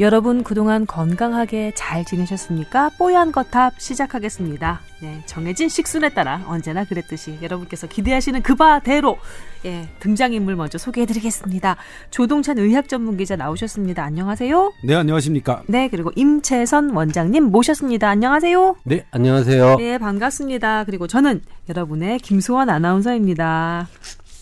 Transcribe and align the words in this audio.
여러분 0.00 0.44
그동안 0.44 0.86
건강하게 0.86 1.72
잘 1.74 2.04
지내셨습니까? 2.04 2.90
뽀얀 2.98 3.32
거탑 3.32 3.80
시작하겠습니다. 3.80 4.80
네, 5.00 5.22
정해진 5.26 5.68
식순에 5.68 6.10
따라 6.10 6.44
언제나 6.46 6.84
그랬듯이 6.84 7.36
여러분께서 7.42 7.88
기대하시는 7.88 8.42
그 8.42 8.54
바대로 8.54 9.18
예, 9.64 9.88
등장인물 9.98 10.54
먼저 10.54 10.78
소개해드리겠습니다. 10.78 11.76
조동찬 12.10 12.58
의학 12.58 12.88
전문 12.88 13.16
기자 13.16 13.34
나오셨습니다. 13.34 14.04
안녕하세요. 14.04 14.72
네, 14.84 14.94
안녕하십니까. 14.94 15.64
네, 15.66 15.88
그리고 15.88 16.12
임채선 16.14 16.90
원장님 16.90 17.44
모셨습니다. 17.46 18.08
안녕하세요. 18.08 18.76
네, 18.84 19.04
안녕하세요. 19.10 19.76
네, 19.78 19.98
반갑습니다. 19.98 20.84
그리고 20.84 21.08
저는 21.08 21.42
여러분의 21.68 22.20
김소원 22.20 22.70
아나운서입니다. 22.70 23.88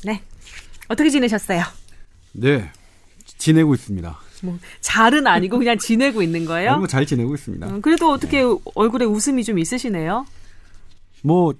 네, 0.05 0.21
어떻게 0.89 1.09
지내셨어요? 1.09 1.63
네, 2.33 2.71
지내고 3.39 3.73
있습니다. 3.73 4.26
뭐 4.47 4.59
잘은 4.81 5.27
아니고 5.27 5.59
그냥 5.59 5.79
지내고 5.79 6.23
있는 6.23 6.45
거예요? 6.45 6.79
뭐잘 6.79 7.07
지내고 7.07 7.35
있습니다. 7.35 7.67
음, 7.67 7.83
그래도 7.83 8.11
어떻게 8.11 8.43
네. 8.43 8.57
얼굴에 8.75 9.05
웃음이 9.05 9.45
좀 9.45 9.59
있으시네요? 9.59 10.27
뭐 11.23 11.55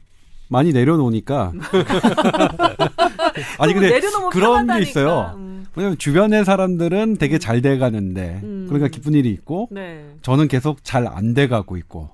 많이 0.49 0.73
내려놓으니까. 0.73 1.53
아니 3.59 3.75
근데 3.75 4.01
그런 4.31 4.67
게 4.67 4.83
있어요. 4.83 5.33
음. 5.37 5.67
왜냐면 5.75 5.99
주변의 5.99 6.45
사람들은 6.45 7.17
되게 7.19 7.39
잘 7.39 7.61
돼가는데 7.61 8.41
음. 8.43 8.67
그러니까 8.69 8.89
기쁜 8.89 9.15
일이 9.15 9.31
있고 9.31 9.69
네. 9.71 10.05
저는 10.23 10.49
계속 10.49 10.83
잘 10.85 11.07
안 11.07 11.35
돼가고 11.35 11.77
있고. 11.77 12.11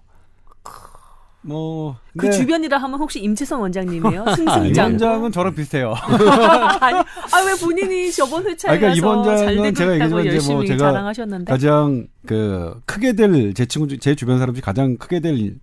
뭐 1.42 1.96
그 2.18 2.26
네. 2.26 2.32
주변이라 2.32 2.76
하면 2.78 2.98
혹시 3.00 3.20
임채선 3.20 3.58
원장님이에요? 3.60 4.24
승승장. 4.36 4.84
원장은 4.84 5.32
저랑 5.32 5.54
비슷해요. 5.54 5.94
아니, 6.80 6.98
아 6.98 7.44
왜 7.46 7.54
본인이 7.60 8.12
저번 8.12 8.44
회차에 8.46 8.78
그러니까 8.78 8.98
이 8.98 9.00
원장은 9.04 9.74
제가 9.74 9.94
얘기했지만 9.94 10.26
이제 10.26 10.52
뭐 10.52 10.64
제가 10.64 10.78
자랑하셨는데? 10.92 11.52
가장 11.52 12.06
그 12.26 12.80
크게 12.84 13.14
될 13.14 13.54
제 13.54 13.64
친구 13.66 13.96
제 13.98 14.14
주변 14.14 14.38
사람 14.38 14.54
중에 14.54 14.60
가장 14.62 14.96
크게 14.98 15.20
될 15.20 15.54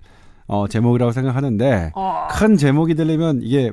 어, 0.48 0.68
제목이라고 0.68 1.12
생각하는데 1.12 1.92
어. 1.96 2.28
큰 2.32 2.58
제목이 2.58 2.96
되려면 2.96 3.40
이게 3.44 3.72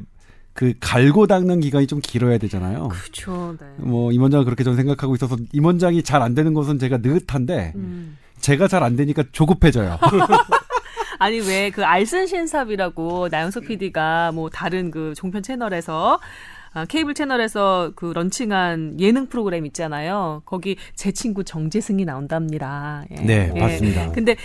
그 0.53 0.75
갈고 0.81 1.27
닦는 1.27 1.61
기간이 1.61 1.87
좀 1.87 2.01
길어야 2.03 2.37
되잖아요. 2.39 2.89
그렇죠. 2.89 3.57
네. 3.61 3.67
뭐 3.79 4.13
임 4.13 4.21
원장은 4.23 4.45
그렇게 4.45 4.65
저는 4.65 4.77
생각하고 4.77 5.15
있어서 5.15 5.37
임 5.53 5.65
원장이 5.65 6.03
잘 6.03 6.21
안 6.23 6.35
되는 6.35 6.53
것은 6.55 6.79
제가 6.79 6.99
느긋한데 6.99 7.73
음. 7.77 8.19
제가 8.41 8.69
잘 8.69 8.83
안 8.83 8.97
되니까 8.97 9.25
조급해져요. 9.33 9.99
아니 11.19 11.41
왜 11.41 11.71
그 11.71 11.85
알슨 11.85 12.27
신삽이라고 12.27 13.29
나영석 13.31 13.65
PD가 13.67 14.33
뭐 14.33 14.49
다른 14.51 14.91
그 14.91 15.13
종편 15.17 15.43
채널에서 15.43 16.19
아, 16.73 16.85
케이블 16.85 17.15
채널에서 17.15 17.93
그 17.97 18.13
런칭한 18.13 19.01
예능 19.01 19.27
프로그램 19.29 19.65
있잖아요. 19.67 20.43
거기 20.45 20.77
제 20.95 21.11
친구 21.13 21.43
정재승이 21.43 22.05
나온답니다. 22.05 23.05
예. 23.11 23.15
네, 23.17 23.51
예. 23.55 23.61
맞습니다. 23.61 24.13
근데 24.13 24.37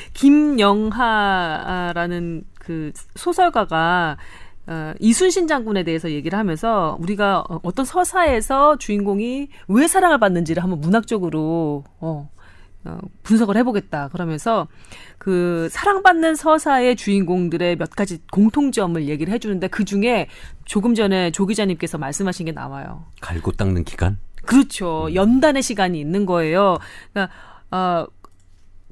김영하라는 1.22 2.44
그 2.60 2.92
소설가가 3.16 4.18
어, 4.68 4.94
이순신 5.00 5.48
장군에 5.48 5.84
대해서 5.84 6.12
얘기를 6.12 6.38
하면서 6.40 6.96
우리가 7.02 7.44
어떤 7.64 7.84
서사에서 7.84 8.78
주인공이 8.78 9.50
왜 9.68 9.88
사랑을 9.88 10.20
받는지를 10.20 10.64
한번 10.64 10.80
문학적으로 10.80 11.84
어, 12.00 12.30
어, 12.86 12.98
분석을 13.24 13.58
해보겠다. 13.58 14.08
그러면서 14.10 14.68
그 15.22 15.70
사랑받는 15.70 16.34
서사의 16.34 16.96
주인공들의 16.96 17.76
몇 17.76 17.92
가지 17.92 18.18
공통점을 18.32 19.08
얘기를 19.08 19.32
해주는데 19.32 19.68
그 19.68 19.86
중에 19.86 20.28
조금 20.66 20.96
전에 20.96 21.30
조 21.30 21.46
기자님께서 21.46 22.00
말씀하신 22.00 22.48
게 22.48 22.52
나와요. 22.52 23.06
갈고 23.22 23.52
닦는 23.52 23.84
기간? 23.84 24.18
그렇죠. 24.48 25.06
음. 25.10 25.14
연단의 25.14 25.62
시간이 25.62 26.00
있는 26.00 26.26
거예요. 26.26 26.80
그러니까 27.14 27.36
어, 27.70 28.08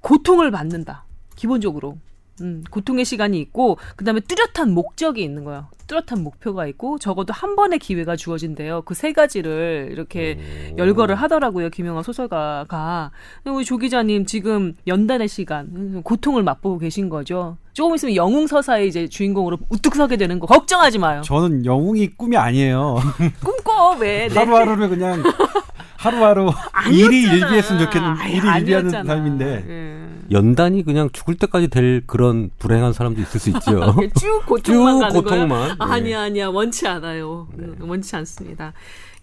고통을 0.02 0.52
받는다. 0.52 1.06
기본적으로. 1.36 1.98
음, 2.42 2.64
고통의 2.70 3.06
시간이 3.06 3.40
있고 3.40 3.78
그다음에 3.96 4.20
뚜렷한 4.22 4.74
목적이 4.74 5.24
있는 5.24 5.44
거예요. 5.44 5.68
뚜렷한 5.88 6.24
목표가 6.24 6.68
있고 6.68 7.00
적어도 7.00 7.34
한 7.34 7.56
번의 7.56 7.80
기회가 7.80 8.16
주어진대요. 8.16 8.84
그 8.84 8.94
세 8.94 9.12
가지를 9.14 9.90
이렇게 9.92 10.38
오. 10.74 10.78
열거를 10.78 11.16
하더라고요. 11.16 11.70
김영하 11.70 12.04
소설가가. 12.04 13.12
우리 13.46 13.64
조 13.66 13.78
기자님 13.78 14.26
지금 14.26 14.74
연단의 14.88 15.28
시간 15.28 16.04
고통을 16.04 16.44
맛보고 16.44 16.78
계신 16.80 17.10
거죠. 17.10 17.58
조금 17.74 17.96
있으면 17.96 18.16
영웅 18.16 18.46
서사의 18.46 18.90
이제 18.90 19.08
주인공으로 19.08 19.58
우뚝 19.70 19.96
서게 19.96 20.18
되는 20.18 20.38
거 20.40 20.48
걱정하지 20.48 21.00
마요. 21.00 21.22
저는 21.24 21.66
영웅이 21.66 22.10
꿈이 22.18 22.36
아니에요. 22.36 22.98
꿈꿔 23.44 23.96
왜? 24.00 24.28
네. 24.28 24.36
하루하루를 24.38 24.90
그냥 24.90 25.24
하루하루 26.00 26.50
일이 26.92 27.24
일비했으면 27.24 27.84
좋겠는 27.86 28.16
일이 28.30 28.48
일비하는 28.60 29.06
삶인데. 29.06 29.64
네. 29.68 30.06
연단이 30.32 30.84
그냥 30.84 31.10
죽을 31.12 31.36
때까지 31.36 31.68
될 31.70 32.04
그런 32.06 32.52
불행한 32.60 32.94
사람도 32.94 33.20
있을 33.20 33.40
수 33.40 33.50
있죠. 33.50 33.96
쭉 34.20 34.44
고통만 34.46 34.96
쭉 34.96 35.00
가는 35.00 35.14
고통만. 35.14 35.50
거예요? 35.50 35.68
네. 35.70 35.76
아니야 35.80 36.22
아니야 36.22 36.48
원치 36.50 36.88
않아요. 36.88 37.48
네. 37.56 37.68
원치 37.80 38.16
않습니다. 38.16 38.74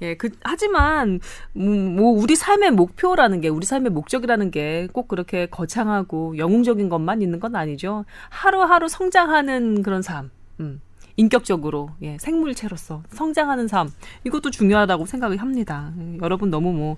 예, 0.03 0.15
그 0.17 0.29
하지만 0.43 1.21
음, 1.57 1.97
뭐 1.97 2.11
우리 2.11 2.37
삶의 2.37 2.73
목표라는 2.73 3.41
게 3.41 3.49
우리 3.49 3.65
삶의 3.65 3.93
목적이라는 3.93 4.51
게 4.51 4.89
꼭 4.93 5.09
그렇게 5.09 5.47
거창하고 5.47 6.37
영웅적인 6.39 6.89
것만 6.91 7.23
있는 7.23 7.41
건 7.41 7.57
아니죠. 7.57 8.05
하루하루 8.29 8.89
성장하는 8.89 9.83
그런 9.83 10.03
삶. 10.03 10.31
음. 10.61 10.81
인격적으로 11.17 11.91
예, 12.03 12.17
생물체로서 12.19 13.03
성장하는 13.11 13.69
삶 13.69 13.91
이것도 14.25 14.51
중요하다고 14.51 15.07
생각을 15.07 15.39
합니다. 15.39 15.93
여러분 16.23 16.51
너무 16.51 16.73
뭐 16.73 16.97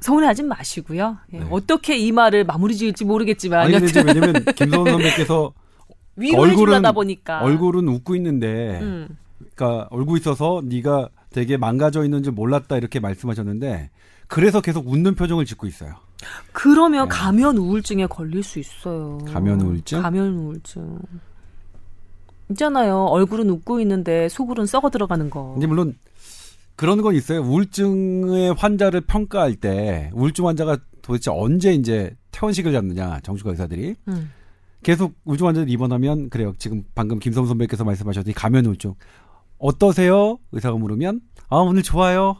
서운해하지 0.00 0.42
마시고요. 0.42 1.16
예, 1.32 1.38
네. 1.38 1.46
어떻게 1.50 1.96
이 1.96 2.12
말을 2.12 2.44
마무리 2.44 2.76
지을지 2.76 3.04
모르겠지만 3.04 3.60
아니 3.60 3.78
근데 3.78 4.02
왜냐면 4.02 4.44
김성훈 4.56 4.92
선배께서 4.92 5.52
얼굴은 6.36 6.82
보니까 6.94 7.40
얼굴은 7.42 7.88
웃고 7.88 8.16
있는데 8.16 8.80
음. 8.82 9.16
그러니까 9.54 9.88
얼굴 9.90 10.18
있어서 10.18 10.62
네가 10.64 11.08
되게 11.30 11.56
망가져 11.56 12.04
있는 12.04 12.22
줄 12.22 12.32
몰랐다 12.32 12.76
이렇게 12.76 13.00
말씀하셨는데 13.00 13.90
그래서 14.26 14.60
계속 14.60 14.88
웃는 14.88 15.14
표정을 15.14 15.44
짓고 15.44 15.66
있어요. 15.66 15.94
그러면 16.52 17.08
네. 17.08 17.16
가면 17.16 17.58
우울증에 17.58 18.06
걸릴 18.06 18.42
수 18.42 18.58
있어요. 18.58 19.18
가면 19.26 19.60
우울증? 19.60 20.02
가면 20.02 20.34
우울증. 20.34 20.98
있잖아요. 22.50 23.04
얼굴은 23.04 23.48
웃고 23.50 23.80
있는데 23.80 24.28
속으로는 24.28 24.66
썩어 24.66 24.90
들어가는 24.90 25.30
거. 25.30 25.52
근데 25.54 25.66
물론 25.66 25.96
그런 26.76 27.00
건 27.02 27.14
있어요. 27.14 27.40
우울증의 27.40 28.54
환자를 28.54 29.02
평가할 29.02 29.56
때 29.56 30.10
우울증 30.14 30.46
환자가 30.46 30.78
도대체 31.02 31.30
언제 31.30 31.72
이제 31.72 32.14
퇴원식을 32.32 32.72
잡느냐 32.72 33.20
정신과 33.20 33.50
의사들이 33.50 33.94
음. 34.08 34.30
계속 34.82 35.14
우울증 35.24 35.46
환자들 35.46 35.70
입원하면 35.70 36.28
그래요. 36.30 36.54
지금 36.58 36.84
방금 36.94 37.18
김성 37.18 37.46
선배께서 37.46 37.84
말씀하셨더니 37.84 38.34
가면 38.34 38.66
우울증 38.66 38.94
어떠세요? 39.58 40.38
의사가 40.52 40.76
물으면 40.76 41.20
아 41.48 41.56
오늘 41.56 41.82
좋아요. 41.82 42.36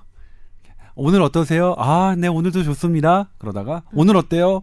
오늘 0.98 1.20
어떠세요? 1.20 1.74
아, 1.76 2.16
네, 2.16 2.26
오늘도 2.26 2.62
좋습니다. 2.64 3.28
그러다가 3.36 3.82
음. 3.92 3.98
오늘 3.98 4.16
어때요? 4.16 4.62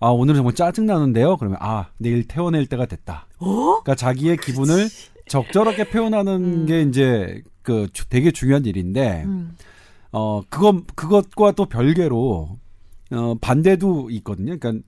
아, 0.00 0.08
오늘은 0.08 0.38
정말 0.38 0.54
짜증 0.54 0.86
나는데요. 0.86 1.36
그러면 1.36 1.58
아, 1.60 1.88
내일 1.98 2.26
퇴원할 2.26 2.66
때가 2.66 2.86
됐다. 2.86 3.26
어? 3.38 3.46
그러니까 3.82 3.94
자기의 3.94 4.38
기분을 4.38 4.88
적절하게 5.28 5.90
표현하는 5.90 6.62
음. 6.62 6.66
게 6.66 6.82
이제 6.82 7.42
그 7.62 7.86
되게 8.08 8.30
중요한 8.30 8.64
일인데 8.64 9.22
음. 9.26 9.56
어 10.10 10.42
그것 10.48 10.86
그것과 10.96 11.52
또 11.52 11.66
별개로 11.66 12.58
어 13.12 13.34
반대도 13.40 14.10
있거든요. 14.10 14.58
그러니까 14.58 14.84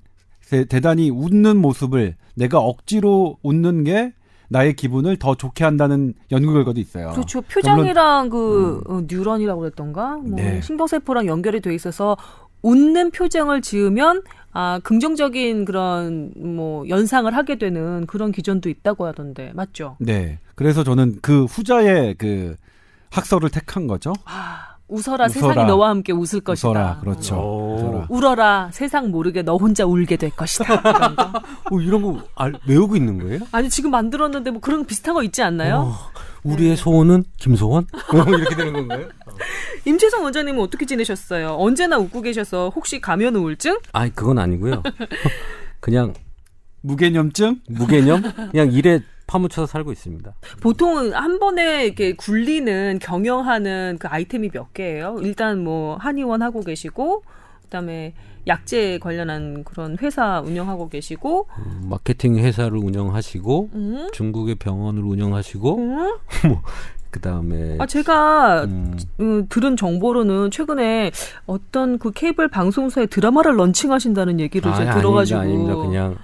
대, 0.48 0.80
단히 0.80 1.10
웃는 1.10 1.58
모습을 1.58 2.16
내가 2.34 2.58
억지로 2.58 3.38
웃는 3.42 3.84
게 3.84 4.12
나의 4.48 4.74
기분을 4.74 5.16
더 5.18 5.34
좋게 5.34 5.64
한다는 5.64 6.14
연구 6.30 6.52
결과도 6.52 6.80
있어요. 6.80 7.12
그렇죠. 7.12 7.40
표정이랑 7.42 8.28
그 8.28 8.82
음. 8.88 8.92
어, 8.92 9.02
뉴런이라고 9.06 9.60
그랬던가 9.60 10.16
뭐 10.16 10.36
네. 10.36 10.60
신경세포랑 10.60 11.26
연결이 11.26 11.60
돼 11.60 11.74
있어서 11.74 12.16
웃는 12.62 13.10
표정을 13.12 13.60
지으면 13.60 14.22
아 14.52 14.80
긍정적인 14.82 15.64
그런 15.64 16.32
뭐 16.36 16.86
연상을 16.88 17.34
하게 17.34 17.56
되는 17.58 18.06
그런 18.06 18.32
기전도 18.32 18.68
있다고 18.68 19.06
하던데 19.06 19.52
맞죠? 19.54 19.96
네. 19.98 20.38
그래서 20.54 20.84
저는 20.84 21.18
그 21.22 21.44
후자의 21.44 22.14
그 22.18 22.56
학설을 23.10 23.50
택한 23.50 23.86
거죠. 23.86 24.12
아. 24.24 24.68
웃어라, 24.88 25.24
웃어라, 25.24 25.28
세상이 25.28 25.64
너와 25.64 25.88
함께 25.88 26.12
웃을 26.12 26.40
것이다. 26.40 26.68
웃어라, 26.68 26.98
그렇죠. 27.00 27.36
웃어라. 27.80 28.06
울어라, 28.10 28.68
세상 28.72 29.10
모르게 29.10 29.40
너 29.40 29.56
혼자 29.56 29.86
울게 29.86 30.16
될 30.16 30.28
것이다. 30.30 30.66
이런 30.74 31.16
거. 31.16 31.22
어, 31.70 31.80
이런 31.80 32.02
거 32.02 32.18
알, 32.34 32.52
외우고 32.66 32.94
있는 32.96 33.18
거예요? 33.18 33.40
아니 33.52 33.70
지금 33.70 33.90
만들었는데 33.90 34.50
뭐 34.50 34.60
그런 34.60 34.84
비슷한 34.84 35.14
거 35.14 35.22
있지 35.22 35.42
않나요? 35.42 35.94
어, 35.94 35.94
우리의 36.44 36.70
네. 36.70 36.76
소원은 36.76 37.24
김소원? 37.38 37.86
이렇게 38.28 38.56
되는 38.56 38.72
건가요? 38.72 39.08
임채성 39.84 40.22
원장님은 40.24 40.60
어떻게 40.60 40.86
지내셨어요? 40.86 41.56
언제나 41.58 41.98
웃고 41.98 42.22
계셔서 42.22 42.72
혹시 42.74 43.00
가면 43.00 43.36
우울증? 43.36 43.78
아니 43.92 44.14
그건 44.14 44.38
아니고요. 44.38 44.82
그냥 45.80 46.14
무개념증? 46.82 47.60
무개념? 47.68 48.22
그냥 48.50 48.72
일에 48.72 49.00
파묻혀서 49.26 49.66
살고 49.66 49.92
있습니다. 49.92 50.34
보통 50.60 51.14
한 51.14 51.38
번에 51.38 51.86
이렇게 51.86 52.14
굴리는 52.14 52.98
경영하는 53.00 53.96
그 53.98 54.08
아이템이 54.08 54.50
몇 54.50 54.74
개예요? 54.74 55.18
일단 55.22 55.62
뭐 55.62 55.96
한의원 55.96 56.42
하고 56.42 56.60
계시고 56.60 57.22
그다음에 57.62 58.14
약재 58.46 58.98
관련한 59.00 59.64
그런 59.64 59.96
회사 60.00 60.40
운영하고 60.40 60.88
계시고 60.88 61.46
음, 61.58 61.86
마케팅 61.88 62.36
회사를 62.36 62.76
운영하시고 62.78 63.70
음? 63.74 64.08
중국의 64.12 64.56
병원을 64.56 65.02
운영하시고 65.02 65.78
음? 65.78 66.16
뭐 66.48 66.62
그다음에 67.10 67.76
아 67.78 67.86
제가 67.86 68.64
음. 68.64 68.98
음, 69.20 69.46
들은 69.48 69.76
정보로는 69.76 70.50
최근에 70.50 71.12
어떤 71.46 71.98
그 71.98 72.10
케이블 72.10 72.48
방송사의 72.48 73.08
드라마를 73.08 73.56
런칭하신다는 73.58 74.40
얘기를 74.40 74.70
아, 74.70 74.74
제가 74.74 74.96
들어가지고 74.96 75.40
아닙니다, 75.40 75.72
아닙니다. 75.72 75.88
그냥 75.88 76.16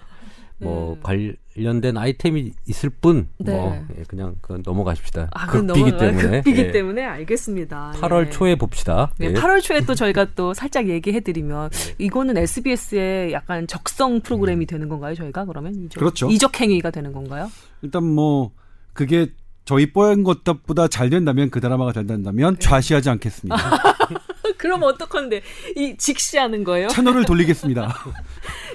뭐 0.61 0.99
네. 1.07 1.35
관련된 1.55 1.97
아이템이 1.97 2.53
있을 2.67 2.91
뿐, 2.91 3.29
네. 3.39 3.53
뭐 3.53 3.79
예, 3.97 4.03
그냥 4.09 4.35
그 4.41 4.61
넘어가십시다. 4.65 5.29
아, 5.33 5.47
넘어, 5.61 5.97
때문에. 5.97 6.43
급비기 6.43 6.61
예. 6.61 6.71
때문에 6.73 7.05
알겠습니다. 7.05 7.93
8월 7.97 8.27
예. 8.27 8.31
초에 8.31 8.57
봅시다. 8.57 9.13
네, 9.19 9.33
8월 9.33 9.63
초에 9.63 9.83
또 9.83 9.95
저희가 9.95 10.29
또 10.35 10.55
살짝 10.55 10.89
얘기해드리면 10.89 11.71
네. 11.71 11.95
이거는 11.99 12.37
SBS의 12.37 13.33
약간 13.33 13.67
적성 13.67 14.21
프로그램이 14.21 14.65
음. 14.65 14.67
되는 14.67 14.89
건가요? 14.89 15.15
저희가 15.15 15.45
그러면 15.45 15.75
이적, 15.75 16.01
그렇죠. 16.01 16.29
이적 16.29 16.61
행위가 16.61 16.91
되는 16.91 17.13
건가요? 17.13 17.51
일단 17.83 18.05
뭐 18.05 18.51
그게 18.93 19.29
저희 19.65 19.93
뽀얀 19.93 20.25
것보다 20.25 20.89
잘 20.89 21.11
된다면 21.11 21.51
그 21.51 21.61
드라마가 21.61 21.93
잘 21.93 22.07
된다면 22.07 22.55
네. 22.55 22.61
좌시하지 22.61 23.11
않겠습니다. 23.11 23.57
그럼 24.59 24.83
어떡한데 24.83 25.43
이 25.77 25.97
직시하는 25.97 26.65
거예요? 26.65 26.89
채널을 26.89 27.25
돌리겠습니다. 27.25 27.95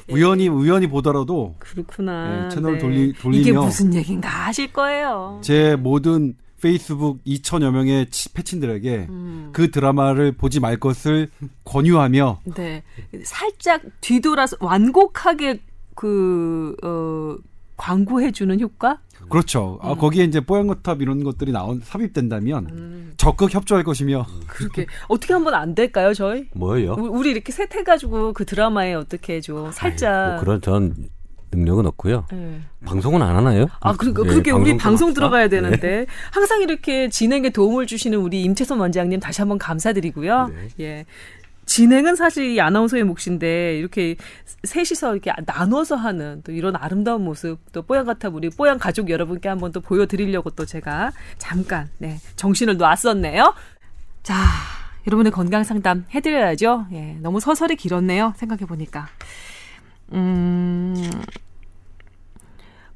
예. 0.09 0.13
우연히 0.13 0.47
우연히 0.47 0.87
보더라도 0.87 1.55
그렇구나. 1.59 2.43
네, 2.43 2.49
채널 2.49 2.73
네. 2.73 2.79
돌리 2.79 3.13
돌리면 3.13 3.41
이게 3.41 3.51
무슨 3.51 3.93
얘긴가 3.93 4.27
하실 4.27 4.73
거예요. 4.73 5.39
제 5.43 5.75
모든 5.75 6.35
페이스북 6.61 7.21
2천여 7.25 7.71
명의 7.71 8.07
패친들에게 8.33 9.07
음. 9.09 9.49
그 9.51 9.69
드라마를 9.69 10.31
보지 10.31 10.61
말 10.61 10.77
것을 10.77 11.29
권유하며 11.65 12.39
네. 12.55 12.83
살짝 13.25 13.81
뒤돌아서 13.99 14.55
완곡하게 14.61 15.59
그 15.93 16.75
어, 16.83 17.35
광고해 17.75 18.31
주는 18.31 18.59
효과? 18.61 18.99
그렇죠. 19.33 19.79
아, 19.81 19.87
음. 19.87 19.91
아, 19.91 19.95
거기에 19.95 20.25
이제 20.25 20.39
뽀얀거탑 20.41 21.01
이런 21.01 21.23
것들이 21.23 21.51
나온 21.51 21.81
삽입된다면 21.83 22.67
음. 22.69 23.13
적극 23.17 23.51
협조할 23.51 23.83
것이며. 23.83 24.27
그렇게 24.45 24.85
어떻게 25.07 25.33
한번 25.33 25.55
안 25.55 25.73
될까요, 25.73 26.13
저희? 26.13 26.45
뭐예요? 26.53 26.93
우리 26.99 27.31
이렇게 27.31 27.51
셋해 27.51 27.83
가지고 27.83 28.33
그 28.33 28.45
드라마에 28.45 28.93
어떻게 28.93 29.41
좀 29.41 29.71
살짝. 29.71 30.13
아이, 30.13 30.31
뭐 30.33 30.39
그런 30.39 30.61
전 30.61 30.93
능력은 31.51 31.87
없고요. 31.87 32.27
네. 32.31 32.61
방송은 32.85 33.23
안 33.23 33.35
하나요? 33.35 33.65
아, 33.79 33.93
그러니까 33.93 34.21
네, 34.21 34.29
그렇게 34.29 34.51
우리 34.51 34.77
방송 34.77 35.15
들어가야 35.15 35.45
네. 35.45 35.49
되는데 35.49 35.87
네. 35.87 36.05
항상 36.31 36.61
이렇게 36.61 37.09
진행에 37.09 37.49
도움을 37.49 37.87
주시는 37.87 38.19
우리 38.19 38.43
임채선 38.43 38.79
원장님 38.79 39.19
다시 39.19 39.41
한번 39.41 39.57
감사드리고요. 39.57 40.47
네. 40.47 40.67
예. 40.79 41.05
진행은 41.65 42.15
사실 42.15 42.51
이 42.51 42.61
아나운서의 42.61 43.03
몫인데 43.03 43.77
이렇게 43.77 44.15
셋이서 44.63 45.13
이렇게 45.13 45.31
나눠서 45.45 45.95
하는 45.95 46.41
또 46.43 46.51
이런 46.51 46.75
아름다운 46.75 47.23
모습 47.23 47.59
또 47.71 47.81
뽀얀 47.81 48.05
같아 48.05 48.29
우리 48.29 48.49
뽀얀 48.49 48.77
가족 48.77 49.09
여러분께 49.09 49.49
한번 49.49 49.71
또 49.71 49.81
보여드리려고 49.81 50.49
또 50.51 50.65
제가 50.65 51.11
잠깐 51.37 51.89
네 51.97 52.19
정신을 52.35 52.77
놨었네요. 52.77 53.53
자 54.23 54.35
여러분의 55.07 55.31
건강 55.31 55.63
상담 55.63 56.05
해드려야죠. 56.13 56.87
예 56.93 57.17
너무 57.21 57.39
서설이 57.39 57.75
길었네요. 57.75 58.33
생각해 58.37 58.65
보니까 58.65 59.07
음 60.11 60.95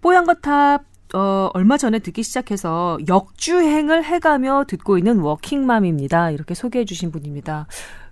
뽀얀 0.02 0.25
거탑 0.25 0.86
어, 1.14 1.50
얼마 1.54 1.78
전에 1.78 2.00
듣기 2.00 2.22
시작해서 2.22 2.98
역주행을 3.08 4.04
해가며 4.04 4.66
듣고 4.68 4.98
있는 4.98 5.19
워킹맘입니다. 5.19 6.31
이렇게 6.31 6.54
소개해 6.54 6.86
주신 6.86 7.12
분입니다. 7.12 7.68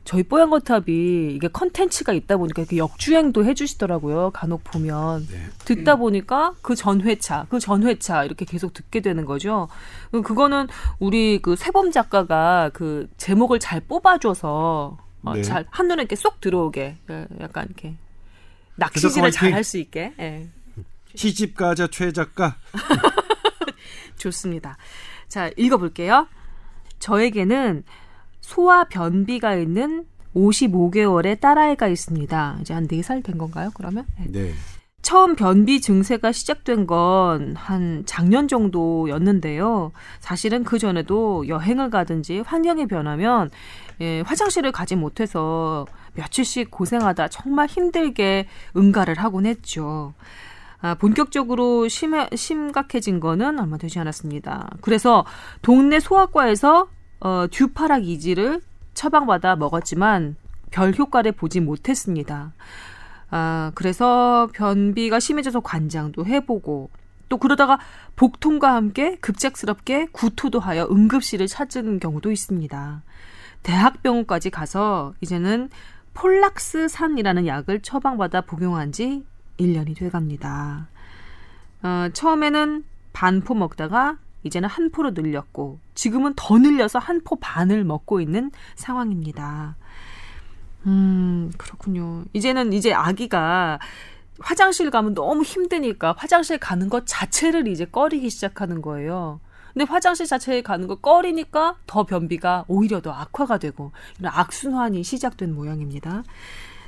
저희 0.05 0.21
뽀얀 0.23 0.51
거탑이 0.51 1.33
이게 1.33 1.47
컨텐츠가 1.47 2.13
있다 2.13 2.37
보니까 2.37 2.61
이렇게 2.61 2.77
역주행도 2.77 3.43
해주시더라고요. 3.43 4.29
간혹 4.31 4.63
보면 4.63 5.27
네. 5.27 5.37
듣다 5.65 5.95
보니까 5.95 6.53
그 6.61 6.75
전 6.75 7.01
회차, 7.01 7.47
그 7.49 7.59
전 7.59 7.81
회차 7.83 8.23
이렇게 8.23 8.45
계속 8.45 8.73
듣게 8.73 9.01
되는 9.01 9.25
거죠. 9.25 9.67
그거는 10.11 10.67
우리 10.99 11.41
그 11.41 11.55
세범 11.55 11.91
작가가 11.91 12.69
그 12.73 13.09
제목을 13.17 13.59
잘 13.59 13.81
뽑아줘서 13.81 14.97
어, 15.23 15.33
네. 15.33 15.41
잘 15.41 15.65
한눈에 15.71 16.03
이렇게 16.03 16.15
쏙 16.15 16.39
들어오게 16.39 16.97
예, 17.09 17.27
약간 17.41 17.65
이렇게 17.65 17.95
낚시질을 18.75 19.31
잘 19.31 19.53
할 19.53 19.63
수 19.63 19.79
있게. 19.79 20.13
예. 20.19 20.47
시집 21.15 21.55
가자 21.55 21.87
최 21.87 22.11
작가. 22.11 22.57
좋습니다. 24.17 24.77
자 25.27 25.49
읽어볼게요. 25.57 26.27
저에게는 26.99 27.83
소아 28.45 28.85
변비가 28.85 29.55
있는 29.55 30.05
55개월의 30.35 31.39
딸아이가 31.39 31.87
있습니다. 31.87 32.57
이제 32.61 32.73
한 32.73 32.87
4살 32.87 33.23
된 33.23 33.37
건가요, 33.37 33.71
그러면? 33.73 34.05
네. 34.19 34.31
네. 34.31 34.53
처음 35.01 35.35
변비 35.35 35.81
증세가 35.81 36.31
시작된 36.31 36.87
건 36.87 37.53
한 37.55 38.03
작년 38.05 38.47
정도였는데요. 38.47 39.91
사실은 40.19 40.63
그 40.63 40.77
전에도 40.77 41.47
여행을 41.47 41.89
가든지 41.89 42.39
환경이 42.39 42.87
변하면 42.87 43.49
예, 44.01 44.21
화장실을 44.21 44.71
가지 44.71 44.95
못해서 44.95 45.85
며칠씩 46.13 46.69
고생하다 46.69 47.29
정말 47.29 47.67
힘들게 47.67 48.47
응가를 48.75 49.15
하곤 49.15 49.45
했죠. 49.45 50.13
아, 50.81 50.95
본격적으로 50.95 51.87
심해, 51.87 52.29
심각해진 52.35 53.19
거는 53.19 53.59
얼마 53.59 53.77
되지 53.77 53.99
않았습니다. 53.99 54.69
그래서 54.81 55.25
동네 55.61 55.99
소아과에서 55.99 56.89
어, 57.19 57.47
듀파락 57.49 58.05
이지를 58.07 58.61
처방받아 58.93 59.55
먹었지만 59.55 60.35
별 60.71 60.93
효과를 60.93 61.31
보지 61.31 61.59
못했습니다. 61.59 62.53
아, 63.31 63.71
그래서 63.75 64.49
변비가 64.53 65.19
심해져서 65.19 65.61
관장도 65.61 66.25
해보고 66.25 66.89
또 67.27 67.37
그러다가 67.37 67.79
복통과 68.15 68.75
함께 68.75 69.15
급작스럽게 69.17 70.07
구토도 70.11 70.59
하여 70.59 70.87
응급실을 70.91 71.47
찾은 71.47 71.99
경우도 71.99 72.31
있습니다. 72.31 73.01
대학병원까지 73.63 74.51
가서 74.51 75.13
이제는 75.21 75.69
폴락스산이라는 76.13 77.47
약을 77.47 77.81
처방받아 77.81 78.41
복용한 78.41 78.91
지 78.91 79.25
1년이 79.57 79.97
돼 79.97 80.09
갑니다. 80.09 80.87
어, 81.83 82.09
처음에는 82.13 82.83
반 83.11 83.41
포 83.41 83.53
먹다가 83.55 84.17
이제는 84.43 84.69
한 84.69 84.91
포로 84.91 85.11
늘렸고 85.11 85.79
지금은 85.95 86.33
더 86.35 86.57
늘려서 86.59 86.99
한 86.99 87.21
포 87.23 87.37
반을 87.37 87.83
먹고 87.85 88.21
있는 88.21 88.51
상황입니다. 88.75 89.77
음, 90.85 91.51
그렇군요. 91.57 92.25
이제는 92.33 92.73
이제 92.73 92.93
아기가 92.93 93.79
화장실 94.39 94.91
가면 94.91 95.13
너무 95.15 95.41
힘드니까 95.43 96.13
화장실 96.17 96.57
가는 96.59 96.89
것 96.89 97.03
자체를 97.07 97.67
이제 97.67 97.85
꺼리기 97.85 98.29
시작하는 98.29 98.81
거예요. 98.81 99.39
근데 99.73 99.85
화장실 99.91 100.25
자체에 100.27 100.61
가는 100.61 100.87
거 100.87 100.95
꺼리니까 100.95 101.77
더 101.87 102.03
변비가 102.05 102.65
오히려 102.67 103.01
더 103.01 103.11
악화가 103.11 103.57
되고 103.57 103.91
이런 104.19 104.31
악순환이 104.35 105.03
시작된 105.03 105.53
모양입니다. 105.55 106.23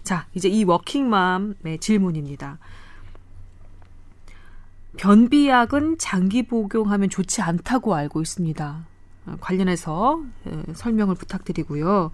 자, 0.03 0.27
이제 0.33 0.47
이 0.47 0.63
워킹맘의 0.63 1.79
질문입니다. 1.79 2.59
변비약은 4.97 5.97
장기 5.97 6.43
복용하면 6.43 7.09
좋지 7.09 7.41
않다고 7.41 7.93
알고 7.93 8.21
있습니다. 8.21 8.85
어, 9.27 9.35
관련해서 9.39 10.21
어, 10.45 10.63
설명을 10.73 11.15
부탁드리고요. 11.15 12.11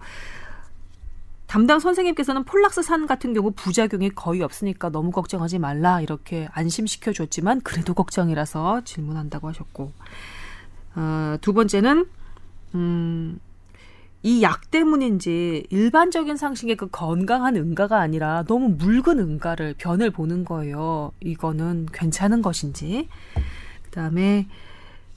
담당 1.46 1.78
선생님께서는 1.78 2.44
폴락스산 2.44 3.06
같은 3.06 3.32
경우 3.32 3.52
부작용이 3.54 4.10
거의 4.10 4.42
없으니까 4.42 4.88
너무 4.90 5.10
걱정하지 5.12 5.58
말라 5.58 6.00
이렇게 6.00 6.48
안심시켜 6.52 7.12
줬지만 7.12 7.60
그래도 7.60 7.94
걱정이라서 7.94 8.82
질문한다고 8.84 9.48
하셨고 9.48 9.92
어, 10.96 11.36
두 11.40 11.52
번째는 11.52 12.06
음, 12.74 13.38
이 14.26 14.40
약 14.40 14.70
때문인지 14.70 15.66
일반적인 15.68 16.38
상식의 16.38 16.76
그 16.76 16.88
건강한 16.88 17.56
응가가 17.56 18.00
아니라 18.00 18.42
너무 18.48 18.70
묽은 18.70 19.18
응가를 19.18 19.74
변을 19.76 20.10
보는 20.10 20.46
거예요. 20.46 21.12
이거는 21.20 21.88
괜찮은 21.92 22.40
것인지. 22.40 23.08
그다음에 23.82 24.48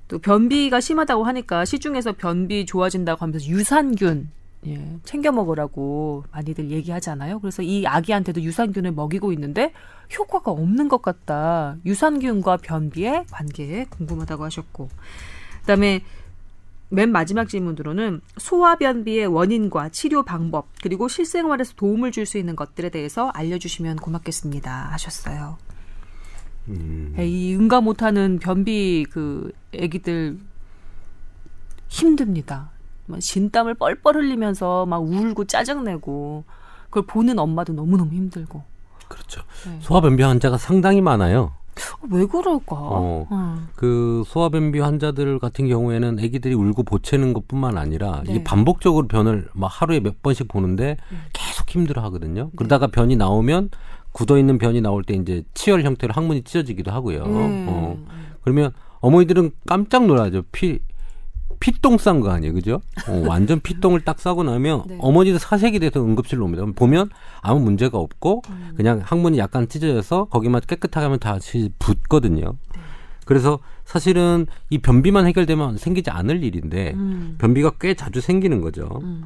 또 0.07 0.19
변비가 0.19 0.79
심하다고 0.79 1.23
하니까 1.23 1.65
시중에서 1.65 2.13
변비 2.13 2.65
좋아진다고 2.65 3.21
하면서 3.21 3.45
유산균 3.47 4.29
예, 4.65 4.97
챙겨 5.03 5.31
먹으라고 5.31 6.23
많이들 6.31 6.71
얘기하잖아요. 6.71 7.39
그래서 7.39 7.61
이 7.61 7.85
아기한테도 7.85 8.41
유산균을 8.41 8.91
먹이고 8.91 9.31
있는데 9.33 9.71
효과가 10.17 10.51
없는 10.51 10.89
것 10.89 11.01
같다. 11.01 11.77
유산균과 11.85 12.57
변비의 12.57 13.25
관계 13.29 13.85
궁금하다고 13.85 14.43
하셨고. 14.45 14.89
그다음에 15.61 16.01
맨 16.89 17.11
마지막 17.11 17.49
질문으로는 17.49 18.21
소화변비의 18.37 19.27
원인과 19.27 19.89
치료 19.89 20.23
방법 20.23 20.67
그리고 20.81 21.07
실생활에서 21.07 21.73
도움을 21.75 22.11
줄 22.11 22.25
수 22.25 22.37
있는 22.37 22.55
것들에 22.55 22.89
대해서 22.89 23.27
알려주시면 23.29 23.97
고맙겠습니다 23.97 24.89
하셨어요. 24.91 25.57
음. 26.69 27.15
이 27.17 27.55
응가 27.55 27.81
못하는 27.81 28.39
변비 28.39 29.05
그 29.09 29.51
아기들 29.77 30.37
힘듭니다. 31.87 32.69
진땀을 33.19 33.75
뻘뻘 33.75 34.15
흘리면서 34.15 34.85
막 34.85 34.97
울고 34.97 35.45
짜증내고 35.45 36.43
그걸 36.85 37.05
보는 37.05 37.39
엄마도 37.39 37.73
너무너무 37.73 38.13
힘들고. 38.13 38.63
그렇죠. 39.07 39.41
네. 39.65 39.77
소아변비 39.81 40.23
환자가 40.23 40.57
상당히 40.57 41.01
많아요. 41.01 41.53
어, 42.01 42.07
왜 42.09 42.25
그럴까? 42.25 42.75
어, 42.75 43.27
어. 43.29 43.57
그 43.75 44.23
소아변비 44.25 44.79
환자들 44.79 45.39
같은 45.39 45.67
경우에는 45.67 46.19
아기들이 46.19 46.53
울고 46.53 46.83
보채는 46.83 47.33
것뿐만 47.33 47.77
아니라 47.77 48.23
네. 48.25 48.35
이 48.35 48.43
반복적으로 48.43 49.07
변을 49.07 49.47
막 49.53 49.67
하루에 49.67 49.99
몇 49.99 50.21
번씩 50.21 50.47
보는데 50.47 50.97
네. 51.09 51.17
계속 51.33 51.69
힘들어 51.69 52.01
하거든요. 52.03 52.45
네. 52.45 52.51
그러다가 52.55 52.87
변이 52.87 53.15
나오면 53.15 53.69
굳어 54.17 54.39
있는 54.39 54.57
변이 54.57 54.81
나올 54.81 55.03
때 55.03 55.13
이제 55.13 55.43
치열 55.53 55.83
형태로 55.83 56.11
항문이 56.11 56.41
찢어지기도 56.41 56.91
하고요. 56.91 57.21
음. 57.23 57.65
어. 57.69 57.97
그러면 58.41 58.71
어머니들은 58.99 59.51
깜짝 59.67 60.07
놀라죠. 60.07 60.41
피 60.51 60.79
피똥 61.59 61.99
싼 61.99 62.19
거 62.19 62.31
아니에요, 62.31 62.55
그죠? 62.55 62.81
어, 63.07 63.11
완전 63.29 63.59
피똥을 63.59 64.01
딱 64.01 64.19
싸고 64.19 64.41
나면 64.43 64.83
네. 64.87 64.97
어머니도 64.99 65.37
사색이 65.37 65.77
돼서 65.79 66.03
응급실로 66.03 66.45
옵니다. 66.45 66.65
보면 66.75 67.11
아무 67.41 67.59
문제가 67.59 67.99
없고 67.99 68.41
음. 68.49 68.73
그냥 68.75 69.01
항문이 69.03 69.37
약간 69.37 69.67
찢어져서 69.67 70.25
거기만 70.25 70.61
깨끗하게 70.65 71.03
하면 71.03 71.19
다시 71.19 71.69
붓거든요. 71.77 72.55
네. 72.73 72.81
그래서 73.25 73.59
사실은 73.85 74.47
이 74.71 74.79
변비만 74.79 75.27
해결되면 75.27 75.77
생기지 75.77 76.09
않을 76.09 76.43
일인데 76.43 76.93
음. 76.95 77.35
변비가 77.37 77.73
꽤 77.79 77.93
자주 77.93 78.19
생기는 78.19 78.61
거죠. 78.61 78.99
음. 79.03 79.25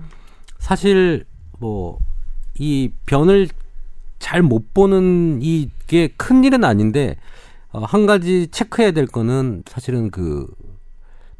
사실 0.59 1.23
뭐 1.59 1.97
이 2.59 2.91
변을 3.05 3.47
잘 4.21 4.41
못 4.43 4.73
보는 4.73 5.39
이게 5.41 6.07
큰 6.15 6.43
일은 6.43 6.63
아닌데 6.63 7.17
어, 7.71 7.79
한 7.79 8.05
가지 8.05 8.47
체크해야 8.47 8.91
될 8.91 9.07
거는 9.07 9.63
사실은 9.67 10.09
그 10.11 10.47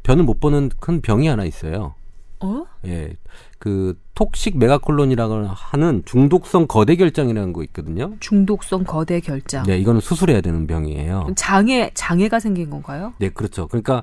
변을 0.02 0.24
못 0.24 0.40
보는 0.40 0.70
큰 0.80 1.00
병이 1.00 1.26
하나 1.28 1.44
있어요. 1.44 1.94
어? 2.40 2.66
예. 2.86 3.12
그 3.58 3.96
톡식 4.14 4.58
메가콜론이라고 4.58 5.46
하는 5.46 6.02
중독성 6.04 6.66
거대 6.66 6.96
결장이라는 6.96 7.52
거 7.52 7.62
있거든요. 7.64 8.14
중독성 8.18 8.82
거대 8.84 9.20
결장. 9.20 9.64
네, 9.64 9.78
이거는 9.78 10.00
수술해야 10.00 10.40
되는 10.40 10.66
병이에요. 10.66 11.28
장애 11.36 11.92
장애가 11.94 12.40
생긴 12.40 12.68
건가요? 12.70 13.14
네, 13.18 13.28
그렇죠. 13.28 13.68
그러니까 13.68 14.02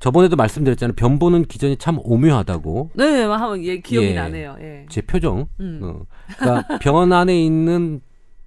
저번에도 0.00 0.34
말씀드렸잖아요. 0.34 0.94
변 0.96 1.20
보는 1.20 1.44
기전이 1.44 1.76
참 1.76 1.98
오묘하다고. 2.02 2.90
네, 2.94 3.22
한번 3.22 3.62
예, 3.64 3.78
기억이 3.78 4.08
예, 4.08 4.14
나네요. 4.14 4.56
예. 4.60 4.86
제 4.88 5.00
표정. 5.00 5.46
음. 5.60 5.80
어. 5.84 6.00
그러니까 6.36 6.78
변 6.82 7.12
안에 7.12 7.40
있는 7.40 8.00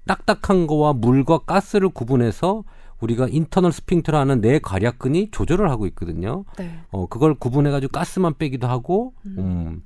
딱딱한 0.09 0.65
거와 0.65 0.93
물과 0.93 1.39
가스를 1.39 1.89
구분해서 1.89 2.63
우리가 2.99 3.27
internal 3.29 3.71
sphincter라는 3.71 4.41
내 4.41 4.57
괄약근이 4.59 5.29
조절을 5.31 5.69
하고 5.69 5.85
있거든요. 5.87 6.45
네. 6.57 6.79
어 6.89 7.05
그걸 7.05 7.35
구분해 7.35 7.69
가지고 7.69 7.91
가스만 7.91 8.33
빼기도 8.39 8.67
하고 8.67 9.13
음. 9.27 9.35
음. 9.37 9.83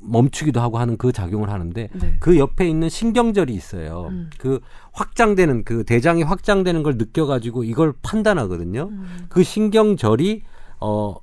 멈추기도 0.00 0.60
하고 0.60 0.78
하는 0.78 0.96
그 0.96 1.12
작용을 1.12 1.50
하는데 1.50 1.88
네. 1.92 2.16
그 2.20 2.38
옆에 2.38 2.68
있는 2.68 2.88
신경절이 2.88 3.52
있어요. 3.52 4.08
음. 4.10 4.30
그 4.38 4.60
확장되는 4.92 5.64
그 5.64 5.84
대장이 5.84 6.22
확장되는 6.22 6.82
걸 6.82 6.96
느껴가지고 6.96 7.64
이걸 7.64 7.92
판단하거든요. 8.02 8.88
음. 8.90 9.26
그 9.28 9.42
신경절이 9.42 10.42
어 10.80 11.14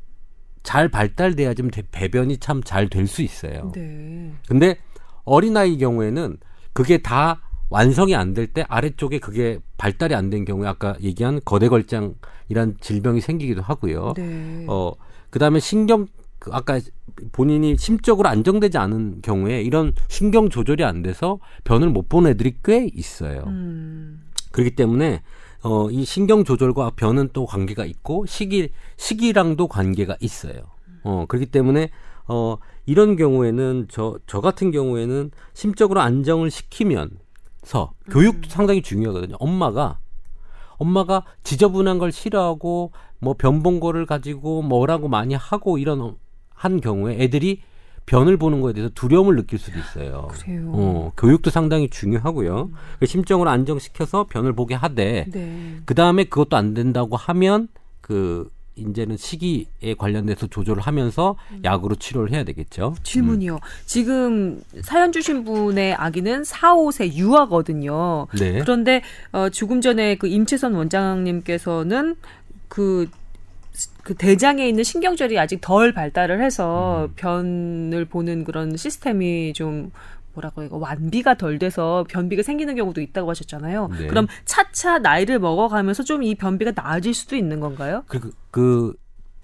잘 0.62 0.90
발달돼야지만 0.90 1.72
배변이 1.92 2.38
참 2.38 2.62
잘 2.64 2.90
될 2.90 3.08
수 3.08 3.22
있어요. 3.22 3.72
네. 3.74 4.32
근데 4.48 4.78
어린아이 5.24 5.78
경우에는 5.78 6.38
그게 6.74 6.98
다 7.00 7.42
완성이 7.70 8.16
안 8.16 8.34
될 8.34 8.48
때 8.54 8.66
아래쪽에 8.68 9.20
그게 9.20 9.60
발달이 9.78 10.16
안 10.16 10.30
된 10.30 10.46
경우에 10.46 10.68
아까 10.68 10.96
얘기한 11.02 11.40
거대걸장이란 11.46 12.78
질병이 12.82 13.22
생기기도 13.22 13.62
하고요. 13.62 14.14
네. 14.18 14.66
어 14.68 14.94
그다음에 15.30 15.60
신경 15.60 16.08
그 16.40 16.52
아까 16.54 16.80
본인이 17.32 17.76
심적으로 17.78 18.30
안정되지 18.30 18.78
않은 18.78 19.22
경우에 19.22 19.62
이런 19.62 19.94
신경 20.08 20.50
조절이 20.50 20.84
안 20.84 21.02
돼서 21.02 21.40
변을 21.66 21.90
못 21.90 22.08
보는 22.10 22.32
애들이 22.32 22.56
꽤 22.64 22.90
있어요. 22.94 23.44
음. 23.48 24.22
그렇기 24.52 24.76
때문에 24.76 25.22
어, 25.62 25.90
이 25.92 26.06
신경 26.06 26.46
조절과 26.46 26.92
변은 26.96 27.30
또 27.34 27.46
관계가 27.46 27.86
있고 27.86 28.26
시기 28.26 28.70
시기랑도 28.96 29.68
관계가 29.68 30.16
있어요. 30.22 30.62
어, 31.04 31.26
그렇기 31.28 31.48
때문에 31.48 31.90
어, 32.28 32.58
이런 32.86 33.16
경우에는 33.18 33.88
저, 33.90 34.18
저 34.26 34.40
같은 34.40 34.72
경우에는 34.72 35.32
심적으로 35.54 36.00
안정을 36.00 36.50
시키면 36.50 37.12
서 37.64 37.92
교육도 38.10 38.48
음. 38.48 38.50
상당히 38.50 38.82
중요하거든요. 38.82 39.36
엄마가 39.40 40.00
엄마가 40.78 41.24
지저분한 41.44 42.00
걸 42.00 42.12
싫어하고 42.12 42.92
뭐 43.20 43.36
변본 43.38 43.80
거를 43.80 44.06
가지고 44.06 44.62
뭐라고 44.62 45.08
많이 45.08 45.36
하고 45.36 45.78
이런 45.78 46.16
한 46.54 46.82
경우에 46.82 47.22
애들이 47.22 47.62
변을 48.06 48.38
보는 48.38 48.62
거에 48.62 48.74
대해서 48.74 48.92
두려움을 48.96 49.36
느낄 49.36 49.60
수도 49.60 49.78
있어요. 49.78 50.30
그래요. 50.32 50.72
어, 50.74 51.12
교육도 51.16 51.52
상당히 51.52 51.90
중요하고요. 51.90 52.72
음. 52.72 53.06
심정을 53.06 53.48
안정시켜서 53.48 54.26
변을 54.28 54.54
보게 54.54 54.74
하되 54.74 55.26
네. 55.30 55.78
그 55.86 55.94
다음에 55.94 56.24
그것도 56.24 56.58
안 56.58 56.74
된다고 56.74 57.18
하면 57.18 57.68
그 58.02 58.50
이제는 58.80 59.18
시기에 59.18 59.96
관련돼서 59.98 60.48
조절을 60.48 60.82
하면서 60.82 61.36
음. 61.52 61.62
약으로 61.64 61.96
치료를 61.96 62.32
해야 62.32 62.44
되겠죠. 62.44 62.96
질문이요. 63.04 63.56
음. 63.56 63.60
지금 63.86 64.62
사연 64.82 65.12
주신 65.12 65.44
분의 65.44 65.94
아기는 65.96 66.44
4, 66.44 66.76
5세 66.76 67.14
유아거든요. 67.14 68.28
네. 68.38 68.60
그런데 68.60 69.02
어, 69.32 69.50
조금 69.50 69.82
전에 69.82 70.16
그 70.16 70.28
임채선 70.28 70.74
원장님께서는 70.74 72.16
그, 72.68 73.08
그 74.04 74.16
대장에 74.16 74.68
있는 74.68 74.84
신경절이 74.84 75.38
아직 75.38 75.60
덜 75.62 75.94
발달을 75.94 76.42
해서 76.44 77.10
음. 77.10 77.14
변을 77.16 78.06
보는 78.06 78.44
그런 78.44 78.78
시스템이 78.78 79.54
좀 79.54 79.92
뭐라고 80.40 80.64
이거 80.64 80.78
완비가 80.78 81.36
덜 81.36 81.60
돼서 81.60 82.06
변비가 82.10 82.44
생기는 82.44 82.76
경우도 82.76 83.02
있다고 83.02 83.30
하셨잖아요. 83.30 83.90
네. 84.00 84.08
그럼 84.08 84.28
차차 84.46 85.00
나이를 85.00 85.40
먹어가면서 85.40 86.04
좀 86.04 86.20
이 86.20 86.36
변비가 86.36 86.74
나아질 86.76 87.14
수도 87.14 87.38
있는 87.38 87.62
건가요? 87.62 88.04
그, 88.08 88.32
그, 88.52 88.94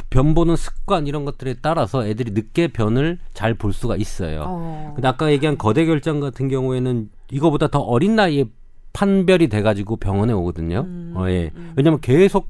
변 0.09 0.33
보는 0.33 0.57
습관 0.57 1.07
이런 1.07 1.23
것들에 1.23 1.55
따라서 1.61 2.05
애들이 2.05 2.31
늦게 2.31 2.67
변을 2.69 3.17
잘 3.33 3.53
볼 3.55 3.71
수가 3.71 3.95
있어요. 3.95 4.43
어. 4.45 4.91
근데 4.93 5.07
아까 5.07 5.31
얘기한 5.31 5.57
거대 5.57 5.85
결장 5.85 6.19
같은 6.19 6.49
경우에는 6.49 7.09
이거보다 7.31 7.67
더 7.69 7.79
어린 7.79 8.15
나이에 8.17 8.45
판별이 8.91 9.47
돼가지고 9.47 9.95
병원에 9.97 10.33
오거든요. 10.33 10.81
음, 10.81 11.13
어, 11.15 11.29
예. 11.29 11.51
음. 11.55 11.73
왜냐면 11.77 11.99
계속 12.01 12.49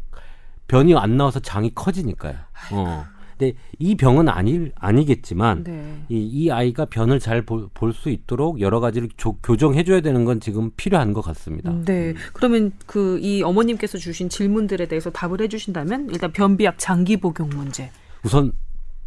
변이 0.67 0.95
안 0.95 1.17
나와서 1.17 1.39
장이 1.39 1.73
커지니까요. 1.75 2.35
어. 2.71 3.05
근데 3.37 3.53
이 3.79 3.95
병은 3.95 4.29
아니 4.29 4.71
아니겠지만 4.75 5.63
네. 5.63 6.03
이, 6.09 6.17
이 6.19 6.51
아이가 6.51 6.85
변을 6.85 7.19
잘 7.19 7.43
볼 7.45 7.93
수 7.93 8.09
있도록 8.09 8.61
여러 8.61 8.79
가지를 8.79 9.09
조, 9.17 9.33
교정해줘야 9.43 10.01
되는 10.01 10.25
건 10.25 10.39
지금 10.39 10.71
필요한 10.77 11.13
것 11.13 11.21
같습니다. 11.21 11.71
네. 11.85 12.11
음. 12.11 12.15
그러면 12.33 12.71
그 12.85 13.19
이 13.21 13.41
어머님께서 13.43 13.97
주신 13.97 14.29
질문들에 14.29 14.87
대해서 14.87 15.09
답을 15.11 15.41
해주신다면 15.41 16.09
일단 16.11 16.31
변비약 16.31 16.75
장기 16.77 17.17
복용 17.17 17.49
문제. 17.49 17.91
우선 18.23 18.51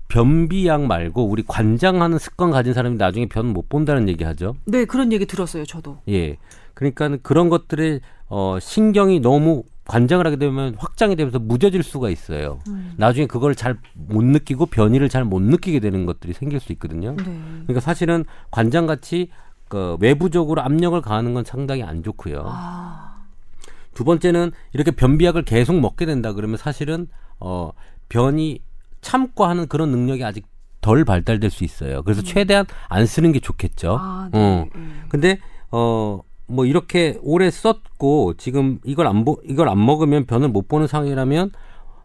변비약 0.08 0.82
말고 0.86 1.24
우리 1.26 1.42
관장하는 1.46 2.18
습관 2.18 2.50
가진 2.50 2.72
사람이 2.72 2.96
나중에 2.96 3.26
변 3.28 3.46
못 3.48 3.68
본다는 3.68 4.08
얘기 4.08 4.24
하죠. 4.24 4.56
네, 4.64 4.84
그런 4.84 5.12
얘기 5.12 5.26
들었어요, 5.26 5.64
저도. 5.64 5.98
예. 6.08 6.36
그러니까 6.74 7.16
그런 7.22 7.48
것들에 7.48 8.00
어 8.28 8.58
신경이 8.60 9.20
너무 9.20 9.64
관장을 9.88 10.24
하게 10.26 10.36
되면 10.36 10.74
확장이 10.78 11.16
되면서 11.16 11.38
무뎌질 11.40 11.82
수가 11.82 12.10
있어요. 12.10 12.60
음. 12.68 12.92
나중에 12.96 13.26
그걸 13.26 13.54
잘 13.56 13.76
못 13.94 14.22
느끼고 14.24 14.66
변이를 14.66 15.08
잘 15.08 15.24
못 15.24 15.42
느끼게 15.42 15.80
되는 15.80 16.06
것들이 16.06 16.32
생길 16.34 16.60
수 16.60 16.72
있거든요. 16.74 17.16
네. 17.16 17.24
그러니까 17.24 17.80
사실은 17.80 18.24
관장 18.50 18.86
같이 18.86 19.30
그 19.68 19.96
외부적으로 20.00 20.62
압력을 20.62 20.98
가하는 21.02 21.34
건 21.34 21.44
상당히 21.44 21.82
안 21.82 22.02
좋고요. 22.02 22.42
아. 22.46 23.24
두 23.94 24.04
번째는 24.04 24.52
이렇게 24.72 24.90
변비약을 24.92 25.42
계속 25.44 25.78
먹게 25.80 26.06
된다 26.06 26.32
그러면 26.32 26.56
사실은 26.56 27.08
어 27.40 27.72
변이 28.08 28.60
참고 29.00 29.44
하는 29.46 29.66
그런 29.66 29.90
능력이 29.90 30.22
아직 30.24 30.46
덜 30.80 31.04
발달될 31.04 31.50
수 31.50 31.64
있어요. 31.64 32.02
그래서 32.02 32.20
음. 32.22 32.24
최대한 32.24 32.66
안 32.88 33.04
쓰는 33.06 33.32
게 33.32 33.40
좋겠죠. 33.40 33.96
아, 34.00 34.28
네. 34.32 34.38
어. 34.38 34.66
음. 34.74 35.04
근데 35.08 35.38
어 35.70 36.20
뭐 36.48 36.64
이렇게 36.64 37.18
오래 37.22 37.50
썼고 37.50 38.34
지금 38.34 38.78
이걸 38.84 39.06
안 39.06 39.24
보, 39.24 39.40
이걸 39.44 39.68
안 39.68 39.84
먹으면 39.84 40.24
변을 40.26 40.48
못 40.48 40.66
보는 40.68 40.86
상황이라면 40.86 41.52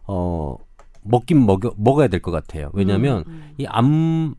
어 0.06 0.56
먹긴 1.02 1.44
먹여 1.46 1.72
먹어야 1.76 2.08
될 2.08 2.20
것 2.20 2.30
같아요. 2.30 2.70
왜냐하면 2.74 3.24
음, 3.26 3.32
음. 3.32 3.54
이암 3.58 4.34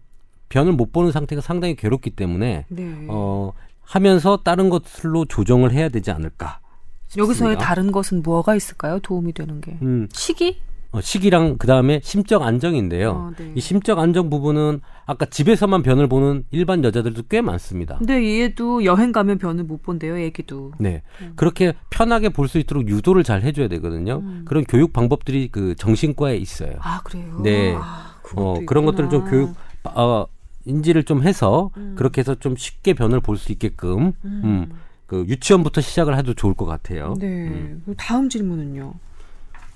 변을 0.50 0.74
못 0.74 0.92
보는 0.92 1.12
상태가 1.12 1.42
상당히 1.42 1.76
괴롭기 1.76 2.12
때문에 2.12 2.66
네. 2.70 3.08
어 3.10 3.52
하면서 3.82 4.38
다른 4.38 4.70
것들로 4.70 5.26
조정을 5.26 5.72
해야 5.72 5.90
되지 5.90 6.12
않을까. 6.12 6.60
싶습니다. 7.08 7.24
여기서의 7.24 7.58
다른 7.58 7.92
것은 7.92 8.24
뭐가 8.24 8.56
있을까요? 8.56 9.00
도움이 9.00 9.34
되는 9.34 9.62
게 9.62 9.78
음. 9.82 10.08
시기? 10.12 10.58
어, 10.96 11.02
시기랑 11.02 11.58
그 11.58 11.68
다음에 11.68 12.00
심적 12.04 12.42
안정인데요. 12.42 13.10
어, 13.12 13.32
네. 13.38 13.52
이 13.54 13.60
심적 13.60 14.00
안정 14.00 14.30
부분은 14.30 14.80
아까 15.06 15.25
집에서만 15.25 15.84
변을 15.84 16.08
보는 16.08 16.46
일반 16.52 16.84
여자들도 16.86 17.24
꽤 17.30 17.42
많습니다. 17.42 17.98
근데 17.98 18.42
얘도 18.42 18.86
여행 18.86 19.12
가면 19.12 19.38
변을 19.38 19.66
못 19.66 19.84
본대요, 19.84 20.20
얘기도. 20.22 20.72
네. 20.80 21.02
음. 21.22 21.34
그렇게 21.36 21.74
편하게 21.90 22.30
볼 22.30 22.48
수 22.48 22.60
있도록 22.60 22.88
유도를 22.88 23.24
잘 23.24 23.42
해줘야 23.42 23.68
되거든요. 23.68 24.20
음. 24.24 24.46
그런 24.46 24.64
교육 24.64 24.94
방법들이 24.94 25.50
그 25.52 25.75
정신과에 25.75 26.38
있어요. 26.38 26.75
아, 26.80 27.02
그래요? 27.04 27.40
네. 27.44 27.75
아, 27.75 28.16
어, 28.36 28.60
그런 28.66 28.86
것들을 28.86 29.10
좀 29.10 29.25
교육, 29.30 29.54
어, 29.84 30.25
인지를 30.66 31.04
좀 31.04 31.24
해서 31.24 31.72
음. 31.75 31.96
그렇게 31.98 32.22
해서 32.22 32.36
좀 32.36 32.56
쉽게 32.56 32.94
변을 32.94 33.20
볼 33.20 33.36
수 33.38 33.52
있게끔 33.52 34.14
음. 34.24 34.42
음. 34.44 34.72
그 35.08 35.25
유치원부터 35.28 35.82
시작을 35.82 36.18
해도 36.18 36.34
좋을 36.34 36.54
것 36.54 36.66
같아요. 36.66 37.16
네. 37.20 37.28
음. 37.28 37.84
다음 37.98 38.30
질문은요. 38.30 38.94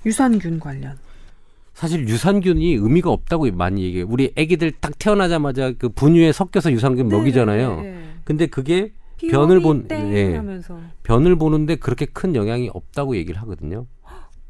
유산균 0.06 0.60
관련. 0.62 0.98
사실 1.80 2.10
유산균이 2.10 2.74
의미가 2.74 3.10
없다고 3.10 3.50
많이 3.54 3.84
얘기해요. 3.84 4.06
우리 4.10 4.34
아기들 4.38 4.74
딱 4.82 5.00
태어나자마자 5.00 5.72
그 5.72 5.88
분유에 5.88 6.34
섞여서 6.34 6.74
유산균 6.74 7.08
네, 7.08 7.16
먹이잖아요. 7.16 7.76
네, 7.78 7.82
네. 7.84 8.04
근데 8.26 8.48
그게 8.48 8.92
변을 9.18 9.62
본 9.62 9.88
예. 9.90 10.42
변을 11.04 11.38
보는데 11.38 11.78
그렇게 11.78 12.06
큰 12.06 12.36
영향이 12.36 12.70
없다고 12.74 13.16
얘기를 13.16 13.42
하거든요. 13.44 13.86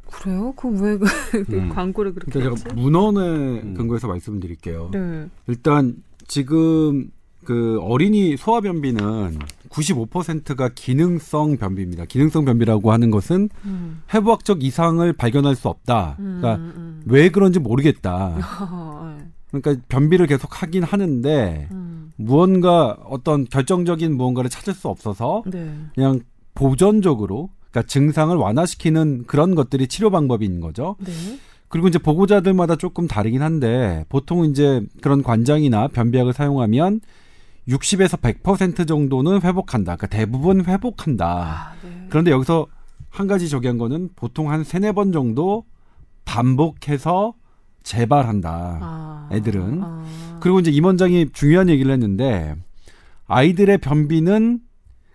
그래요? 0.07 0.53
그럼 0.55 0.81
왜그 0.81 1.05
음. 1.53 1.69
광고를 1.69 2.15
그렇게 2.15 2.31
그러니까 2.31 2.55
제가 2.63 2.73
문헌에 2.73 3.61
음. 3.61 3.73
근거해서 3.75 4.07
말씀드릴게요. 4.07 4.89
네. 4.91 5.27
일단 5.45 5.97
지금 6.27 7.11
그 7.49 7.79
어린이 7.81 8.37
소아 8.37 8.61
변비는 8.61 9.39
95%가 9.69 10.69
기능성 10.69 11.57
변비입니다. 11.57 12.05
기능성 12.05 12.45
변비라고 12.45 12.91
하는 12.91 13.09
것은 13.09 13.49
음. 13.65 14.03
해부학적 14.13 14.63
이상을 14.63 15.11
발견할 15.13 15.55
수 15.55 15.67
없다. 15.67 16.13
그러니까 16.17 16.55
음, 16.57 16.73
음. 16.77 17.01
왜 17.07 17.29
그런지 17.29 17.57
모르겠다. 17.57 18.35
네. 18.37 19.23
그러니까 19.49 19.83
변비를 19.89 20.27
계속 20.27 20.61
하긴 20.61 20.83
하는데 20.83 21.67
음. 21.71 22.11
무언가 22.17 22.95
어떤 23.05 23.45
결정적인 23.45 24.15
무언가를 24.15 24.51
찾을 24.51 24.75
수 24.75 24.87
없어서 24.87 25.41
네. 25.47 25.73
그냥 25.95 26.19
보전적으로 26.53 27.49
그러니까 27.71 27.87
증상을 27.87 28.37
완화시키는 28.37 29.23
그런 29.25 29.55
것들이 29.55 29.87
치료 29.87 30.11
방법인 30.11 30.59
거죠. 30.59 30.97
네. 30.99 31.11
그리고 31.67 31.87
이제 31.87 31.97
보고자들마다 31.97 32.75
조금 32.75 33.07
다르긴 33.07 33.41
한데 33.41 34.05
보통 34.07 34.45
이제 34.45 34.83
그런 35.01 35.23
관장이나 35.23 35.87
변비약을 35.87 36.33
사용하면 36.33 37.01
60에서 37.69 38.19
100% 38.19 38.87
정도는 38.87 39.41
회복한다. 39.41 39.95
그러니까 39.95 40.07
대부분 40.07 40.65
회복한다. 40.65 41.25
아, 41.25 41.73
네. 41.83 42.07
그런데 42.09 42.31
여기서 42.31 42.67
한 43.09 43.27
가지 43.27 43.49
저기 43.49 43.67
한 43.67 43.77
거는 43.77 44.09
보통 44.15 44.51
한 44.51 44.63
세네 44.63 44.91
번 44.91 45.11
정도 45.11 45.65
반복해서 46.25 47.33
재발한다. 47.83 48.79
아, 48.81 49.29
애들은. 49.31 49.81
아. 49.83 50.05
그리고 50.39 50.59
이제 50.59 50.71
임원장이 50.71 51.29
중요한 51.33 51.69
얘기를 51.69 51.91
했는데 51.91 52.55
아이들의 53.27 53.77
변비는 53.79 54.59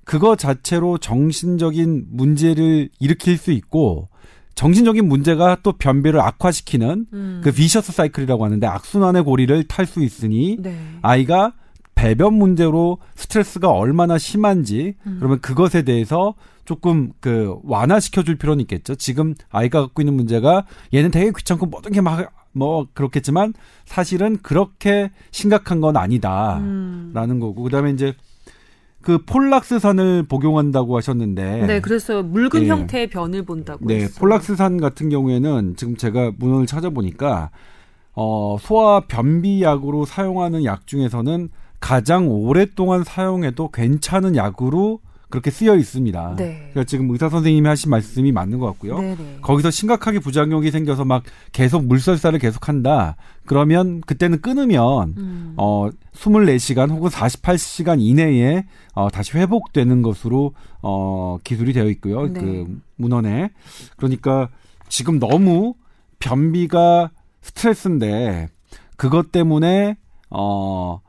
그거 0.04 0.36
자체로 0.36 0.98
정신적인 0.98 2.06
문제를 2.10 2.90
일으킬 3.00 3.38
수 3.38 3.50
있고 3.52 4.08
정신적인 4.54 5.08
문제가 5.08 5.56
또 5.62 5.72
변비를 5.72 6.20
악화시키는 6.20 7.06
음. 7.12 7.40
그 7.42 7.50
비셔스 7.52 7.92
사이클이라고 7.92 8.44
하는데 8.44 8.66
악순환의 8.66 9.24
고리를 9.24 9.64
탈 9.64 9.86
수 9.86 10.02
있으니 10.02 10.56
네. 10.60 10.78
아이가 11.02 11.54
배변 11.94 12.34
문제로 12.34 12.98
스트레스가 13.14 13.70
얼마나 13.70 14.18
심한지 14.18 14.94
음. 15.06 15.16
그러면 15.18 15.40
그것에 15.40 15.82
대해서 15.82 16.34
조금 16.64 17.12
그 17.20 17.56
완화시켜 17.62 18.22
줄 18.22 18.36
필요는 18.36 18.60
있겠죠. 18.62 18.94
지금 18.94 19.34
아이가 19.50 19.82
갖고 19.82 20.02
있는 20.02 20.14
문제가 20.14 20.64
얘는 20.92 21.10
되게 21.10 21.30
귀찮고 21.36 21.66
모든 21.66 21.92
게 21.92 22.00
막 22.00 22.44
뭐 22.54 22.86
그렇겠지만 22.94 23.52
사실은 23.84 24.38
그렇게 24.42 25.10
심각한 25.30 25.80
건 25.80 25.96
아니다라는 25.96 26.62
음. 26.62 27.40
거고 27.40 27.62
그다음에 27.64 27.90
이제 27.90 28.14
그 29.02 29.18
폴락스산을 29.18 30.24
복용한다고 30.28 30.96
하셨는데 30.96 31.66
네, 31.66 31.80
그래서 31.80 32.22
묽은 32.22 32.50
네. 32.52 32.68
형태의 32.68 33.10
변을 33.10 33.42
본다고 33.44 33.84
네, 33.86 33.96
했어요. 33.96 34.16
폴락스산 34.18 34.78
같은 34.78 35.10
경우에는 35.10 35.74
지금 35.76 35.96
제가 35.96 36.32
문헌을 36.38 36.66
찾아보니까 36.66 37.50
어 38.14 38.56
소아 38.60 39.00
변비약으로 39.08 40.06
사용하는 40.06 40.64
약 40.64 40.86
중에서는 40.86 41.50
가장 41.84 42.28
오랫동안 42.28 43.04
사용해도 43.04 43.68
괜찮은 43.68 44.36
약으로 44.36 45.00
그렇게 45.28 45.50
쓰여 45.50 45.76
있습니다. 45.76 46.36
네. 46.38 46.70
그러니까 46.70 46.84
지금 46.84 47.10
의사 47.10 47.28
선생님이 47.28 47.68
하신 47.68 47.90
말씀이 47.90 48.32
맞는 48.32 48.58
것 48.58 48.64
같고요. 48.68 49.00
네네. 49.00 49.16
네. 49.16 49.38
거기서 49.42 49.70
심각하게 49.70 50.20
부작용이 50.20 50.70
생겨서 50.70 51.04
막 51.04 51.24
계속 51.52 51.84
물설사를 51.84 52.38
계속한다. 52.38 53.16
그러면 53.44 54.00
그때는 54.00 54.40
끊으면 54.40 55.14
음. 55.18 55.54
어 55.58 55.90
24시간 56.14 56.88
혹은 56.88 57.10
48시간 57.10 58.00
이내에 58.00 58.64
어 58.94 59.10
다시 59.10 59.36
회복되는 59.36 60.00
것으로 60.00 60.54
어 60.80 61.36
기술이 61.44 61.74
되어 61.74 61.90
있고요. 61.90 62.32
네. 62.32 62.40
그 62.40 62.80
문헌에. 62.96 63.50
그러니까 63.98 64.48
지금 64.88 65.18
너무 65.18 65.74
변비가 66.18 67.10
스트레스인데 67.42 68.48
그것 68.96 69.32
때문에 69.32 69.98
어 70.30 71.03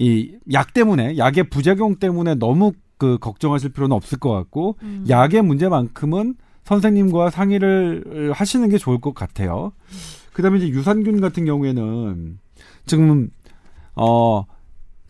이 0.00 0.38
약 0.50 0.72
때문에 0.72 1.18
약의 1.18 1.50
부작용 1.50 1.96
때문에 1.96 2.34
너무 2.36 2.72
그 2.96 3.18
걱정하실 3.18 3.72
필요는 3.72 3.94
없을 3.94 4.18
것 4.18 4.30
같고 4.30 4.76
음. 4.82 5.04
약의 5.08 5.42
문제만큼은 5.42 6.34
선생님과 6.64 7.30
상의를 7.30 8.32
하시는 8.34 8.68
게 8.68 8.78
좋을 8.78 9.00
것 9.00 9.14
같아요. 9.14 9.72
그다음에 10.32 10.58
이제 10.58 10.68
유산균 10.68 11.20
같은 11.20 11.44
경우에는 11.44 12.38
지금 12.86 13.30
어 13.94 14.44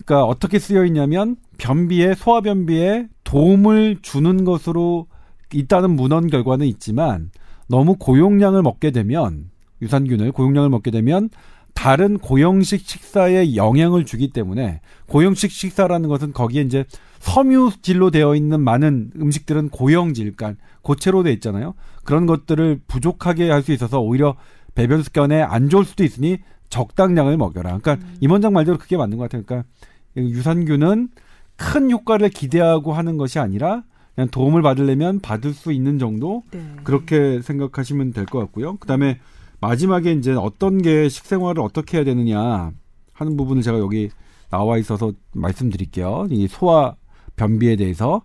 그러니까 0.05 0.25
어떻게 0.25 0.59
쓰여 0.59 0.85
있냐면 0.87 1.37
변비에 1.59 2.15
소화 2.15 2.41
변비에 2.41 3.07
도움을 3.25 3.99
주는 4.03 4.45
것으로 4.45 5.07
있다는 5.53 5.91
문헌 5.91 6.29
결과는 6.29 6.67
있지만 6.67 7.31
너무 7.69 7.97
고용량을 7.97 8.63
먹게 8.63 8.91
되면 8.91 9.51
유산균을 9.83 10.33
고용량을 10.33 10.69
먹게 10.69 10.91
되면 10.91 11.29
다른 11.75 12.19
고형식 12.19 12.87
식사에 12.87 13.55
영향을 13.57 14.05
주기 14.05 14.33
때문에 14.33 14.81
고형식 15.07 15.51
식사라는 15.51 16.09
것은 16.09 16.33
거기에 16.33 16.63
이제 16.63 16.85
섬유질로 17.21 18.11
되어 18.11 18.35
있는 18.35 18.61
많은 18.61 19.13
음식들은 19.21 19.69
고형질, 19.71 20.35
그러니까 20.37 20.63
고체로 20.83 21.23
되어 21.23 21.33
있잖아요. 21.33 21.75
그런 22.05 22.27
것들을 22.27 22.81
부족하게 22.89 23.51
할 23.51 23.63
수 23.63 23.73
있어서 23.73 24.01
오히려 24.01 24.37
배변 24.75 25.03
습관에 25.03 25.43
안 25.43 25.69
좋을 25.69 25.85
수도 25.85 26.05
있으니 26.05 26.39
적당량을 26.71 27.37
먹여라. 27.37 27.79
그러니까 27.79 27.95
음. 28.07 28.17
임원장 28.21 28.53
말대로 28.53 28.79
그게 28.79 28.97
맞는 28.97 29.19
것 29.19 29.25
같아요. 29.25 29.43
그러니까 29.45 29.69
유산균은 30.17 31.09
큰 31.57 31.91
효과를 31.91 32.31
기대하고 32.31 32.93
하는 32.93 33.17
것이 33.17 33.39
아니라 33.39 33.83
그냥 34.15 34.29
도움을 34.31 34.63
받으려면 34.63 35.21
받을 35.21 35.53
수 35.53 35.73
있는 35.73 35.99
정도 35.99 36.43
네. 36.53 36.63
그렇게 36.85 37.43
생각하시면 37.43 38.13
될 38.13 38.25
것 38.27 38.39
같고요. 38.39 38.77
그다음에 38.77 39.19
마지막에 39.61 40.13
이제 40.13 40.33
어떤 40.33 40.81
게 40.81 41.09
식생활을 41.09 41.63
어떻게 41.63 41.99
해야 41.99 42.05
되느냐 42.05 42.73
하는 43.13 43.37
부분을 43.37 43.63
제가 43.63 43.79
여기 43.79 44.11
나와 44.51 44.79
있어서 44.79 45.13
말씀드릴게요. 45.33 46.27
이 46.31 46.49
소화 46.49 46.97
변비에 47.37 47.77
대해서 47.77 48.23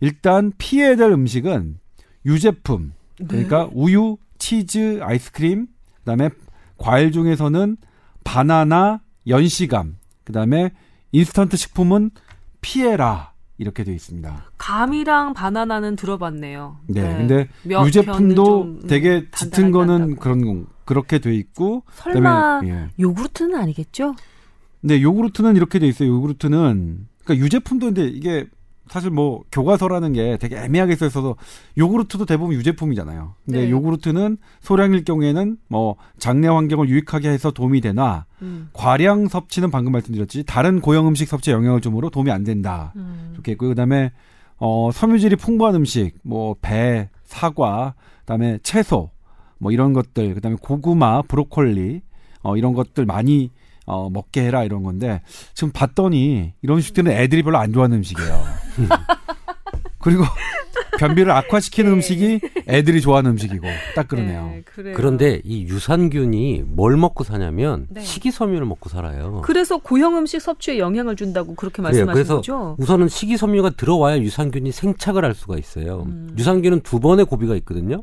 일단 0.00 0.52
피해야 0.56 0.96
될 0.96 1.10
음식은 1.12 1.78
유제품 2.24 2.92
그러니까 3.28 3.64
네. 3.64 3.70
우유, 3.74 4.16
치즈, 4.38 5.00
아이스크림 5.02 5.66
그다음에 5.98 6.30
과일 6.78 7.12
중에서는 7.12 7.76
바나나, 8.24 9.00
연시감 9.26 9.96
그다음에 10.24 10.70
인스턴트 11.12 11.56
식품은 11.56 12.10
피해라 12.60 13.29
이렇게 13.60 13.84
되어 13.84 13.94
있습니다. 13.94 14.46
감이랑 14.56 15.34
바나나는 15.34 15.94
들어봤네요. 15.94 16.78
네, 16.86 17.02
네. 17.02 17.16
근데 17.16 17.48
유제품도 17.68 18.62
음, 18.62 18.86
되게 18.88 19.26
짙은 19.30 19.70
거는 19.70 20.16
그런 20.16 20.44
건 20.44 20.66
그렇게 20.86 21.18
돼 21.18 21.34
있고 21.34 21.82
설마 21.92 22.60
그다음에, 22.60 22.70
예. 22.70 22.88
요구르트는 22.98 23.54
아니겠죠? 23.56 24.14
네, 24.80 25.02
요구르트는 25.02 25.56
이렇게 25.56 25.78
돼 25.78 25.86
있어요. 25.86 26.08
요구르트는 26.08 27.06
그러니까 27.22 27.44
유제품도 27.44 27.86
근데 27.86 28.06
이게 28.08 28.46
사실 28.90 29.10
뭐 29.10 29.44
교과서라는 29.52 30.12
게 30.12 30.36
되게 30.36 30.56
애매하게 30.56 30.96
써 30.96 31.06
있어서 31.06 31.36
요구르트도 31.78 32.26
대부분 32.26 32.56
유제품이잖아요. 32.56 33.34
근데 33.44 33.60
네. 33.62 33.70
요구르트는 33.70 34.36
소량일 34.60 35.04
경우에는 35.04 35.58
뭐 35.68 35.94
장내 36.18 36.48
환경을 36.48 36.88
유익하게 36.88 37.28
해서 37.28 37.52
도움이 37.52 37.82
되나 37.82 38.26
음. 38.42 38.68
과량 38.72 39.28
섭취는 39.28 39.70
방금 39.70 39.92
말씀드렸지 39.92 40.42
다른 40.44 40.80
고형 40.80 41.06
음식 41.06 41.28
섭취에 41.28 41.54
영향을 41.54 41.80
주므로 41.80 42.10
도움이 42.10 42.32
안 42.32 42.42
된다. 42.42 42.92
음. 42.96 43.30
이렇게 43.34 43.52
있고 43.52 43.68
그다음에 43.68 44.10
어 44.56 44.90
섬유질이 44.92 45.36
풍부한 45.36 45.76
음식 45.76 46.18
뭐 46.22 46.56
배, 46.60 47.08
사과, 47.22 47.94
그다음에 48.20 48.58
채소 48.64 49.10
뭐 49.58 49.70
이런 49.70 49.92
것들 49.92 50.34
그다음에 50.34 50.56
고구마, 50.60 51.22
브로콜리 51.22 52.02
어 52.42 52.56
이런 52.56 52.74
것들 52.74 53.06
많이 53.06 53.50
어, 53.86 54.10
먹게 54.10 54.42
해라 54.42 54.64
이런 54.64 54.82
건데 54.82 55.20
지금 55.54 55.72
봤더니 55.72 56.52
이런 56.62 56.76
음식들은 56.78 57.10
애들이 57.12 57.42
별로 57.42 57.58
안 57.58 57.72
좋아하는 57.72 57.98
음식이에요. 57.98 58.44
그리고 59.98 60.24
변비를 60.98 61.30
악화시키는 61.32 61.90
네. 61.90 61.94
음식이 61.96 62.40
애들이 62.68 63.00
좋아하는 63.00 63.32
음식이고 63.32 63.66
딱 63.94 64.08
그러네요. 64.08 64.46
네, 64.76 64.92
그런데 64.94 65.40
이 65.44 65.64
유산균이 65.64 66.64
뭘 66.66 66.96
먹고 66.96 67.22
사냐면 67.24 67.86
네. 67.90 68.00
식이섬유를 68.00 68.66
먹고 68.66 68.88
살아요. 68.88 69.42
그래서 69.44 69.76
고형 69.78 70.16
음식 70.16 70.40
섭취에 70.40 70.78
영향을 70.78 71.16
준다고 71.16 71.54
그렇게 71.54 71.82
말씀하신 71.82 72.12
그래서 72.12 72.36
거죠? 72.36 72.76
우선은 72.78 73.08
식이섬유가 73.08 73.70
들어와야 73.70 74.18
유산균이 74.18 74.72
생착을 74.72 75.24
할 75.24 75.34
수가 75.34 75.58
있어요. 75.58 76.04
음. 76.06 76.34
유산균은 76.38 76.80
두 76.80 76.98
번의 77.00 77.26
고비가 77.26 77.54
있거든요. 77.56 78.02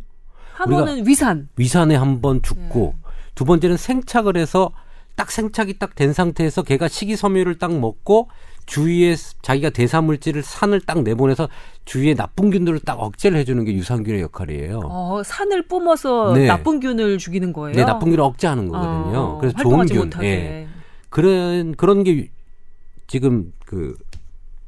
한 0.54 0.70
번은 0.70 1.08
위산. 1.08 1.50
위산에 1.56 1.96
한 1.96 2.22
번 2.22 2.42
죽고 2.42 2.94
네. 2.96 3.10
두 3.36 3.46
번째는 3.46 3.78
생착을 3.78 4.38
해서 4.38 4.72
딱 5.16 5.32
생착이 5.32 5.78
딱 5.80 5.96
된 5.96 6.14
상태에서 6.14 6.62
걔가 6.64 6.88
식이섬유를 6.88 7.58
딱 7.58 7.74
먹고 7.78 8.30
주위에 8.68 9.16
자기가 9.42 9.72
대사 9.72 10.02
물질을 10.02 10.44
산을 10.44 10.82
딱 10.82 11.02
내보내서 11.02 11.50
주위에 11.86 12.14
나쁜 12.14 12.52
균들을 12.52 12.82
딱 12.82 13.02
억제를 13.02 13.40
해주는 13.40 13.64
게 13.66 13.74
유산균의 13.74 14.22
역할이에요. 14.22 14.82
어, 14.84 15.22
산을 15.24 15.68
뿜어서 15.68 16.34
네. 16.34 16.46
나쁜 16.46 16.80
균을 16.80 17.18
죽이는 17.18 17.54
거예요. 17.54 17.76
네, 17.76 17.86
나쁜 17.86 18.10
균을 18.10 18.22
억제하는 18.22 18.68
거거든요. 18.68 19.20
어, 19.20 19.38
그래서 19.40 19.58
좋은 19.58 19.86
균. 19.88 20.12
예. 20.22 20.68
그런 21.10 21.74
그런 21.76 22.04
게 22.04 22.30
지금 23.08 23.54
그 23.66 23.96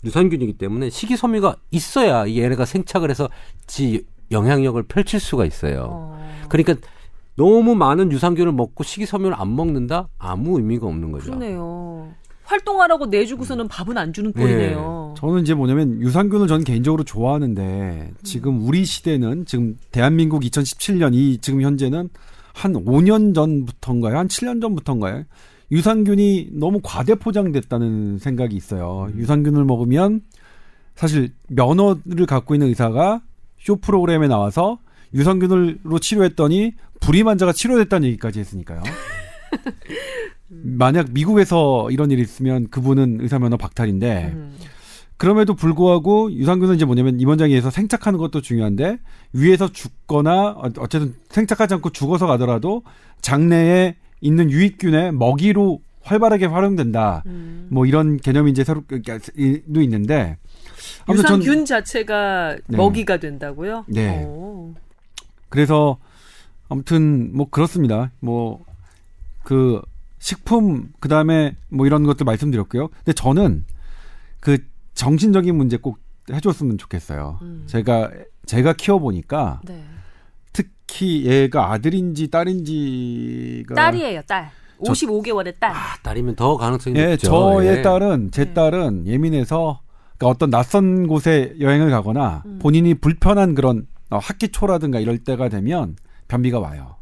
유산균이기 0.05 0.53
때문에 0.53 0.89
식이섬유가 0.89 1.57
있어야 1.71 2.25
이 2.25 2.39
얘네가 2.39 2.63
생착을 2.63 3.09
해서 3.09 3.29
지 3.67 4.05
영향력을 4.31 4.81
펼칠 4.83 5.19
수가 5.19 5.45
있어요. 5.45 5.87
어. 5.91 6.45
그러니까 6.47 6.75
너무 7.35 7.75
많은 7.75 8.13
유산균을 8.13 8.53
먹고 8.53 8.85
식이섬유를 8.85 9.35
안 9.37 9.55
먹는다? 9.55 10.07
아무 10.17 10.57
의미가 10.57 10.87
없는 10.87 11.11
거죠. 11.11 11.25
그러네요. 11.25 12.13
활동하라고 12.49 13.05
내주고서는 13.05 13.67
밥은 13.67 13.97
안 13.97 14.11
주는 14.11 14.33
꼴이네요. 14.33 15.13
네. 15.15 15.21
저는 15.21 15.43
이제 15.43 15.53
뭐냐면 15.53 16.01
유산균을 16.01 16.47
저는 16.47 16.63
개인적으로 16.63 17.03
좋아하는데 17.03 18.13
지금 18.23 18.65
우리 18.65 18.85
시대는 18.85 19.45
지금 19.45 19.77
대한민국 19.91 20.41
2017년 20.41 21.13
이 21.13 21.37
지금 21.41 21.61
현재는 21.61 22.09
한 22.53 22.73
5년 22.73 23.35
전부터인가요? 23.35 24.17
한 24.17 24.27
7년 24.27 24.61
전부터인가요? 24.61 25.23
유산균이 25.71 26.49
너무 26.53 26.79
과대 26.81 27.13
포장됐다는 27.13 28.17
생각이 28.17 28.55
있어요. 28.55 29.11
음. 29.13 29.19
유산균을 29.19 29.63
먹으면 29.65 30.21
사실 30.95 31.31
면허를 31.49 32.25
갖고 32.27 32.55
있는 32.55 32.67
의사가 32.67 33.21
쇼 33.59 33.75
프로그램에 33.75 34.27
나와서 34.27 34.79
유산균으로 35.13 35.99
치료했더니 35.99 36.73
불임 36.99 37.27
환자가 37.27 37.53
치료됐다는 37.53 38.07
얘기까지 38.07 38.39
했으니까요. 38.39 38.81
만약 40.49 41.07
미국에서 41.11 41.89
이런 41.91 42.11
일이 42.11 42.21
있으면 42.21 42.69
그분은 42.69 43.19
의사 43.21 43.39
면허 43.39 43.57
박탈인데 43.57 44.31
음. 44.33 44.55
그럼에도 45.17 45.53
불구하고 45.53 46.31
유산균은 46.31 46.75
이제 46.75 46.85
뭐냐면 46.85 47.19
임원장에서 47.19 47.69
생착하는 47.69 48.17
것도 48.17 48.41
중요한데 48.41 48.99
위에서 49.33 49.71
죽거나 49.71 50.57
어쨌든 50.77 51.13
생착하지 51.29 51.73
않고 51.75 51.89
죽어서 51.89 52.25
가더라도 52.25 52.83
장내에 53.21 53.95
있는 54.21 54.49
유익균의 54.49 55.13
먹이로 55.13 55.81
활발하게 56.01 56.45
활용된다. 56.45 57.23
음. 57.25 57.67
뭐 57.69 57.85
이런 57.85 58.17
개념이 58.17 58.51
이제 58.51 58.63
새로 58.63 58.81
도 58.87 59.81
있는데 59.81 60.37
유산균 61.09 61.65
자체가 61.65 62.57
네. 62.67 62.77
먹이가 62.77 63.17
된다고요? 63.17 63.85
네. 63.87 64.23
오. 64.23 64.73
그래서 65.49 65.97
아무튼 66.69 67.35
뭐 67.35 67.49
그렇습니다. 67.49 68.11
뭐그 68.21 69.81
식품 70.19 70.91
그다음에 70.99 71.55
뭐 71.69 71.85
이런 71.85 72.03
것들 72.03 72.25
말씀드렸고요. 72.25 72.89
근데 72.89 73.13
저는 73.13 73.65
그 74.39 74.57
정신적인 74.93 75.55
문제 75.55 75.77
꼭 75.77 75.99
해줬으면 76.31 76.77
좋겠어요. 76.77 77.39
음. 77.41 77.63
제가 77.65 78.11
제가 78.45 78.73
키워 78.73 78.99
보니까 78.99 79.61
네. 79.63 79.83
특히 80.53 81.25
얘가 81.25 81.71
아들인지 81.71 82.29
딸인지가 82.29 83.75
딸이에요, 83.75 84.21
딸. 84.23 84.51
55개월의 84.79 85.59
딸. 85.59 85.71
아, 85.71 85.95
딸이면 86.03 86.35
더 86.35 86.57
가능성이 86.57 86.97
예, 86.97 87.09
높죠. 87.11 87.27
저의 87.27 87.77
예. 87.77 87.81
딸은 87.81 88.31
제 88.31 88.45
네. 88.45 88.53
딸은 88.53 89.07
예민해서 89.07 89.81
그러니까 90.17 90.27
어떤 90.27 90.49
낯선 90.49 91.07
곳에 91.07 91.55
여행을 91.59 91.89
가거나 91.89 92.43
음. 92.45 92.59
본인이 92.61 92.93
불편한 92.93 93.55
그런 93.55 93.87
어, 94.09 94.17
학기 94.17 94.49
초라든가 94.49 94.99
이럴 94.99 95.19
때가 95.19 95.49
되면 95.49 95.95
변비가 96.27 96.59
와요. 96.59 96.95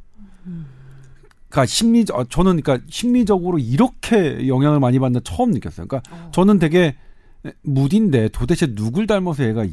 그러니까 1.49 1.65
심리 1.65 2.05
어, 2.13 2.23
저는 2.25 2.61
그러니까 2.61 2.85
심리적으로 2.89 3.59
이렇게 3.59 4.47
영향을 4.47 4.79
많이 4.79 4.99
받는 4.99 5.21
처음 5.23 5.51
느꼈어요. 5.51 5.87
그러니까 5.87 6.15
어. 6.15 6.31
저는 6.31 6.59
되게 6.59 6.95
무딘데 7.61 8.29
도대체 8.29 8.67
누굴 8.73 9.07
닮아서 9.07 9.45
얘가 9.45 9.65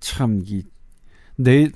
참이 0.00 0.62
내 1.36 1.68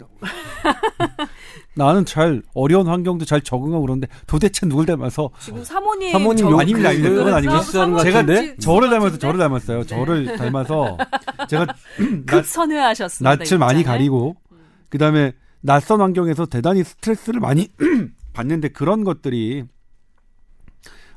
나는 1.74 2.04
잘 2.04 2.42
어려운 2.54 2.86
환경도 2.86 3.24
잘 3.24 3.40
적응하고 3.40 3.82
그러는데 3.82 4.08
도대체 4.26 4.66
누굴 4.66 4.86
닮아서 4.86 5.30
지금 5.40 5.64
사모님 5.64 6.12
사모님 6.12 6.50
저, 6.50 6.56
아닙니다. 6.56 6.92
그, 6.92 7.02
그건 7.02 7.34
아니고 7.34 8.02
제가 8.02 8.22
네? 8.22 8.56
저를 8.56 8.90
닮아서 8.90 9.18
저를 9.18 9.38
닮았어요. 9.38 9.80
네. 9.80 9.86
저를 9.86 10.36
닮아서 10.36 10.98
제가 11.48 11.66
급선회하셨습니다. 12.26 13.36
낯을 13.36 13.58
많이 13.58 13.82
가리고 13.82 14.36
그다음에 14.90 15.32
낯선 15.60 16.00
환경에서 16.00 16.46
대단히 16.46 16.84
스트레스를 16.84 17.40
많이 17.40 17.68
받는데 18.32 18.68
그런 18.68 19.04
것들이 19.04 19.64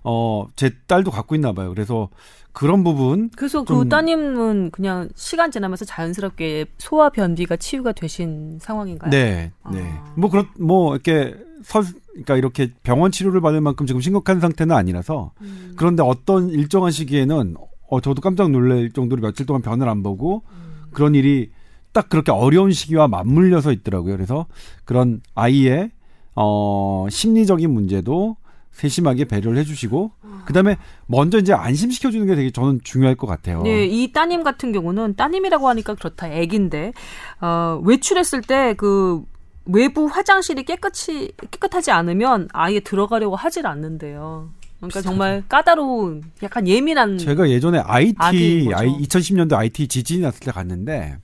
어 0.03 0.47
제 0.55 0.71
딸도 0.87 1.11
갖고 1.11 1.35
있나 1.35 1.51
봐요. 1.53 1.69
그래서 1.69 2.09
그런 2.51 2.83
부분. 2.83 3.29
그래서 3.35 3.63
그 3.63 3.89
따님은 3.89 4.71
그냥 4.71 5.09
시간 5.15 5.51
지나면서 5.51 5.83
자연스럽게 5.83 6.65
소화 6.77 7.09
변비가 7.09 7.57
치유가 7.57 7.91
되신 7.91 8.59
상황인가요? 8.61 9.09
네, 9.09 9.51
네. 9.71 9.81
아. 9.81 10.13
뭐 10.15 10.29
그렇 10.29 10.45
뭐 10.57 10.93
이렇게 10.93 11.35
설 11.63 11.83
그러니까 12.11 12.37
이렇게 12.37 12.71
병원 12.83 13.11
치료를 13.11 13.41
받을 13.41 13.59
만큼 13.59 13.85
지금 13.87 13.99
심각한 13.99 14.39
상태는 14.39 14.73
아니라서 14.73 15.31
음. 15.41 15.73
그런데 15.75 16.01
어떤 16.01 16.49
일정한 16.49 16.91
시기에는 16.91 17.55
어 17.89 18.01
저도 18.01 18.21
깜짝 18.21 18.51
놀랄 18.51 18.91
정도로 18.91 19.21
며칠 19.21 19.45
동안 19.45 19.61
변을 19.61 19.89
안 19.89 20.01
보고 20.01 20.43
음. 20.51 20.85
그런 20.91 21.13
일이 21.13 21.51
딱 21.91 22.07
그렇게 22.09 22.31
어려운 22.31 22.71
시기와 22.71 23.07
맞물려서 23.09 23.71
있더라고요. 23.73 24.15
그래서 24.15 24.45
그런 24.85 25.21
아이의 25.33 25.91
어 26.35 27.07
심리적인 27.09 27.71
문제도 27.71 28.37
세심하게 28.71 29.25
배려를 29.25 29.57
해주시고 29.59 30.11
그다음에 30.45 30.77
먼저 31.07 31.37
이제 31.39 31.53
안심시켜 31.53 32.11
주는 32.11 32.25
게 32.27 32.35
되게 32.35 32.51
저는 32.51 32.81
중요할 32.83 33.15
것 33.15 33.25
같아요. 33.25 33.63
네, 33.63 33.85
이 33.85 34.11
따님 34.11 34.43
같은 34.43 34.71
경우는 34.71 35.15
따님이라고 35.15 35.67
하니까 35.69 35.95
그렇다. 35.95 36.27
애긴데 36.27 36.93
어, 37.41 37.81
외출했을 37.83 38.41
때그 38.41 39.23
외부 39.65 40.05
화장실이 40.05 40.63
깨끗이 40.63 41.31
깨끗하지 41.51 41.91
않으면 41.91 42.49
아예 42.53 42.79
들어가려고 42.79 43.35
하질 43.35 43.65
않는데요. 43.65 44.49
그러니까 44.77 45.01
정말 45.01 45.43
까다로운 45.47 46.23
약간 46.43 46.67
예민한 46.67 47.17
제가 47.17 47.49
예전에 47.49 47.79
IT 47.79 48.69
아이 48.73 48.89
2010년도 48.99 49.53
IT 49.55 49.87
지진이 49.87 50.21
났을 50.21 50.41
때 50.41 50.51
갔는데 50.51 51.17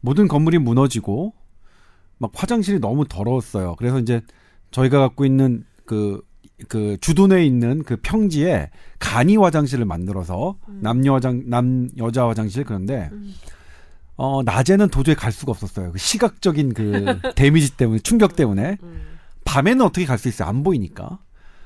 모든 0.00 0.28
건물이 0.28 0.58
무너지고 0.58 1.32
막 2.22 2.30
화장실이 2.32 2.78
너무 2.78 3.04
더러웠어요. 3.08 3.74
그래서 3.76 3.98
이제 3.98 4.20
저희가 4.70 5.00
갖고 5.00 5.24
있는 5.26 5.64
그그 5.84 6.96
주둔에 7.00 7.44
있는 7.44 7.82
그 7.82 7.96
평지에 8.00 8.70
간이 9.00 9.36
화장실을 9.36 9.84
만들어서 9.84 10.56
음. 10.68 10.78
남녀 10.80 11.14
화장 11.14 11.42
남 11.46 11.88
여자 11.98 12.28
화장실 12.28 12.62
그런데 12.62 13.08
음. 13.10 13.34
어 14.14 14.44
낮에는 14.44 14.88
도저히 14.88 15.16
갈 15.16 15.32
수가 15.32 15.50
없었어요. 15.50 15.90
그 15.90 15.98
시각적인 15.98 16.74
그 16.74 17.18
데미지 17.34 17.76
때문에 17.76 17.98
충격 17.98 18.36
때문에 18.36 18.78
음. 18.84 19.02
밤에는 19.44 19.84
어떻게 19.84 20.06
갈 20.06 20.16
수 20.16 20.28
있어요? 20.28 20.48
안 20.48 20.62
보이니까. 20.62 21.18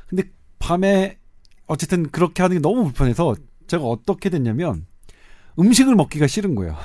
근데 0.09 0.25
밤에 0.59 1.19
어쨌든 1.67 2.09
그렇게 2.11 2.43
하는 2.43 2.57
게 2.57 2.61
너무 2.63 2.85
불편해서 2.85 3.35
제가 3.67 3.85
어떻게 3.85 4.31
됐냐면 4.31 4.87
음식을 5.59 5.95
먹기가 5.97 6.27
싫은 6.27 6.55
거예요. 6.55 6.77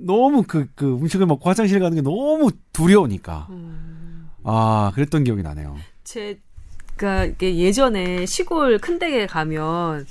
너무 0.00 0.42
그, 0.46 0.66
그 0.74 0.94
음식을 0.94 1.26
먹고 1.26 1.48
화장실 1.48 1.78
가는 1.80 1.94
게 1.94 2.02
너무 2.02 2.50
두려우니까. 2.72 3.46
음. 3.50 4.30
아, 4.44 4.90
그랬던 4.94 5.24
기억이 5.24 5.42
나네요. 5.42 5.76
제 6.04 6.38
그러니까 6.96 7.46
예전에 7.46 8.26
시골 8.26 8.78
큰 8.78 8.98
댁에 8.98 9.26
가면 9.26 10.06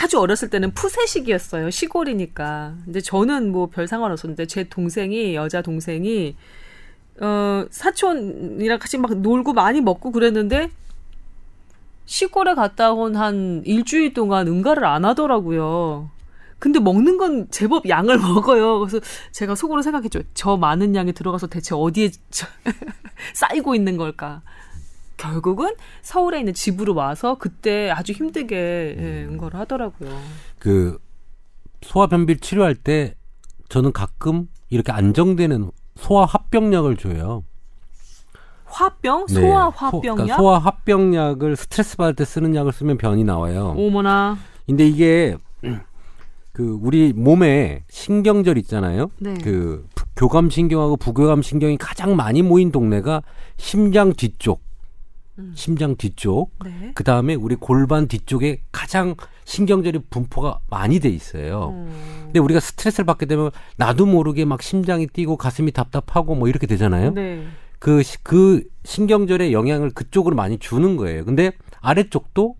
아주 0.00 0.18
어렸을 0.18 0.48
때는 0.48 0.72
푸세식이었어요. 0.72 1.70
시골이니까. 1.70 2.74
근데 2.84 3.00
저는 3.00 3.52
뭐 3.52 3.66
별 3.66 3.86
상관없었는데 3.86 4.46
제 4.46 4.64
동생이 4.64 5.34
여자 5.34 5.60
동생이 5.62 6.34
어 7.20 7.66
사촌이랑 7.70 8.78
같이 8.78 8.96
막 8.96 9.14
놀고 9.14 9.52
많이 9.52 9.80
먹고 9.82 10.12
그랬는데 10.12 10.70
시골에 12.06 12.54
갔다 12.54 12.92
온 12.92 13.16
한 13.16 13.62
일주일 13.66 14.12
동안 14.14 14.48
응가를 14.48 14.84
안 14.86 15.04
하더라고요. 15.04 16.10
근데 16.62 16.78
먹는 16.78 17.18
건 17.18 17.48
제법 17.50 17.88
양을 17.88 18.18
먹어요. 18.22 18.78
그래서 18.78 19.00
제가 19.32 19.56
속으로 19.56 19.82
생각했죠. 19.82 20.20
저 20.32 20.56
많은 20.56 20.94
양이 20.94 21.12
들어가서 21.12 21.48
대체 21.48 21.74
어디에 21.74 22.10
쌓이고 23.34 23.74
있는 23.74 23.96
걸까? 23.96 24.42
결국은 25.16 25.74
서울에 26.02 26.38
있는 26.38 26.54
집으로 26.54 26.94
와서 26.94 27.36
그때 27.36 27.90
아주 27.90 28.12
힘들게 28.12 28.56
예, 28.96 29.24
응거를 29.28 29.58
하더라고요. 29.58 30.16
그 30.60 31.00
소화 31.80 32.06
변비 32.06 32.36
치료할 32.38 32.76
때 32.76 33.16
저는 33.68 33.92
가끔 33.92 34.48
이렇게 34.70 34.92
안정되는 34.92 35.68
소화 35.96 36.24
합병약을 36.26 36.96
줘요. 36.96 37.42
화병? 38.66 39.26
네. 39.26 39.34
소화 39.34 39.68
화병약? 39.68 40.14
그러니까 40.16 40.36
소화 40.36 40.58
합병약을 40.60 41.56
스트레스 41.56 41.96
받을 41.96 42.14
때 42.14 42.24
쓰는 42.24 42.54
약을 42.54 42.72
쓰면 42.72 42.98
변이 42.98 43.24
나와요. 43.24 43.74
오머나. 43.76 44.38
근데 44.66 44.86
이게 44.86 45.36
그 46.52 46.78
우리 46.82 47.12
몸에 47.12 47.84
신경절 47.88 48.58
있잖아요. 48.58 49.10
네. 49.18 49.34
그 49.42 49.86
교감 50.16 50.50
신경하고 50.50 50.96
부교감 50.96 51.42
신경이 51.42 51.78
가장 51.78 52.14
많이 52.14 52.42
모인 52.42 52.70
동네가 52.70 53.22
심장 53.56 54.12
뒤쪽. 54.12 54.60
음. 55.38 55.52
심장 55.56 55.96
뒤쪽, 55.96 56.50
네. 56.62 56.92
그 56.94 57.04
다음에 57.04 57.34
우리 57.34 57.54
골반 57.54 58.06
뒤쪽에 58.06 58.60
가장 58.70 59.14
신경절이 59.46 60.00
분포가 60.10 60.58
많이 60.68 61.00
돼 61.00 61.08
있어요. 61.08 61.70
음. 61.70 62.20
근데 62.24 62.38
우리가 62.38 62.60
스트레스를 62.60 63.06
받게 63.06 63.24
되면 63.24 63.50
나도 63.76 64.04
모르게 64.04 64.44
막 64.44 64.60
심장이 64.62 65.06
뛰고 65.06 65.38
가슴이 65.38 65.72
답답하고 65.72 66.34
뭐 66.34 66.48
이렇게 66.48 66.66
되잖아요. 66.66 67.14
네. 67.14 67.46
그, 67.78 68.02
그 68.22 68.62
신경절의 68.84 69.54
영향을 69.54 69.90
그쪽으로 69.90 70.36
많이 70.36 70.58
주는 70.58 70.98
거예요. 70.98 71.24
근데 71.24 71.52
아래쪽도 71.80 72.56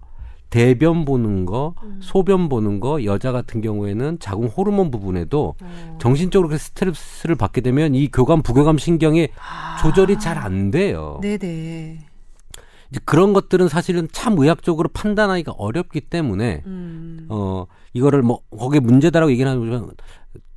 대변 0.52 1.06
보는 1.06 1.46
거, 1.46 1.74
음. 1.82 1.98
소변 2.02 2.50
보는 2.50 2.78
거, 2.78 3.02
여자 3.04 3.32
같은 3.32 3.62
경우에는 3.62 4.18
자궁 4.18 4.48
호르몬 4.48 4.90
부분에도 4.90 5.54
어. 5.62 5.98
정신적으로 5.98 6.54
스트레스를 6.58 7.36
받게 7.36 7.62
되면 7.62 7.94
이 7.94 8.08
교감, 8.08 8.42
부교감 8.42 8.76
신경이 8.76 9.28
아. 9.40 9.78
조절이 9.80 10.18
잘 10.18 10.36
안 10.36 10.70
돼요. 10.70 11.18
네네. 11.22 12.00
이제 12.90 13.00
그런 13.06 13.32
것들은 13.32 13.68
사실은 13.68 14.08
참 14.12 14.36
의학적으로 14.38 14.90
판단하기가 14.92 15.52
어렵기 15.52 16.02
때문에 16.02 16.62
음. 16.66 17.26
어 17.30 17.64
이거를 17.94 18.20
뭐 18.20 18.40
거기에 18.54 18.80
문제다라고 18.80 19.32
얘기는 19.32 19.50
하지만 19.50 19.88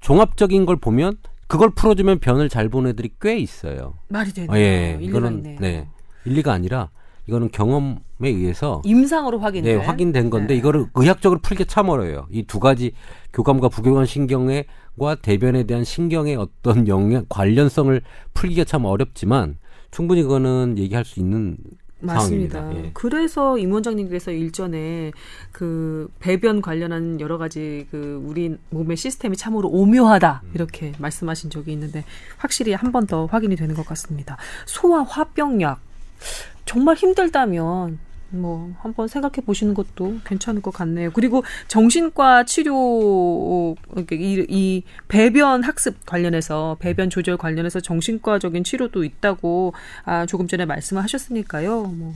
종합적인 0.01 0.65
걸 0.65 0.75
보면 0.75 1.15
그걸 1.47 1.69
풀어주면 1.69 2.19
변을 2.19 2.49
잘 2.49 2.67
보는 2.67 2.89
애들이 2.89 3.11
꽤 3.21 3.37
있어요. 3.37 3.93
말이 4.09 4.33
되네요. 4.33 4.51
어, 4.51 4.57
예, 4.57 4.97
이거는 4.99 5.37
있네요. 5.37 5.59
네 5.61 5.87
일리가 6.25 6.51
아니라 6.51 6.89
이거는 7.27 7.49
경험에 7.51 7.99
의해서 8.21 8.81
임상으로 8.85 9.39
확인된 9.39 9.77
네, 9.79 9.83
확인된 9.85 10.29
건데 10.29 10.53
네. 10.53 10.55
이거를 10.59 10.87
의학적으로 10.93 11.39
풀기 11.41 11.65
참 11.65 11.89
어려워요. 11.89 12.27
이 12.31 12.43
두 12.43 12.59
가지 12.59 12.93
교감과 13.33 13.69
부교감 13.69 14.05
신경과 14.05 15.15
대변에 15.21 15.63
대한 15.63 15.83
신경의 15.83 16.35
어떤 16.35 16.87
영향 16.87 17.25
관련성을 17.29 17.99
풀기가 18.33 18.63
참 18.63 18.85
어렵지만 18.85 19.57
충분히 19.91 20.21
그거는 20.23 20.75
얘기할 20.77 21.03
수 21.05 21.19
있는 21.19 21.57
맞습니다. 22.01 22.75
예. 22.75 22.91
그래서 22.93 23.57
임 23.57 23.71
원장님께서 23.71 24.31
일전에 24.31 25.11
그 25.51 26.07
배변 26.19 26.61
관련한 26.61 27.19
여러 27.19 27.37
가지 27.39 27.87
그 27.89 28.21
우리 28.23 28.57
몸의 28.69 28.95
시스템이 28.97 29.35
참으로 29.37 29.69
오묘하다 29.69 30.41
음. 30.43 30.51
이렇게 30.53 30.91
말씀하신 30.99 31.49
적이 31.49 31.71
있는데 31.73 32.03
확실히 32.37 32.73
한 32.73 32.91
번 32.91 33.07
더 33.07 33.25
확인이 33.25 33.55
되는 33.55 33.73
것 33.73 33.85
같습니다. 33.87 34.37
소아 34.67 35.03
화병약 35.03 35.79
정말 36.65 36.95
힘들다면 36.95 37.99
뭐 38.29 38.73
한번 38.79 39.07
생각해 39.07 39.45
보시는 39.45 39.73
것도 39.73 40.19
괜찮을 40.25 40.61
것 40.61 40.71
같네요. 40.71 41.11
그리고 41.11 41.43
정신과 41.67 42.45
치료 42.45 43.75
이, 44.11 44.45
이 44.49 44.83
배변 45.07 45.63
학습 45.63 46.05
관련해서 46.05 46.77
배변 46.79 47.09
조절 47.09 47.37
관련해서 47.37 47.79
정신과적인 47.79 48.63
치료도 48.63 49.03
있다고 49.03 49.73
아 50.03 50.25
조금 50.25 50.47
전에 50.47 50.65
말씀을 50.65 51.03
하셨으니까요. 51.03 51.83
뭐 51.83 52.13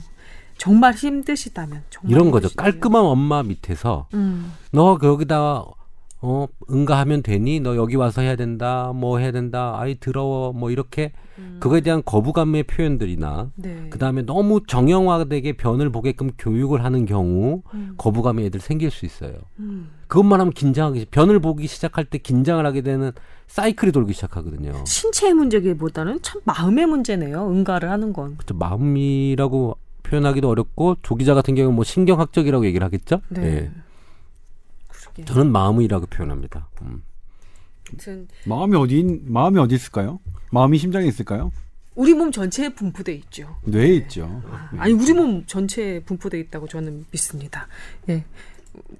정말 0.58 0.92
힘드시다면 0.94 1.84
정말 1.90 2.12
이런 2.12 2.30
거죠. 2.30 2.50
깔끔한 2.54 3.02
엄마 3.02 3.42
밑에서 3.42 4.08
음. 4.14 4.52
너 4.72 4.98
거기다 4.98 5.64
어, 6.22 6.46
응가하면 6.70 7.22
되니? 7.22 7.60
너 7.60 7.76
여기 7.76 7.96
와서 7.96 8.20
해야 8.20 8.36
된다. 8.36 8.92
뭐 8.94 9.18
해야 9.18 9.32
된다. 9.32 9.76
아이 9.78 9.98
더러워. 9.98 10.52
뭐 10.52 10.70
이렇게 10.70 11.12
음. 11.38 11.56
그거에 11.60 11.80
대한 11.80 12.02
거부감의 12.04 12.64
표현들이나 12.64 13.50
네. 13.56 13.86
그다음에 13.88 14.22
너무 14.22 14.60
정형화되게 14.66 15.54
변을 15.54 15.90
보게끔 15.90 16.30
교육을 16.38 16.84
하는 16.84 17.06
경우 17.06 17.62
음. 17.72 17.94
거부감이 17.96 18.44
애들 18.44 18.60
생길 18.60 18.90
수 18.90 19.06
있어요. 19.06 19.32
음. 19.58 19.90
그것만 20.08 20.40
하면 20.40 20.52
긴장하기 20.52 21.06
변을 21.10 21.40
보기 21.40 21.66
시작할 21.66 22.04
때 22.04 22.18
긴장을 22.18 22.64
하게 22.64 22.82
되는 22.82 23.12
사이클이 23.46 23.92
돌기 23.92 24.12
시작하거든요. 24.12 24.84
신체의 24.84 25.34
문제기보다는 25.34 26.20
참 26.22 26.40
마음의 26.44 26.86
문제네요. 26.86 27.48
응가를 27.48 27.90
하는 27.90 28.12
건. 28.12 28.36
그렇죠. 28.36 28.54
마음이라고 28.54 29.76
표현하기도 30.02 30.48
어렵고 30.48 30.96
조 31.02 31.14
기자 31.14 31.34
같은 31.34 31.54
경우는 31.54 31.74
뭐 31.74 31.84
신경학적이라고 31.84 32.66
얘기를 32.66 32.84
하겠죠. 32.84 33.20
네. 33.28 33.70
네. 35.16 35.24
저는 35.24 35.52
마음이라고 35.52 36.06
표현합니다. 36.06 36.68
음. 36.82 37.02
마음이 38.44 38.76
어디 38.76 39.20
마음이 39.24 39.58
어디 39.58 39.74
있을까요? 39.74 40.20
마음이 40.52 40.78
심장에 40.78 41.06
있을까요? 41.06 41.50
우리 41.94 42.14
몸 42.14 42.30
전체에 42.30 42.70
분포돼 42.70 43.12
있죠. 43.14 43.56
뇌에 43.64 43.88
네. 43.88 43.94
있죠. 43.96 44.42
아, 44.50 44.70
아니 44.78 44.92
우리 44.92 45.12
몸 45.12 45.44
전체에 45.44 46.00
분포돼 46.00 46.38
있다고 46.38 46.68
저는 46.68 47.04
믿습니다. 47.10 47.66
예. 48.08 48.24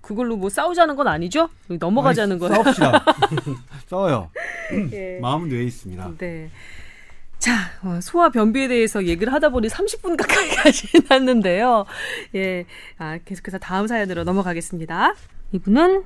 그걸로 0.00 0.36
뭐 0.36 0.50
싸우자는 0.50 0.96
건 0.96 1.06
아니죠? 1.06 1.48
넘어가자는 1.68 2.38
거예요. 2.38 2.54
싸웁시다. 2.62 3.04
싸워요. 3.86 4.30
예. 4.92 5.18
마음은 5.20 5.48
뇌에 5.48 5.64
있습니다. 5.64 6.12
네. 6.18 6.50
자, 7.38 7.52
어, 7.82 8.00
소화 8.02 8.28
변비에 8.30 8.68
대해서 8.68 9.06
얘기를 9.06 9.32
하다 9.32 9.48
보니 9.48 9.68
30분 9.68 10.16
가까이 10.16 10.50
지났는데요. 10.72 11.86
예. 12.34 12.66
아, 12.98 13.18
계속해서 13.24 13.58
다음 13.58 13.86
사연으로 13.86 14.24
넘어가겠습니다. 14.24 15.14
이분은 15.52 16.04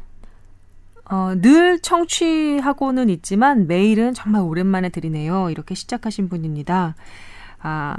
어, 1.11 1.35
늘 1.40 1.80
청취하고는 1.80 3.11
있지만 3.11 3.66
매일은 3.66 4.14
정말 4.14 4.42
오랜만에 4.42 4.88
드리네요. 4.88 5.50
이렇게 5.50 5.74
시작하신 5.74 6.28
분입니다. 6.28 6.94
아, 7.61 7.96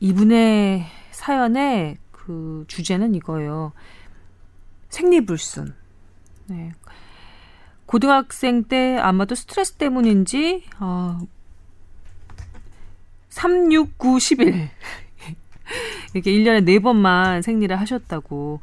이분의 0.00 0.86
사연의 1.10 1.98
그 2.10 2.64
주제는 2.68 3.14
이거예요. 3.14 3.72
생리불순. 4.88 5.74
네. 6.46 6.72
고등학생 7.84 8.64
때 8.64 8.96
아마도 8.98 9.34
스트레스 9.34 9.72
때문인지, 9.74 10.64
어, 10.78 11.18
3, 13.28 13.72
6, 13.72 13.98
9, 13.98 14.16
10일. 14.16 14.68
이렇게 16.14 16.32
1년에 16.32 16.64
4번만 16.64 17.42
생리를 17.42 17.78
하셨다고. 17.78 18.60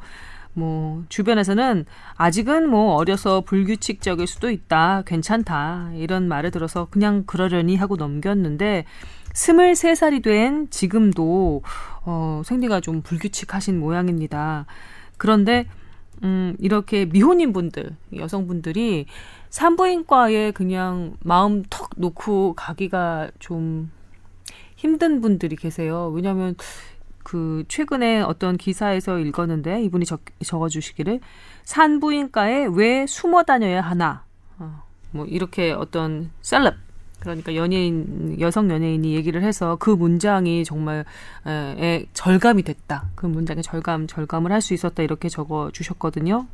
뭐 0.58 1.04
주변에서는 1.08 1.86
아직은 2.15 2.67
뭐 2.67 2.96
어려서 2.96 3.41
불규칙적일 3.41 4.26
수도 4.26 4.50
있다. 4.50 5.04
괜찮다. 5.06 5.91
이런 5.93 6.28
말을 6.28 6.50
들어서 6.50 6.88
그냥 6.89 7.26
그러려니 7.28 7.76
하고 7.76 7.96
넘겼는데 7.96 8.86
스물세 9.34 9.93
살이 9.93 10.22
된 10.24 10.67
지금도 10.72 11.62
어 12.06 12.41
생리가 12.43 12.82
좀 12.82 13.04
불규칙하신 13.04 13.80
모양입니다. 13.80 14.65
그런데 15.17 15.67
음 16.24 16.56
이렇게 16.60 17.06
미혼인 17.06 17.54
분들, 17.54 17.96
여성분들이 18.15 19.06
산부인과에 19.50 20.52
그냥 20.52 21.17
마음 21.20 21.63
턱 21.70 21.91
놓고 21.98 22.56
가기가 22.56 23.30
좀 23.38 23.91
힘든 24.76 25.22
분들이 25.22 25.56
계세요. 25.56 26.12
왜냐하면 26.15 26.56
그 27.28 27.66
최근에 27.68 28.22
어떤 28.22 28.56
기사에서 28.56 29.20
읽었는데 29.20 29.84
이분이 29.84 30.06
적, 30.06 30.22
적어주시기를 30.42 31.20
산부인과에 31.66 32.68
왜 32.72 33.06
숨어 33.06 33.44
다녀야 33.44 33.82
하나? 33.82 34.24
어, 34.58 34.82
뭐 35.12 35.26
이렇게 35.26 35.74
어떤 35.74 36.32
셀럽 36.42 36.76
그러니까 37.20 37.54
연예인 37.56 38.38
여성 38.40 38.72
연예인이 38.72 39.13
얘기를 39.13 39.44
해서 39.44 39.76
그 39.76 39.90
문장이 39.90 40.63
정말 40.63 41.04
에, 41.46 41.52
에 41.52 42.06
절감이 42.13 42.63
됐다. 42.63 43.10
그 43.16 43.26
문장에 43.26 43.62
절감 43.62 44.08
절감을 44.08 44.54
할 44.54 44.62
수 44.62 44.74
있었다. 44.74 45.04
이렇게 45.04 45.28
적어 45.28 45.70
주셨거든요. 45.74 46.46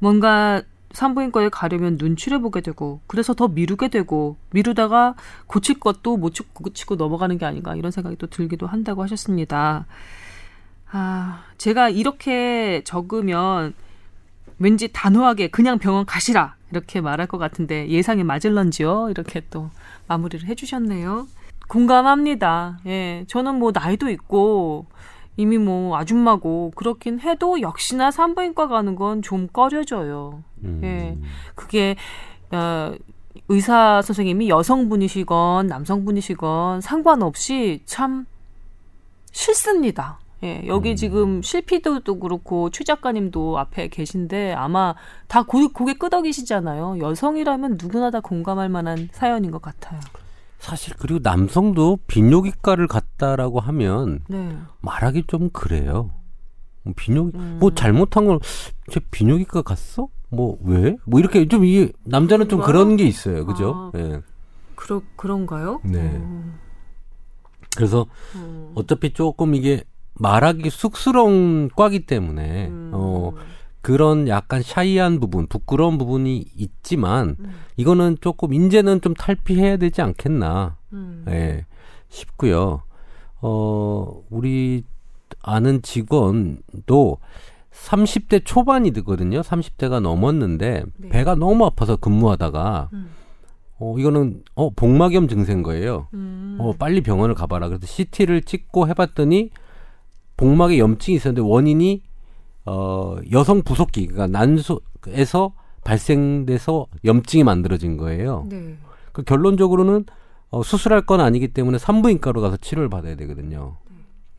뭔가 0.00 0.62
산부인과에 0.92 1.48
가려면 1.50 1.96
눈치를 1.98 2.40
보게 2.40 2.60
되고 2.60 3.00
그래서 3.06 3.34
더 3.34 3.48
미루게 3.48 3.88
되고 3.88 4.36
미루다가 4.50 5.14
고칠 5.46 5.80
것도 5.80 6.16
못 6.16 6.34
고치고 6.52 6.96
넘어가는 6.96 7.38
게 7.38 7.44
아닌가 7.46 7.74
이런 7.76 7.90
생각이 7.90 8.16
또 8.16 8.26
들기도 8.26 8.66
한다고 8.66 9.02
하셨습니다. 9.02 9.86
아, 10.90 11.44
제가 11.58 11.88
이렇게 11.88 12.82
적으면 12.84 13.74
왠지 14.58 14.88
단호하게 14.92 15.48
그냥 15.48 15.78
병원 15.78 16.04
가시라 16.06 16.56
이렇게 16.70 17.00
말할 17.00 17.26
것 17.26 17.38
같은데 17.38 17.88
예상이 17.88 18.22
맞을런지요? 18.24 19.08
이렇게 19.10 19.42
또 19.50 19.70
마무리를 20.08 20.46
해주셨네요. 20.48 21.26
공감합니다. 21.68 22.80
예, 22.86 23.24
저는 23.28 23.58
뭐 23.58 23.72
나이도 23.74 24.10
있고 24.10 24.86
이미 25.36 25.56
뭐 25.56 25.96
아줌마고 25.96 26.72
그렇긴 26.76 27.20
해도 27.20 27.60
역시나 27.62 28.10
산부인과 28.10 28.68
가는 28.68 28.94
건 28.94 29.22
좀 29.22 29.48
꺼려져요. 29.48 30.42
음. 30.64 30.80
예. 30.82 31.18
그게 31.54 31.96
어 32.50 32.94
의사 33.48 34.02
선생님이 34.02 34.48
여성분이시건 34.50 35.66
남성분이시건 35.66 36.80
상관없이 36.80 37.82
참 37.86 38.26
싫습니다. 39.30 40.18
예, 40.44 40.62
여기 40.66 40.90
음. 40.90 40.96
지금 40.96 41.42
실피드도 41.42 42.18
그렇고 42.18 42.68
최 42.70 42.82
작가님도 42.84 43.58
앞에 43.58 43.88
계신데 43.88 44.52
아마 44.54 44.94
다 45.28 45.44
고, 45.44 45.68
고개 45.68 45.94
끄덕이시잖아요. 45.94 46.98
여성이라면 46.98 47.78
누구나 47.80 48.10
다 48.10 48.20
공감할 48.20 48.68
만한 48.68 49.08
사연인 49.12 49.50
것 49.52 49.62
같아요. 49.62 50.00
사실 50.58 50.94
그리고 50.98 51.20
남성도 51.22 51.98
비뇨기과를 52.06 52.86
갔다라고 52.88 53.60
하면 53.60 54.20
네. 54.28 54.56
말하기 54.80 55.24
좀 55.28 55.50
그래요. 55.50 56.10
뭐 56.82 56.92
비뇨기 56.96 57.36
음. 57.36 57.56
뭐 57.60 57.72
잘못한 57.74 58.26
걸 58.26 58.40
제 58.90 59.00
비뇨기과 59.10 59.62
갔어? 59.62 60.08
뭐 60.32 60.58
왜? 60.62 60.96
뭐 61.04 61.20
이렇게 61.20 61.46
좀 61.46 61.64
이 61.64 61.92
남자는 62.04 62.48
좀 62.48 62.60
그런 62.60 62.96
게 62.96 63.04
있어요. 63.04 63.44
그죠? 63.46 63.92
아, 63.94 63.98
예. 63.98 64.20
그러 64.74 65.02
그런가요? 65.16 65.80
네. 65.84 66.10
어. 66.22 66.44
그래서 67.76 68.06
음. 68.34 68.72
어차피 68.74 69.12
조금 69.12 69.54
이게 69.54 69.84
말하기 70.14 70.68
쑥스러운 70.70 71.70
과기 71.74 72.04
때문에 72.06 72.68
음. 72.68 72.90
어 72.92 73.32
그런 73.80 74.28
약간 74.28 74.62
샤이한 74.62 75.18
부분, 75.20 75.46
부끄러운 75.46 75.98
부분이 75.98 76.44
있지만 76.56 77.36
음. 77.40 77.52
이거는 77.76 78.18
조금 78.20 78.52
인제는 78.52 79.00
좀 79.00 79.14
탈피해야 79.14 79.76
되지 79.76 80.02
않겠나 80.02 80.76
음. 80.92 81.24
예, 81.28 81.66
싶고요. 82.08 82.82
어 83.40 84.22
우리 84.30 84.84
아는 85.42 85.82
직원도 85.82 87.18
30대 87.72 88.42
초반이 88.44 88.92
되거든요. 88.92 89.40
30대가 89.40 90.00
넘었는데 90.00 90.84
네. 90.98 91.08
배가 91.08 91.34
너무 91.34 91.64
아파서 91.64 91.96
근무하다가 91.96 92.90
음. 92.92 93.10
어 93.78 93.98
이거는 93.98 94.42
어 94.54 94.70
복막염 94.70 95.28
증세인 95.28 95.62
거예요. 95.62 96.08
음. 96.14 96.56
어 96.60 96.72
빨리 96.78 97.00
병원을 97.00 97.34
가봐라. 97.34 97.68
그래서 97.68 97.86
CT를 97.86 98.42
찍고 98.42 98.88
해봤더니 98.88 99.50
복막에 100.36 100.78
염증이 100.78 101.16
있었는데 101.16 101.40
원인이 101.46 102.02
어 102.66 103.16
여성 103.32 103.62
부속기 103.62 104.06
그러니까 104.06 104.38
난소에서 104.38 105.54
발생돼서 105.84 106.86
염증이 107.04 107.42
만들어진 107.42 107.96
거예요. 107.96 108.46
네. 108.48 108.76
그 109.12 109.22
결론적으로는 109.22 110.06
어, 110.50 110.62
수술할 110.62 111.06
건 111.06 111.20
아니기 111.20 111.48
때문에 111.48 111.78
산부인과로 111.78 112.40
가서 112.42 112.58
치료를 112.58 112.90
받아야 112.90 113.16
되거든요. 113.16 113.78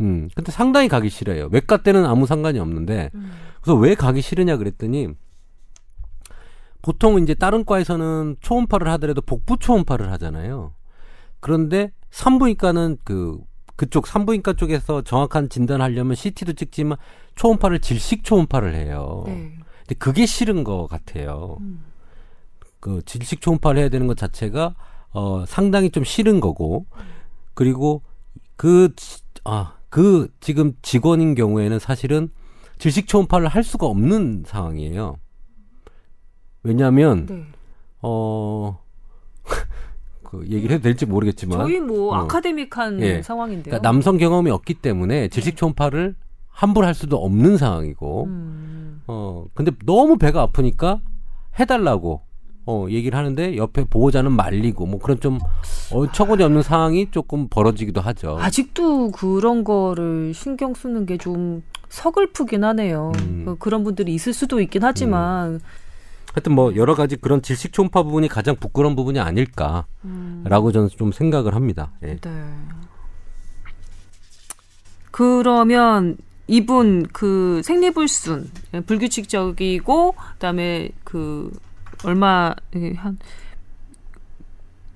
음, 0.02 0.30
근데 0.36 0.52
상당히 0.52 0.88
가기 0.88 1.10
싫어요. 1.10 1.50
외과 1.52 1.78
때는 1.78 2.06
아무 2.06 2.26
상관이 2.26 2.60
없는데, 2.60 3.12
음. 3.14 3.32
그래서 3.62 3.78
왜 3.78 3.96
가기 3.96 4.22
싫으냐 4.22 4.58
그랬더니, 4.58 5.10
보통 6.82 7.22
이제 7.22 7.34
다른 7.34 7.64
과에서는 7.64 8.38
초음파를 8.42 8.88
하더라도 8.94 9.22
복부 9.22 9.58
초음파를 9.58 10.12
하잖아요. 10.14 10.74
그런데 11.40 11.92
산부인과는 12.12 12.98
그, 13.04 13.40
그쪽 13.76 14.08
산부인과 14.08 14.54
쪽에서 14.54 15.02
정확한 15.02 15.50
진단을 15.50 15.84
하려면 15.84 16.16
CT도 16.16 16.54
찍지만 16.54 16.98
초음파를 17.36 17.80
질식 17.80 18.24
초음파를 18.24 18.76
해요. 18.76 19.24
네. 19.26 19.54
근데 19.80 19.96
그게 19.98 20.26
싫은 20.26 20.64
것 20.64 20.88
같아요. 20.88 21.58
음. 21.62 21.84
그 22.80 23.02
질식 23.06 23.42
초음파를 23.42 23.80
해야 23.82 23.90
되는 23.90 24.08
것 24.08 24.18
자체가 24.18 24.76
어 25.12 25.46
상당히 25.48 25.90
좀 25.90 26.04
싫은 26.04 26.40
거고 26.40 26.86
그리고 27.54 28.02
그 28.58 28.90
아 29.46 29.76
그 29.94 30.28
지금 30.40 30.74
직원인 30.82 31.36
경우에는 31.36 31.78
사실은 31.78 32.32
질식 32.80 33.08
초음파를 33.08 33.48
할 33.48 33.64
수가 33.64 33.86
없는 33.86 34.42
상황이에요. 34.44 35.18
왜냐하면 36.64 37.28
네. 37.28 37.46
어. 38.02 38.80
그 40.24 40.48
얘기를 40.50 40.72
해도 40.72 40.82
될지 40.82 41.06
모르겠지만 41.06 41.60
저희 41.60 41.80
뭐 41.80 42.12
어. 42.12 42.24
아카데믹한 42.24 43.02
예. 43.02 43.22
상황인데요. 43.22 43.66
그러니까 43.66 43.88
남성 43.88 44.18
경험이 44.18 44.50
없기 44.50 44.74
때문에 44.74 45.28
질식 45.28 45.56
초음파를 45.58 46.16
함부로 46.48 46.88
할 46.88 46.96
수도 46.96 47.24
없는 47.24 47.58
상황이고 47.58 48.24
음. 48.24 49.04
어 49.06 49.46
근데 49.54 49.72
너무 49.86 50.18
배가 50.18 50.42
아프니까 50.42 51.02
해달라고 51.60 52.24
어, 52.66 52.86
얘기를 52.90 53.18
하는데 53.18 53.58
옆에 53.58 53.84
보호자는 53.84 54.32
말리고 54.32 54.86
뭐 54.86 55.00
그런 55.00 55.20
좀 55.20 55.40
어처구니 55.92 56.44
없는 56.44 56.62
상황이 56.62 57.10
조금 57.12 57.48
벌어지기도 57.50 58.02
하죠. 58.02 58.38
아직도 58.40 59.12
그런 59.12 59.64
거를 59.64 60.34
신경 60.34 60.74
쓰는 60.74 61.06
게 61.06 61.18
좀 61.18 61.64
서글프긴 61.94 62.64
하네요. 62.64 63.12
음. 63.20 63.44
그 63.46 63.56
그런 63.58 63.84
분들이 63.84 64.14
있을 64.16 64.34
수도 64.34 64.60
있긴 64.60 64.84
하지만 64.84 65.52
음. 65.52 65.60
하여튼 66.34 66.54
뭐 66.54 66.76
여러 66.76 66.96
가지 66.96 67.16
그런 67.16 67.44
질식 67.44 67.72
초음파 67.72 68.02
부분이 68.02 68.28
가장 68.28 68.56
부끄러운 68.56 68.96
부분이 68.96 69.20
아닐까라고 69.20 69.86
음. 70.06 70.72
저는 70.74 70.90
좀 70.90 71.12
생각을 71.12 71.54
합니다. 71.54 71.92
예. 72.04 72.18
네. 72.18 72.30
그러면 75.12 76.18
이분 76.48 77.06
그 77.14 77.62
생리불순 77.64 78.50
불규칙적이고 78.88 80.16
그다음에 80.34 80.90
그 81.04 81.52
얼마 82.06 82.54
예, 82.76 82.94
한 82.94 83.18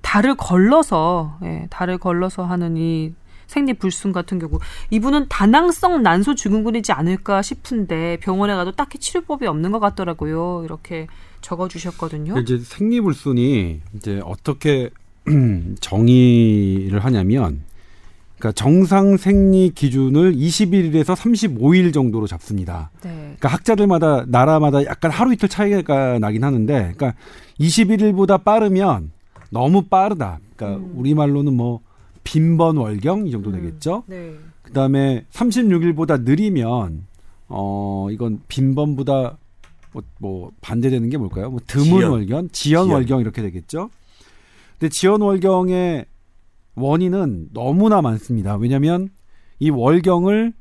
달을 0.02 0.36
걸러서 0.36 1.38
예, 1.42 1.66
달을 1.70 1.98
걸러서 1.98 2.44
하는 2.44 2.76
이 2.76 3.12
생리 3.46 3.72
불순 3.72 4.12
같은 4.12 4.38
경우 4.38 4.58
이분은 4.90 5.26
다낭성 5.28 6.02
난소 6.02 6.34
증후군이지 6.34 6.92
않을까 6.92 7.42
싶은데 7.42 8.18
병원에 8.20 8.54
가도 8.54 8.72
딱히 8.72 8.98
치료법이 8.98 9.46
없는 9.46 9.72
것 9.72 9.80
같더라고요. 9.80 10.62
이렇게 10.64 11.06
적어주셨거든요. 11.40 12.38
이제 12.38 12.58
생리 12.58 13.00
불순이 13.00 13.80
이제 13.96 14.20
어떻게 14.24 14.90
정의를 15.80 17.04
하냐면 17.04 17.62
그러니까 18.38 18.52
정상 18.52 19.16
생리 19.16 19.70
기준을 19.70 20.34
21일에서 20.34 21.16
35일 21.16 21.92
정도로 21.92 22.26
잡습니다. 22.26 22.90
네. 23.02 23.10
그러니까 23.10 23.48
학자들마다 23.48 24.24
나라마다 24.28 24.84
약간 24.84 25.10
하루 25.10 25.32
이틀 25.32 25.48
차이가 25.48 26.18
나긴 26.18 26.44
하는데, 26.44 26.92
그러니까 26.96 27.14
21일보다 27.58 28.42
빠르면 28.44 29.10
너무 29.50 29.82
빠르다. 29.82 30.38
그러니까 30.54 30.80
음. 30.80 30.92
우리 30.96 31.14
말로는 31.14 31.52
뭐 31.54 31.80
빈번 32.22 32.76
월경 32.76 33.26
이 33.26 33.30
정도 33.30 33.50
음. 33.50 33.56
되겠죠. 33.56 34.04
음. 34.08 34.10
네. 34.10 34.34
그다음에 34.62 35.24
36일보다 35.32 36.22
느리면 36.22 37.06
어 37.48 38.08
이건 38.10 38.40
빈번보다 38.48 39.38
뭐, 39.92 40.02
뭐 40.18 40.52
반대되는 40.60 41.08
게 41.08 41.16
뭘까요? 41.16 41.50
뭐 41.50 41.60
드문 41.66 41.86
지연. 41.86 42.10
월경, 42.10 42.28
지연, 42.28 42.48
지연 42.52 42.90
월경 42.90 43.20
이렇게 43.20 43.40
되겠죠. 43.42 43.90
근데 44.78 44.90
지연 44.90 45.22
월경의 45.22 46.04
원인은 46.78 47.48
너무나 47.52 48.02
많습니다. 48.02 48.56
왜냐하면 48.56 49.08
이 49.58 49.70
월경을 49.70 50.52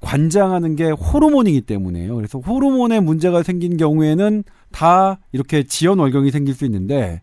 관장하는 0.00 0.76
게 0.76 0.90
호르몬이기 0.90 1.62
때문에요. 1.62 2.14
그래서 2.14 2.38
호르몬에 2.38 3.00
문제가 3.00 3.42
생긴 3.42 3.76
경우에는 3.76 4.44
다 4.70 5.18
이렇게 5.32 5.64
지연 5.64 5.98
월경이 5.98 6.30
생길 6.30 6.54
수 6.54 6.64
있는데 6.64 7.20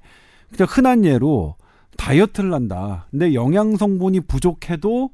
그냥 0.52 0.68
흔한 0.70 1.06
예로 1.06 1.56
다이어트를 1.98 2.54
한다. 2.54 3.08
근데 3.12 3.34
영양 3.34 3.78
성분이 3.78 4.22
부족해도 4.22 5.10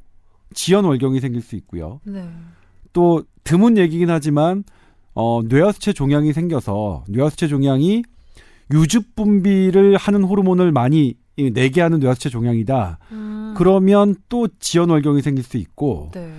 지연 0.54 0.86
월경이 0.86 1.20
생길 1.20 1.42
수 1.42 1.56
있고요. 1.56 2.00
네. 2.04 2.28
또 2.94 3.24
드문 3.44 3.78
얘기긴 3.78 4.10
하지만 4.10 4.64
어 5.14 5.42
뇌하수체 5.44 5.94
종양이 5.94 6.34
생겨서 6.34 7.04
뇌하수체 7.08 7.48
종양이 7.48 8.04
유즙 8.74 9.16
분비를 9.16 9.98
하는 9.98 10.24
호르몬을 10.24 10.72
많이 10.72 11.16
내게 11.50 11.82
하는 11.82 12.00
뇌하수체 12.00 12.30
종양이다. 12.30 13.00
음. 13.12 13.54
그러면 13.58 14.16
또 14.30 14.48
지연월경이 14.60 15.22
생길 15.22 15.44
수 15.44 15.58
있고, 15.58 16.12
네. 16.14 16.32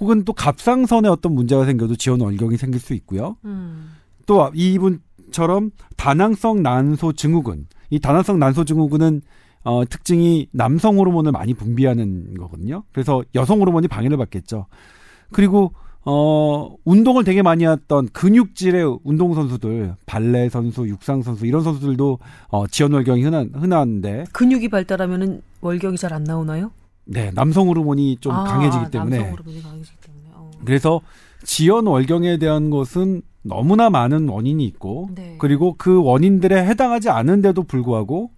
혹은 0.00 0.24
또 0.24 0.32
갑상선에 0.32 1.08
어떤 1.08 1.34
문제가 1.34 1.64
생겨도 1.64 1.96
지연월경이 1.96 2.56
생길 2.56 2.80
수 2.80 2.94
있고요. 2.94 3.36
음. 3.44 3.90
또 4.26 4.50
이분처럼 4.54 5.70
다낭성 5.96 6.62
난소 6.62 7.12
증후군, 7.12 7.66
이 7.90 7.98
다낭성 7.98 8.38
난소 8.38 8.64
증후군은 8.64 9.22
어, 9.64 9.84
특징이 9.84 10.48
남성 10.52 10.98
호르몬을 10.98 11.32
많이 11.32 11.52
분비하는 11.52 12.34
거거든요. 12.34 12.84
그래서 12.92 13.22
여성 13.34 13.60
호르몬이 13.60 13.88
방해를 13.88 14.16
받겠죠. 14.16 14.66
그리고 15.32 15.72
어, 16.10 16.74
운동을 16.86 17.22
되게 17.22 17.42
많이 17.42 17.66
했던 17.66 18.08
근육질의 18.08 19.00
운동선수들, 19.04 19.94
발레 20.06 20.48
선수, 20.48 20.88
육상 20.88 21.20
선수, 21.20 21.44
이런 21.44 21.62
선수들도, 21.62 22.18
어, 22.48 22.66
지연월경이 22.66 23.22
흔한, 23.22 23.50
흔한데. 23.52 24.24
근육이 24.32 24.70
발달하면은 24.70 25.42
월경이 25.60 25.98
잘 25.98 26.14
안 26.14 26.24
나오나요? 26.24 26.70
네, 27.04 27.30
남성 27.34 27.68
호르몬이 27.68 28.16
좀 28.20 28.32
아, 28.32 28.44
강해지기 28.44 28.90
때문에. 28.90 29.18
남성 29.18 29.32
호르몬이 29.32 29.62
강해지기 29.62 29.96
때문에. 30.00 30.22
어. 30.32 30.50
그래서 30.64 31.02
지연월경에 31.44 32.38
대한 32.38 32.70
것은 32.70 33.20
너무나 33.42 33.90
많은 33.90 34.30
원인이 34.30 34.64
있고, 34.64 35.10
네. 35.14 35.36
그리고 35.38 35.74
그 35.76 36.02
원인들에 36.02 36.64
해당하지 36.64 37.10
않은데도 37.10 37.64
불구하고, 37.64 38.30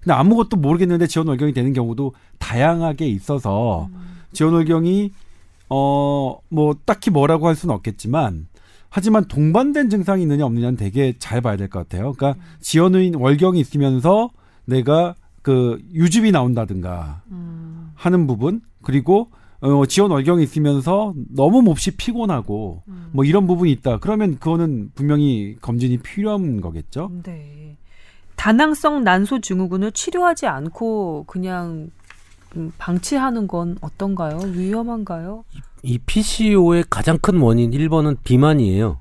근데 0.00 0.14
아무것도 0.14 0.56
모르겠는데 0.56 1.06
지연월경이 1.06 1.52
되는 1.52 1.72
경우도 1.72 2.12
다양하게 2.40 3.06
있어서, 3.06 3.88
음. 3.92 4.00
지연월경이 4.32 5.12
어, 5.68 6.38
뭐, 6.48 6.74
딱히 6.84 7.10
뭐라고 7.10 7.48
할 7.48 7.54
수는 7.54 7.74
없겠지만, 7.74 8.46
하지만 8.90 9.24
동반된 9.24 9.90
증상이 9.90 10.22
있느냐 10.22 10.44
없느냐는 10.46 10.76
되게 10.76 11.14
잘 11.18 11.40
봐야 11.40 11.56
될 11.56 11.68
것 11.68 11.80
같아요. 11.80 12.12
그러니까 12.12 12.40
음. 12.40 12.56
지연의 12.60 13.12
월경이 13.16 13.58
있으면서 13.58 14.30
내가 14.66 15.14
그 15.42 15.80
유즙이 15.92 16.30
나온다든가 16.30 17.22
음. 17.30 17.90
하는 17.94 18.26
부분, 18.26 18.60
그리고 18.82 19.30
어, 19.60 19.86
지연 19.86 20.10
월경이 20.10 20.42
있으면서 20.42 21.14
너무 21.34 21.62
몹시 21.62 21.90
피곤하고 21.96 22.82
음. 22.86 23.08
뭐 23.12 23.24
이런 23.24 23.46
부분이 23.46 23.72
있다. 23.72 23.98
그러면 23.98 24.38
그거는 24.38 24.90
분명히 24.94 25.56
검진이 25.60 25.98
필요한 25.98 26.60
거겠죠. 26.60 27.10
네. 27.24 27.76
다낭성 28.36 29.04
난소 29.04 29.40
증후군을 29.40 29.92
치료하지 29.92 30.46
않고 30.46 31.24
그냥 31.26 31.66
음, 31.68 31.90
방치하는 32.78 33.46
건 33.46 33.76
어떤가요? 33.80 34.38
위험한가요? 34.44 35.44
이 35.82 35.98
PCO의 35.98 36.84
가장 36.88 37.18
큰 37.18 37.40
원인 37.40 37.70
1번은 37.72 38.18
비만이에요. 38.24 38.98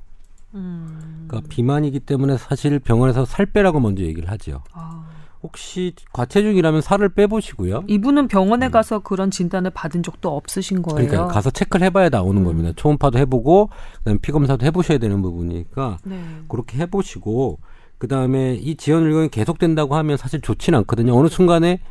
음. 0.55 1.25
그러니까 1.27 1.49
비만이기 1.49 2.01
때문에 2.01 2.37
사실 2.37 2.79
병원에서 2.79 3.25
살 3.25 3.45
빼라고 3.45 3.79
먼저 3.79 4.03
얘기를 4.03 4.29
하죠. 4.31 4.63
아. 4.73 5.05
혹시 5.41 5.93
과체중이라면 6.13 6.81
살을 6.81 7.09
빼보시고요. 7.09 7.83
이분은 7.87 8.29
병원에 8.29 8.67
음. 8.67 8.71
가서 8.71 8.99
그런 8.99 9.29
진단을 9.29 9.71
받은 9.71 10.01
적도 10.01 10.35
없으신 10.35 10.81
거예요. 10.81 11.07
그러니까 11.09 11.33
가서 11.33 11.49
체크를 11.51 11.85
해봐야 11.87 12.09
나오는 12.09 12.41
음. 12.41 12.45
겁니다. 12.45 12.71
초음파도 12.75 13.19
해보고 13.19 13.69
그다음에 13.99 14.19
피 14.21 14.31
검사도 14.31 14.65
해보셔야 14.65 14.97
되는 14.99 15.21
부분이니까 15.21 15.97
네. 16.05 16.23
그렇게 16.47 16.77
해보시고 16.77 17.59
그다음에 17.97 18.55
이 18.55 18.75
지연율경이 18.75 19.29
계속된다고 19.29 19.95
하면 19.95 20.15
사실 20.17 20.39
좋지는 20.39 20.79
않거든요. 20.79 21.17
어느 21.17 21.27
순간에 21.27 21.81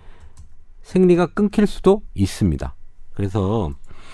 생리가 0.83 1.27
끊길 1.29 1.67
수도 1.67 2.03
있습니다. 2.15 2.75
그래서 3.15 3.71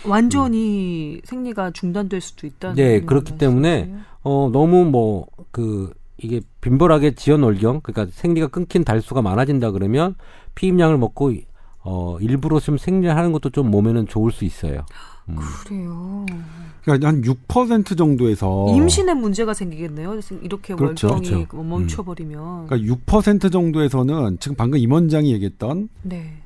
완전히 0.07 1.17
음. 1.17 1.21
생리가 1.25 1.73
중단될 1.73 2.21
수도 2.21 2.47
있다는 2.47 2.77
네 2.77 3.01
그렇기 3.01 3.39
때문에 3.39 3.95
어 4.23 4.51
너무 4.53 4.85
뭐 4.85 5.27
그 5.51 5.93
이게 6.19 6.41
빈번하게 6.61 7.15
지연 7.15 7.43
월경 7.43 7.81
그러니까 7.83 8.13
생리가 8.15 8.49
끊긴 8.49 8.85
달수가 8.85 9.23
많아진다 9.23 9.71
그러면 9.71 10.15
피임약을 10.55 10.99
먹고 10.99 11.33
어 11.81 12.19
일부러 12.21 12.61
좀 12.61 12.77
생리하는 12.77 13.33
것도 13.33 13.51
좀 13.51 13.71
몸에는 13.71 14.07
좋을 14.07 14.33
수 14.33 14.45
있어요. 14.45 14.85
음. 15.29 15.37
그래요. 15.65 16.27
그러니까 16.83 17.09
한 17.09 17.23
6% 17.23 17.97
정도에서 17.97 18.67
임신에 18.75 19.15
문제가 19.15 19.53
생기겠네요. 19.53 20.19
이렇게 20.43 20.75
그렇죠. 20.75 21.09
월경이 21.09 21.47
그렇죠. 21.47 21.63
멈춰버리면. 21.63 22.67
그러니까 22.67 22.95
6% 22.95 23.53
정도에서는 23.53 24.39
지금 24.41 24.57
방금 24.57 24.79
임원장이 24.79 25.33
얘기했던 25.33 25.89
네. 26.03 26.39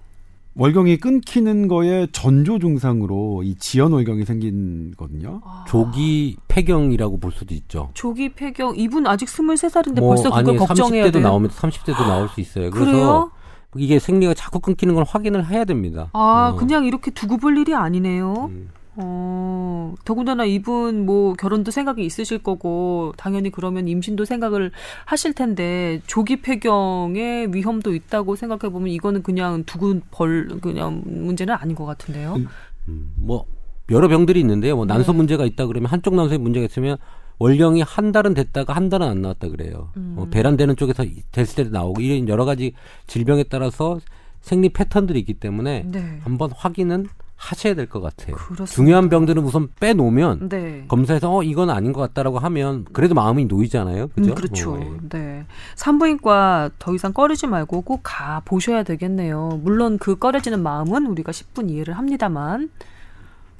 월경이 0.54 0.98
끊기는 0.98 1.66
거에 1.66 2.06
전조 2.12 2.58
증상으로 2.58 3.42
이 3.42 3.54
지연 3.54 3.92
월경이 3.92 4.24
생긴 4.24 4.92
거든요. 4.96 5.40
아. 5.44 5.64
조기 5.66 6.36
폐경이라고 6.48 7.18
볼 7.18 7.32
수도 7.32 7.54
있죠. 7.54 7.90
조기 7.94 8.34
폐경 8.34 8.74
이분 8.76 9.06
아직 9.06 9.26
23살인데 9.26 10.00
뭐, 10.00 10.08
벌써 10.10 10.30
그걸 10.30 10.38
아니, 10.38 10.56
걱정해야 10.58 11.06
30대도 11.06 11.20
나오면 11.20 11.50
30대도 11.50 12.06
나올 12.06 12.28
수 12.28 12.40
있어요. 12.40 12.70
그래서 12.70 12.90
그래요? 12.90 13.30
이게 13.76 13.98
생리가 13.98 14.34
자꾸 14.34 14.60
끊기는 14.60 14.94
걸 14.94 15.04
확인을 15.08 15.48
해야 15.48 15.64
됩니다. 15.64 16.10
아, 16.12 16.52
어. 16.52 16.56
그냥 16.56 16.84
이렇게 16.84 17.10
두고 17.10 17.38
볼 17.38 17.56
일이 17.56 17.74
아니네요. 17.74 18.50
음. 18.50 18.68
어, 18.94 19.94
더군다나 20.04 20.44
이분 20.44 21.06
뭐 21.06 21.32
결혼도 21.32 21.70
생각이 21.70 22.04
있으실 22.04 22.38
거고 22.38 23.14
당연히 23.16 23.50
그러면 23.50 23.88
임신도 23.88 24.24
생각을 24.24 24.70
하실 25.06 25.32
텐데 25.32 26.02
조기 26.06 26.42
폐경의 26.42 27.54
위험도 27.54 27.94
있다고 27.94 28.36
생각해 28.36 28.70
보면 28.70 28.88
이거는 28.88 29.22
그냥 29.22 29.64
두고 29.64 30.00
벌 30.10 30.48
그냥 30.60 31.02
문제는 31.06 31.54
아닌 31.54 31.74
것 31.74 31.86
같은데요. 31.86 32.34
음, 32.34 32.48
음, 32.88 33.12
뭐 33.16 33.46
여러 33.90 34.08
병들이 34.08 34.38
있는데요. 34.40 34.76
뭐 34.76 34.84
난소 34.84 35.12
네. 35.12 35.16
문제가 35.16 35.46
있다 35.46 35.66
그러면 35.66 35.90
한쪽 35.90 36.14
난소에 36.14 36.38
문제가 36.38 36.66
있으면 36.66 36.98
월경이 37.38 37.82
한 37.82 38.12
달은 38.12 38.34
됐다가 38.34 38.74
한 38.74 38.88
달은 38.90 39.06
안 39.08 39.22
나왔다 39.22 39.48
그래요. 39.48 39.90
음. 39.96 40.16
어, 40.18 40.26
배란되는 40.30 40.76
쪽에서 40.76 41.04
됐을 41.32 41.56
때도 41.56 41.70
나오고 41.70 42.02
이런 42.02 42.28
여러 42.28 42.44
가지 42.44 42.74
질병에 43.06 43.44
따라서 43.44 43.98
생리 44.40 44.68
패턴들이 44.68 45.18
있기 45.20 45.34
때문에 45.34 45.86
네. 45.90 46.18
한번 46.22 46.50
확인은 46.54 47.06
하셔야 47.42 47.74
될 47.74 47.86
것 47.88 48.00
같아요. 48.00 48.36
그렇습니다. 48.36 48.64
중요한 48.66 49.08
병들은 49.08 49.42
우선 49.42 49.68
빼놓으면 49.80 50.48
네. 50.48 50.84
검사에서 50.86 51.34
어 51.36 51.42
이건 51.42 51.70
아닌 51.70 51.92
것 51.92 52.00
같다라고 52.00 52.38
하면 52.38 52.84
그래도 52.92 53.14
마음이 53.14 53.46
놓이잖아요. 53.46 54.08
그죠? 54.14 54.30
음, 54.30 54.34
그렇죠. 54.36 54.74
어, 54.74 54.80
예. 54.80 55.08
네. 55.08 55.44
산부인과 55.74 56.70
더 56.78 56.94
이상 56.94 57.12
꺼리지 57.12 57.48
말고 57.48 57.82
꼭 57.82 58.02
가 58.04 58.40
보셔야 58.44 58.82
되겠네요. 58.84 59.60
물론 59.62 59.98
그 59.98 60.16
꺼려지는 60.16 60.62
마음은 60.62 61.06
우리가 61.06 61.32
10분 61.32 61.70
이해를 61.70 61.98
합니다만. 61.98 62.70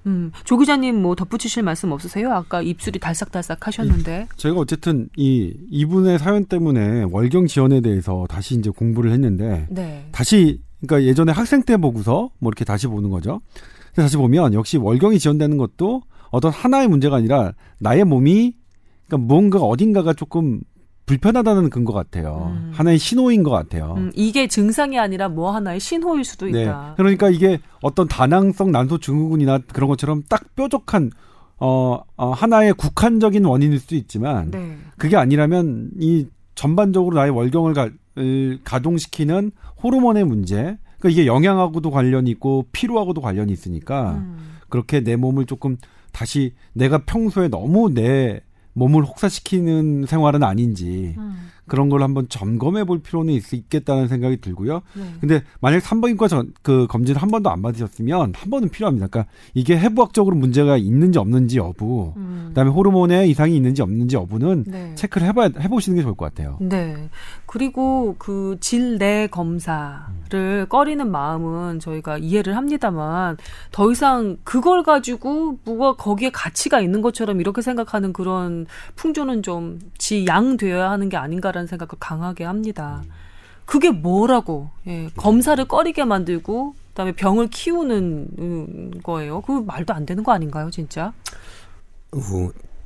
음, 0.06 0.32
조 0.44 0.58
기자님 0.58 1.00
뭐 1.00 1.14
덧붙이실 1.14 1.62
말씀 1.62 1.92
없으세요? 1.92 2.32
아까 2.32 2.60
입술이 2.60 2.98
달싹달싹 2.98 3.66
하셨는데. 3.66 4.26
제가 4.36 4.58
어쨌든 4.58 5.08
이 5.16 5.54
이분의 5.70 6.18
사연 6.18 6.44
때문에 6.44 7.04
월경 7.10 7.46
지원에 7.46 7.80
대해서 7.80 8.26
다시 8.28 8.56
이제 8.56 8.70
공부를 8.70 9.12
했는데 9.12 9.66
네. 9.70 10.08
다시 10.10 10.60
그러니까 10.84 11.08
예전에 11.08 11.30
학생 11.30 11.62
때 11.62 11.76
보고서 11.76 12.30
뭐 12.40 12.48
이렇게 12.50 12.64
다시 12.64 12.88
보는 12.88 13.10
거죠. 13.10 13.40
다시 13.94 14.16
보면 14.16 14.54
역시 14.54 14.78
월경이 14.78 15.18
지연되는 15.18 15.56
것도 15.56 16.02
어떤 16.30 16.50
하나의 16.50 16.88
문제가 16.88 17.16
아니라 17.16 17.52
나의 17.78 18.04
몸이 18.04 18.54
그러니까 19.06 19.26
뭔가 19.26 19.58
어딘가가 19.60 20.14
조금 20.14 20.60
불편하다는 21.06 21.68
근거 21.68 21.92
같아요. 21.92 22.52
음. 22.54 22.70
하나의 22.74 22.98
신호인 22.98 23.42
것 23.42 23.50
같아요. 23.50 23.94
음, 23.98 24.12
이게 24.14 24.46
증상이 24.46 24.98
아니라 24.98 25.28
뭐 25.28 25.50
하나의 25.50 25.80
신호일 25.80 26.24
수도 26.24 26.46
네. 26.46 26.62
있다. 26.62 26.94
그러니까 26.96 27.28
이게 27.28 27.60
어떤 27.82 28.08
다낭성 28.08 28.70
난소 28.70 28.98
증후군이나 28.98 29.58
그런 29.72 29.88
것처럼 29.88 30.22
딱 30.28 30.54
뾰족한 30.54 31.10
어, 31.58 32.00
어 32.16 32.30
하나의 32.30 32.72
국한적인 32.74 33.44
원인일 33.44 33.78
수도 33.78 33.94
있지만 33.96 34.50
네. 34.50 34.76
그게 34.96 35.16
아니라면 35.16 35.90
이 35.98 36.26
전반적으로 36.54 37.16
나의 37.16 37.30
월경을 37.30 37.74
가, 37.74 37.90
가동시키는 38.64 39.52
호르몬의 39.82 40.24
문제, 40.24 40.78
그러니까 41.02 41.08
이게 41.10 41.26
영양하고도 41.26 41.90
관련이 41.90 42.30
있고 42.30 42.66
피로하고도 42.70 43.20
관련이 43.20 43.52
있으니까 43.52 44.12
음. 44.12 44.58
그렇게 44.68 45.00
내 45.00 45.16
몸을 45.16 45.46
조금 45.46 45.76
다시 46.12 46.54
내가 46.72 46.98
평소에 46.98 47.48
너무 47.48 47.92
내 47.92 48.40
몸을 48.74 49.02
혹사시키는 49.02 50.06
생활은 50.06 50.44
아닌지 50.44 51.16
음. 51.18 51.50
그런 51.72 51.88
걸 51.88 52.02
한번 52.02 52.28
점검해 52.28 52.84
볼 52.84 52.98
필요는 52.98 53.32
있, 53.32 53.70
겠다는 53.70 54.06
생각이 54.06 54.42
들고요. 54.42 54.82
네. 54.92 55.04
근데 55.20 55.42
만약 55.62 55.80
산부인과 55.80 56.28
전, 56.28 56.52
그 56.60 56.86
검진 56.86 57.16
한 57.16 57.30
번도 57.30 57.48
안 57.48 57.62
받으셨으면 57.62 58.34
한 58.36 58.50
번은 58.50 58.68
필요합니다. 58.68 59.06
그러니까 59.06 59.32
이게 59.54 59.78
해부학적으로 59.78 60.36
문제가 60.36 60.76
있는지 60.76 61.18
없는지 61.18 61.56
여부, 61.56 62.12
음. 62.18 62.44
그다음에 62.48 62.70
호르몬에 62.70 63.26
이상이 63.26 63.56
있는지 63.56 63.80
없는지 63.80 64.16
여부는 64.16 64.64
네. 64.66 64.94
체크를 64.96 65.26
해봐 65.28 65.48
해보시는 65.60 65.96
게 65.96 66.02
좋을 66.02 66.14
것 66.14 66.26
같아요. 66.26 66.58
네. 66.60 67.08
그리고 67.46 68.16
그 68.18 68.58
질내 68.60 69.28
검사를 69.28 70.04
음. 70.34 70.66
꺼리는 70.68 71.10
마음은 71.10 71.80
저희가 71.80 72.18
이해를 72.18 72.54
합니다만 72.54 73.38
더 73.70 73.90
이상 73.90 74.36
그걸 74.44 74.82
가지고 74.82 75.58
뭐가 75.64 75.94
거기에 75.96 76.32
가치가 76.32 76.82
있는 76.82 77.00
것처럼 77.00 77.40
이렇게 77.40 77.62
생각하는 77.62 78.12
그런 78.12 78.66
풍조는 78.96 79.42
좀 79.42 79.78
지양되어야 79.96 80.90
하는 80.90 81.08
게 81.08 81.16
아닌가라는. 81.16 81.61
된다는 81.62 81.66
생각을 81.66 81.90
강하게 81.98 82.44
합니다. 82.44 83.02
그게 83.64 83.90
뭐라고 83.90 84.70
예, 84.86 85.08
검사를 85.16 85.62
꺼리게 85.64 86.04
만들고 86.04 86.74
그다음에 86.88 87.12
병을 87.12 87.48
키우는 87.48 89.00
거예요. 89.02 89.40
그 89.42 89.52
말도 89.52 89.94
안 89.94 90.04
되는 90.04 90.22
거 90.22 90.32
아닌가요, 90.32 90.70
진짜? 90.70 91.12
어, 92.12 92.18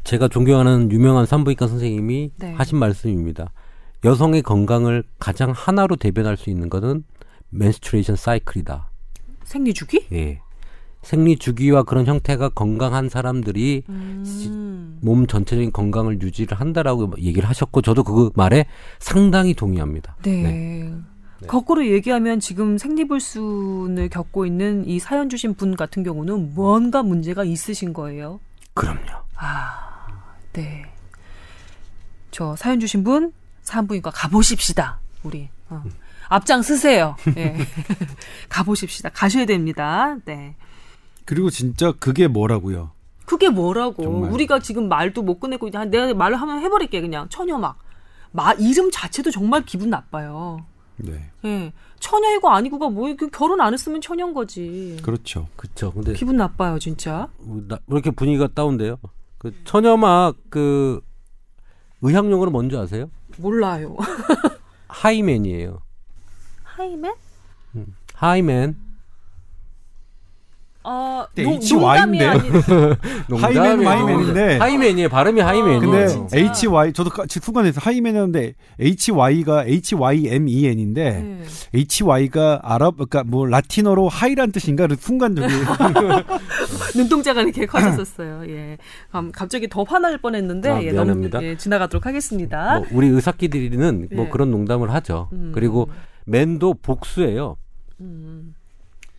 제가 0.05 0.29
존경하는 0.29 0.93
유명한 0.93 1.27
산부인과 1.27 1.67
선생님이 1.67 2.31
네. 2.37 2.53
하신 2.53 2.79
말씀입니다. 2.79 3.51
여성의 4.05 4.43
건강을 4.43 5.03
가장 5.19 5.51
하나로 5.51 5.97
대변할 5.97 6.37
수 6.37 6.51
있는 6.51 6.71
것은 6.71 7.05
맨스트레이션 7.51 8.15
사이클이다. 8.15 8.91
생리 9.45 9.75
주기? 9.75 10.07
예. 10.13 10.41
생리 11.07 11.37
주기와 11.37 11.85
그런 11.85 12.05
형태가 12.05 12.49
건강한 12.49 13.09
사람들이 13.09 13.85
음. 13.89 14.99
몸 15.01 15.29
전체적인 15.29 15.71
건강을 15.71 16.21
유지를 16.21 16.59
한다라고 16.59 17.15
얘기를 17.19 17.49
하셨고 17.49 17.81
저도 17.81 18.03
그 18.03 18.31
말에 18.35 18.67
상당히 18.99 19.55
동의합니다. 19.55 20.17
네. 20.25 20.43
네. 20.43 20.93
네. 21.41 21.47
거꾸로 21.47 21.87
얘기하면 21.87 22.41
지금 22.41 22.77
생리불순을 22.77 24.09
겪고 24.09 24.47
있는 24.47 24.85
이 24.89 24.99
사연 24.99 25.29
주신 25.29 25.55
분 25.55 25.77
같은 25.77 26.03
경우는 26.03 26.57
뭔가 26.57 27.05
문제가 27.05 27.45
있으신 27.45 27.93
거예요. 27.93 28.41
그럼요. 28.75 29.23
아, 29.37 30.09
네. 30.55 30.87
저 32.33 32.57
사연 32.57 32.81
주신 32.81 33.05
분 33.05 33.33
산부인과 33.63 34.11
가보십시다. 34.11 34.99
우리 35.23 35.51
어. 35.69 35.83
음. 35.85 35.93
앞장 36.29 36.63
쓰세요. 36.63 37.15
네. 37.37 37.57
가보십시다. 38.49 39.11
가셔야 39.11 39.47
됩니다. 39.47 40.17
네. 40.25 40.57
그리고 41.27 41.51
진짜 41.51 41.93
그게 41.93 42.29
뭐라고요? 42.29 42.93
그게 43.27 43.51
뭐라고? 43.51 44.03
정말. 44.03 44.33
우리가 44.33 44.61
지금 44.61 44.89
말도 44.89 45.23
못 45.23 45.41
꺼내고 45.41 45.69
내가 45.71 46.15
말을 46.15 46.41
하면 46.41 46.61
해버릴게 46.61 47.01
그냥 47.03 47.29
처녀막. 47.29 47.79
마 48.31 48.53
이름 48.53 48.91
자체도 48.91 49.31
정말 49.31 49.65
기분 49.65 49.91
나빠요. 49.91 50.65
네. 50.97 51.31
예. 51.45 51.73
처녀이고 51.99 52.49
아니고가 52.49 52.89
뭐 52.89 53.13
결혼 53.33 53.61
안 53.61 53.73
했으면 53.73 54.01
처녀인 54.01 54.33
거지. 54.33 54.97
그렇죠. 55.03 55.49
그렇죠. 55.57 55.93
근데 55.93 56.13
기분 56.15 56.37
나빠요, 56.37 56.79
진짜. 56.79 57.29
뭐 57.39 57.63
나, 57.67 57.79
왜 57.87 57.97
이렇게 57.97 58.11
분위기가 58.11 58.47
다운돼요? 58.47 58.99
그 59.39 59.53
처녀막 59.65 60.37
그 60.49 61.01
의학 62.03 62.31
용어로 62.31 62.51
뭔지 62.51 62.77
아세요? 62.77 63.11
몰라요. 63.39 63.97
하이맨이에요. 64.89 65.81
하이맨? 66.63 67.15
음, 67.75 67.97
하이맨. 68.15 68.86
어, 70.89 71.27
네, 71.35 71.43
HY인데. 71.43 72.25
하이맨 73.37 73.85
하이맨인데. 73.85 74.59
하이맨이에요. 74.59 75.09
발음이 75.09 75.41
하이맨. 75.41 75.81
근데 75.81 76.07
아, 76.07 76.27
HY 76.33 76.93
저도 76.93 77.11
순간에서 77.29 77.81
하이맨이었는데 77.83 78.55
HY가 78.81 79.65
HYMEN인데 79.67 81.11
네. 81.11 81.43
HY가 81.75 82.61
아랍 82.63 82.95
그러니까 82.95 83.25
뭐 83.25 83.47
라틴어로 83.47 84.09
하이란 84.09 84.53
뜻인가? 84.53 84.87
그 84.87 84.95
순간적인 84.95 85.51
눈동자가 86.95 87.43
이렇게 87.43 87.67
커졌었어요. 87.67 88.45
예. 88.49 88.79
음, 89.17 89.33
갑자기 89.33 89.69
더 89.69 89.83
화날 89.83 90.19
뻔했는데 90.19 90.71
아, 90.71 90.83
예, 90.83 90.93
미안합니다. 90.93 91.39
너무 91.39 91.51
예, 91.51 91.57
지나가도록 91.57 92.07
하겠습니다. 92.07 92.79
뭐 92.79 92.87
우리 92.93 93.09
의사끼리는 93.09 94.09
뭐 94.13 94.27
예. 94.27 94.31
그런 94.31 94.53
농담을 94.53 94.93
하죠. 94.95 95.31
음. 95.33 95.51
그리고 95.53 95.89
맨도 96.27 96.75
복수예요. 96.75 97.57
음. 98.01 98.55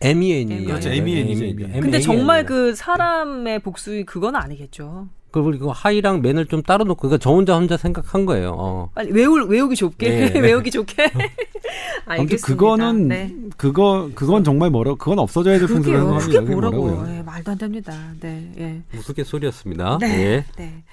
MEN이에요. 0.00 0.64
그렇죠. 0.66 0.90
MEN이죠. 0.90 1.44
MEN. 1.44 1.80
근데 1.80 2.00
정말 2.00 2.44
그 2.44 2.74
사람의 2.74 3.60
복수 3.60 4.04
그건 4.06 4.36
아니겠죠. 4.36 5.08
그리고 5.30 5.72
하이랑 5.72 6.22
맨을 6.22 6.46
좀 6.46 6.62
따로 6.62 6.84
놓고 6.84 7.08
그러니까 7.08 7.22
저 7.22 7.30
혼자 7.30 7.56
혼자 7.56 7.76
생각한 7.76 8.24
거예요. 8.24 8.54
어. 8.58 8.90
빨리 8.94 9.12
외울 9.12 9.44
외우기 9.48 9.76
좋게 9.76 10.08
네. 10.08 10.38
외우기 10.40 10.70
좋게. 10.70 11.10
알겠습니다. 12.06 12.46
그거는 12.46 13.08
네. 13.08 13.34
그거 13.56 14.10
그건 14.14 14.42
정말 14.42 14.70
뭐라 14.70 14.94
그건 14.94 15.18
없어져야 15.18 15.58
될 15.58 15.68
풍수라는 15.68 16.18
그게 16.18 16.40
뭐라고 16.40 17.06
네, 17.06 17.22
말도 17.22 17.52
안 17.52 17.58
됩니다. 17.58 17.92
네. 18.20 18.50
예. 18.58 18.82
우스갯 18.96 19.26
소리였습니다. 19.26 19.98
네. 20.00 20.06
예. 20.06 20.44
네. 20.56 20.84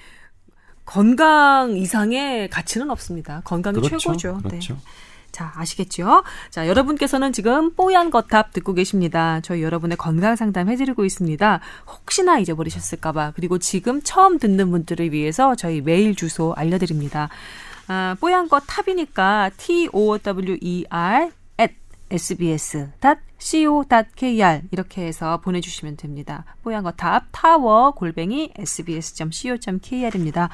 건강 0.84 1.76
이상의 1.76 2.48
가치는 2.50 2.90
없습니다. 2.90 3.40
건강이 3.44 3.78
그렇죠. 3.78 3.98
최고죠. 3.98 4.40
네. 4.44 4.48
그렇죠. 4.50 4.74
네. 4.74 4.80
자, 5.36 5.52
아시겠죠? 5.54 6.22
자, 6.48 6.66
여러분께서는 6.66 7.30
지금 7.30 7.74
뽀얀 7.74 8.10
거탑 8.10 8.54
듣고 8.54 8.72
계십니다. 8.72 9.40
저희 9.42 9.62
여러분의 9.62 9.98
건강 9.98 10.34
상담 10.34 10.70
해드리고 10.70 11.04
있습니다. 11.04 11.60
혹시나 11.86 12.38
잊어버리셨을까봐. 12.38 13.32
그리고 13.36 13.58
지금 13.58 14.00
처음 14.02 14.38
듣는 14.38 14.70
분들을 14.70 15.12
위해서 15.12 15.54
저희 15.54 15.82
메일 15.82 16.14
주소 16.14 16.54
알려드립니다. 16.54 17.28
아, 17.86 18.16
뽀얀 18.18 18.48
거 18.48 18.60
탑이니까 18.60 19.50
T-O-W-E-R 19.58 21.22
at 21.24 21.34
sbs.co.kr 22.10 23.12
이렇게 24.70 25.06
해서 25.06 25.40
보내주시면 25.40 25.96
됩니다. 25.96 26.44
뽀얀 26.62 26.84
거탑 26.84 27.24
타워 27.32 27.92
골뱅이 27.92 28.52
sbs.co.kr입니다. 28.56 30.48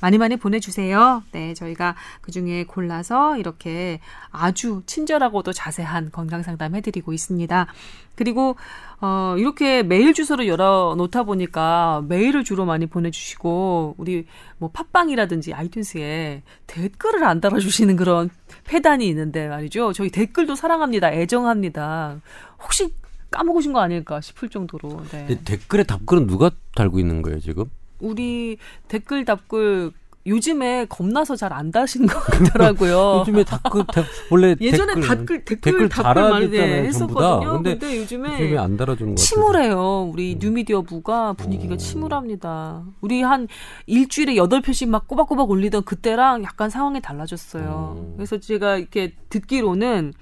많이 0.00 0.18
많이 0.18 0.36
보내주세요. 0.36 1.22
네, 1.32 1.54
저희가 1.54 1.94
그 2.20 2.30
중에 2.32 2.64
골라서 2.64 3.36
이렇게 3.36 4.00
아주 4.30 4.82
친절하고도 4.86 5.52
자세한 5.52 6.10
건강 6.10 6.42
상담 6.42 6.74
해드리고 6.74 7.12
있습니다. 7.12 7.66
그리고 8.14 8.56
어, 9.00 9.34
이렇게 9.38 9.82
메일 9.82 10.14
주소를 10.14 10.46
열어 10.46 10.94
놓다 10.96 11.24
보니까 11.24 12.04
메일을 12.08 12.44
주로 12.44 12.64
많이 12.64 12.86
보내주시고 12.86 13.96
우리 13.98 14.26
뭐 14.58 14.70
팟빵이라든지 14.70 15.52
아이튠스에 15.52 16.42
댓글을 16.66 17.24
안 17.24 17.40
달아주시는 17.40 17.96
그런 17.96 18.30
폐단이 18.64 19.06
있는데 19.08 19.48
말이죠. 19.48 19.92
저희 19.92 20.10
댓글도 20.10 20.54
사랑합니다. 20.54 21.12
애정합니다. 21.12 22.20
혹시 22.62 22.92
까먹으신 23.30 23.72
거 23.72 23.80
아닐까 23.80 24.20
싶을 24.20 24.48
정도로. 24.48 25.02
네. 25.10 25.38
댓글에 25.44 25.82
답글은 25.84 26.26
누가 26.26 26.50
달고 26.74 26.98
있는 26.98 27.22
거예요 27.22 27.40
지금? 27.40 27.64
우리 28.00 28.58
댓글 28.88 29.24
답글 29.24 29.92
요즘에 30.26 30.86
겁나서 30.88 31.36
잘 31.36 31.54
안 31.54 31.70
다신 31.70 32.06
것 32.06 32.18
같더라고요. 32.18 33.20
요즘에 33.20 33.44
댓글 33.44 33.84
원래 34.30 34.56
예전에 34.60 34.94
댓글 34.94 35.44
댓글, 35.44 35.60
댓글 35.60 35.88
답글 35.88 36.30
많이 36.30 36.50
네, 36.50 36.84
했었거든요. 36.84 37.52
근데, 37.54 37.78
근데 37.78 37.98
요즘에, 37.98 38.32
요즘에 38.40 38.58
안 38.58 38.76
달아주는 38.76 39.14
것 39.14 39.20
침울해요. 39.20 40.10
우리 40.12 40.34
음. 40.34 40.38
뉴미디어부가 40.40 41.34
분위기가 41.34 41.74
오. 41.74 41.76
침울합니다. 41.76 42.84
우리 43.02 43.22
한 43.22 43.46
일주일에 43.86 44.36
여덟 44.36 44.60
편씩 44.62 44.88
막 44.88 45.06
꼬박꼬박 45.06 45.48
올리던 45.50 45.84
그때랑 45.84 46.42
약간 46.42 46.70
상황이 46.70 47.00
달라졌어요. 47.00 47.96
오. 47.96 48.14
그래서 48.16 48.38
제가 48.38 48.78
이렇게 48.78 49.14
듣기로는 49.28 50.12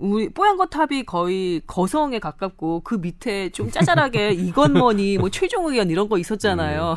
우리 0.00 0.28
뽀얀거 0.30 0.66
탑이 0.66 1.04
거의 1.04 1.60
거성에 1.66 2.18
가깝고 2.18 2.80
그 2.80 2.94
밑에 2.94 3.50
좀 3.50 3.70
짜잘하게 3.70 4.32
이건머니 4.34 5.18
뭐 5.18 5.30
최종 5.30 5.66
의견 5.66 5.90
이런 5.90 6.08
거 6.08 6.18
있었잖아요. 6.18 6.96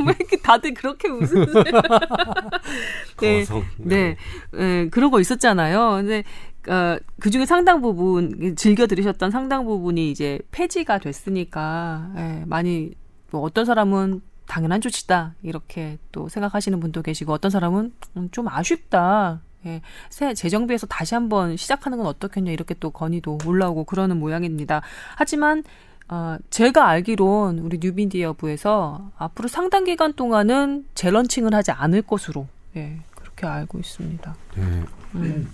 음. 0.00 0.06
왜 0.06 0.14
이렇게 0.18 0.36
다들 0.36 0.74
그렇게 0.74 1.08
웃으세요? 1.08 1.46
네, 3.20 3.40
거성. 3.40 3.64
네. 3.78 4.16
네, 4.52 4.56
네, 4.58 4.88
그런 4.88 5.10
거 5.10 5.20
있었잖아요. 5.20 5.90
근데 5.96 6.24
어, 6.68 6.98
그 7.18 7.30
중에 7.30 7.46
상당 7.46 7.80
부분 7.80 8.54
즐겨 8.56 8.86
들으셨던 8.86 9.30
상당 9.30 9.64
부분이 9.64 10.10
이제 10.10 10.38
폐지가 10.50 10.98
됐으니까 10.98 12.12
예, 12.16 12.44
많이 12.46 12.92
뭐 13.30 13.40
어떤 13.42 13.64
사람은 13.64 14.20
당연한 14.46 14.80
조치다 14.80 15.36
이렇게 15.42 15.98
또 16.12 16.28
생각하시는 16.28 16.78
분도 16.80 17.02
계시고 17.02 17.32
어떤 17.32 17.50
사람은 17.50 17.92
음, 18.16 18.28
좀 18.30 18.48
아쉽다 18.48 19.40
예, 19.66 19.82
새 20.08 20.34
재정비에서 20.34 20.86
다시 20.86 21.14
한번 21.14 21.56
시작하는 21.56 21.98
건 21.98 22.06
어떻겠냐 22.06 22.50
이렇게 22.50 22.74
또 22.80 22.90
건의도 22.90 23.38
올라오고 23.46 23.84
그러는 23.84 24.18
모양입니다. 24.18 24.82
하지만 25.16 25.64
어, 26.08 26.36
제가 26.50 26.88
알기론 26.88 27.60
우리 27.60 27.78
뉴빈디어부에서 27.80 29.12
앞으로 29.16 29.48
상당 29.48 29.84
기간 29.84 30.12
동안은 30.12 30.86
재런칭을 30.94 31.54
하지 31.54 31.70
않을 31.70 32.02
것으로 32.02 32.48
예, 32.76 32.98
그렇게 33.14 33.46
알고 33.46 33.78
있습니다. 33.78 34.34
네. 34.56 34.84
음. 35.14 35.50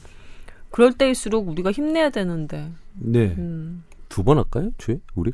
그럴 0.71 0.93
때일수록 0.93 1.49
우리가 1.49 1.73
힘내야 1.73 2.11
되는데. 2.11 2.71
네. 2.95 3.35
음. 3.39 3.85
두번 4.09 4.39
할까요, 4.39 4.71
주에 4.79 4.99
우리? 5.15 5.33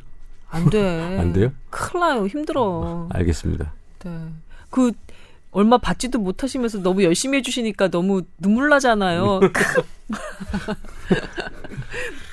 안 0.49 0.69
돼. 0.69 0.79
안 1.19 1.33
돼요? 1.33 1.51
큰일 1.69 1.99
나요. 2.01 2.27
힘들어. 2.27 3.07
알겠습니다. 3.11 3.73
네. 4.05 4.27
그 4.69 4.91
얼마 5.53 5.77
받지도 5.77 6.19
못하시면서 6.19 6.81
너무 6.81 7.03
열심히 7.03 7.37
해주시니까 7.37 7.89
너무 7.89 8.23
눈물 8.39 8.69
나잖아요. 8.69 9.39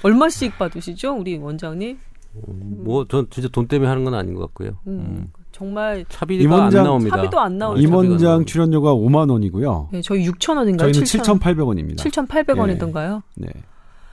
얼마씩 0.03 0.59
받으시죠, 0.59 1.13
우리 1.17 1.37
원장님? 1.37 1.99
뭐 2.85 3.05
전 3.07 3.27
진짜 3.31 3.49
돈 3.53 3.67
때문에 3.67 3.89
하는 3.89 4.05
건 4.05 4.15
아닌 4.15 4.35
것 4.35 4.41
같고요. 4.47 4.71
음. 4.87 5.01
음. 5.01 5.33
정말 5.53 6.05
차비가 6.09 6.43
임원장, 6.43 6.81
안 6.81 6.85
나옵니다. 6.87 7.17
차비도 7.17 7.41
안 7.41 7.59
나오죠. 7.59 7.83
임원장 7.83 8.45
출연료가 8.47 8.95
5만 8.95 9.31
원이고요. 9.31 9.89
네, 9.93 10.01
저희 10.01 10.27
6천 10.27 10.57
원인가요? 10.57 10.91
저희는 10.93 11.05
7,800원입니다. 11.07 11.97
7,800원이던가요? 11.99 13.23
네. 13.35 13.49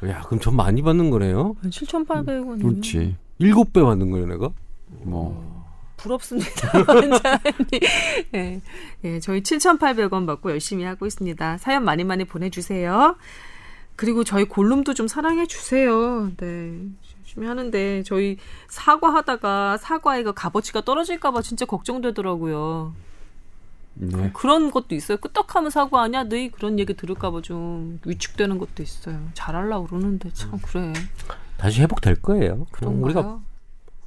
네. 0.01 0.09
야, 0.09 0.21
그럼 0.23 0.39
전 0.41 0.55
많이 0.55 0.81
받는 0.81 1.09
거네요. 1.09 1.55
7,800원. 1.63 2.61
그렇지. 2.61 3.15
7배 3.39 3.83
받는 3.85 4.11
거예요, 4.11 4.25
내가? 4.25 4.49
뭐 5.03 5.46
부럽습니다. 5.97 6.71
원장님. 6.87 7.19
네. 8.31 8.61
네, 9.01 9.19
저희 9.19 9.41
7,800원 9.41 10.25
받고 10.25 10.51
열심히 10.51 10.83
하고 10.85 11.05
있습니다. 11.05 11.57
사연 11.57 11.83
많이 11.83 12.03
많이 12.03 12.23
보내주세요. 12.23 13.17
그리고 13.95 14.23
저희 14.23 14.45
골룸도 14.45 14.93
좀 14.93 15.07
사랑해 15.07 15.47
주세요. 15.47 16.31
네. 16.37 16.79
열심히 17.19 17.47
하는데 17.47 18.03
저희 18.03 18.37
사과하다가 18.69 19.77
사과의 19.77 20.23
그 20.23 20.33
값어치가 20.33 20.81
떨어질까봐 20.81 21.41
진짜 21.41 21.65
걱정되더라고요. 21.65 22.93
네. 23.99 24.31
그런 24.33 24.69
것도 24.69 24.93
있어요. 24.93 25.17
끄떡하면 25.17 25.71
사과하냐? 25.71 26.25
너희 26.25 26.51
그런 26.51 26.77
얘기 26.77 26.93
들을까봐 26.93 27.41
좀 27.41 27.99
위축되는 28.05 28.59
것도 28.59 28.83
있어요. 28.83 29.19
잘하려고 29.33 29.87
그러는데 29.87 30.29
참 30.33 30.59
그래. 30.61 30.93
다시 31.57 31.81
회복될 31.81 32.21
거예요. 32.21 32.67
그럼 32.71 33.03
우리가 33.03 33.39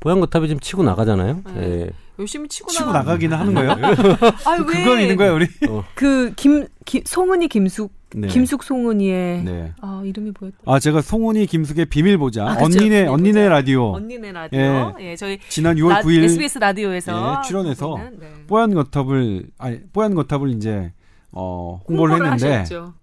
보양거탑이 0.00 0.48
지금 0.48 0.60
치고 0.60 0.82
나가잖아요. 0.82 1.42
네. 1.54 1.60
네. 1.60 1.90
열심히 2.18 2.48
치고, 2.48 2.70
치고 2.70 2.86
나가... 2.86 2.98
나가 3.00 3.16
기는 3.16 3.36
하는 3.36 3.54
거예요. 3.54 3.70
아, 4.44 4.52
왜? 4.58 4.64
그건 4.64 5.00
있는 5.00 5.16
거야 5.16 5.32
우리. 5.32 5.46
어. 5.68 5.84
그김 5.94 6.66
송은이 7.04 7.48
김숙 7.48 7.92
네. 8.14 8.28
김숙 8.28 8.64
송은이의 8.64 9.44
네. 9.44 9.72
아 9.80 10.02
이름이 10.04 10.32
뭐였다? 10.38 10.58
아 10.66 10.78
제가 10.80 11.00
송은이 11.00 11.46
김숙의 11.46 11.86
비밀 11.86 12.18
보자 12.18 12.44
아, 12.44 12.56
언니네 12.60 13.06
언니네 13.06 13.48
라디오 13.48 13.92
언니네 13.92 14.32
라디오 14.32 14.58
예, 14.58 14.94
예 14.98 15.16
저희 15.16 15.38
지난 15.48 15.76
6월 15.76 15.88
라, 15.90 16.00
9일 16.00 16.24
SBS 16.24 16.58
라디오에서 16.58 17.38
예, 17.38 17.46
출연해서 17.46 17.98
네. 18.18 18.28
뽀얀 18.48 18.74
거탑을 18.74 19.50
아니 19.58 19.80
뽀얀 19.92 20.14
거탑을 20.14 20.50
이제 20.50 20.92
어 21.30 21.80
홍보를, 21.88 22.16
홍보를 22.16 22.32
했는데 22.32 22.56
하셨죠. 22.58 22.94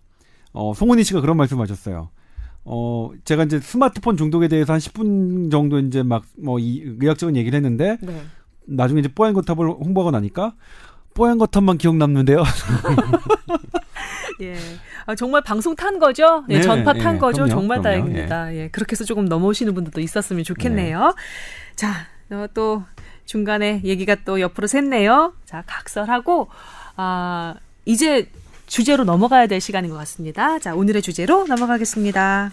어 0.51 0.73
송은이 0.73 1.05
씨가 1.05 1.21
그런 1.21 1.37
말씀하셨어요. 1.37 2.09
어, 2.69 3.11
제가 3.23 3.43
이제 3.45 3.59
스마트폰 3.61 4.17
중독에 4.17 4.47
대해서 4.49 4.73
한 4.73 4.79
10분 4.79 5.49
정도 5.49 5.79
이제 5.79 6.03
막 6.03 6.23
뭐 6.37 6.59
이 6.59 6.83
의학적인 6.99 7.35
얘기를 7.37 7.55
했는데 7.55 7.97
네. 8.01 8.21
나중에 8.65 8.99
이제 8.99 9.07
뽀얀 9.13 9.33
거탑을 9.33 9.69
홍보하고 9.69 10.11
나니까 10.11 10.53
뽀얀 11.13 11.37
거탑만 11.37 11.77
기억 11.77 11.95
남는데요. 11.95 12.43
예. 14.41 14.55
아, 15.05 15.15
정말 15.15 15.41
방송 15.41 15.75
탄 15.75 15.97
거죠? 15.99 16.43
예, 16.49 16.55
네, 16.57 16.61
전파 16.61 16.93
탄 16.93 17.15
예, 17.15 17.19
거죠? 17.19 17.43
그럼요, 17.43 17.49
정말 17.49 17.79
그럼요, 17.81 17.83
다행입니다. 17.83 18.53
예. 18.53 18.57
예. 18.57 18.67
그렇게 18.69 18.91
해서 18.91 19.03
조금 19.03 19.25
넘어오시는 19.25 19.73
분들도 19.73 19.99
있었으면 20.01 20.43
좋겠네요. 20.43 20.99
네. 20.99 21.75
자, 21.75 21.93
또 22.53 22.83
중간에 23.25 23.81
얘기가 23.83 24.15
또 24.25 24.39
옆으로 24.41 24.67
샜네요. 24.67 25.33
자, 25.45 25.63
각설하고, 25.65 26.49
아, 26.97 27.55
이제 27.85 28.29
주제로 28.67 29.03
넘어가야 29.05 29.47
될 29.47 29.59
시간인 29.59 29.89
것 29.89 29.97
같습니다. 29.97 30.59
자, 30.59 30.75
오늘의 30.75 31.01
주제로 31.01 31.47
넘어가겠습니다. 31.47 32.51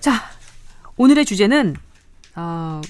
자, 0.00 0.12
오늘의 0.96 1.24
주제는 1.24 1.76
어, 2.36 2.80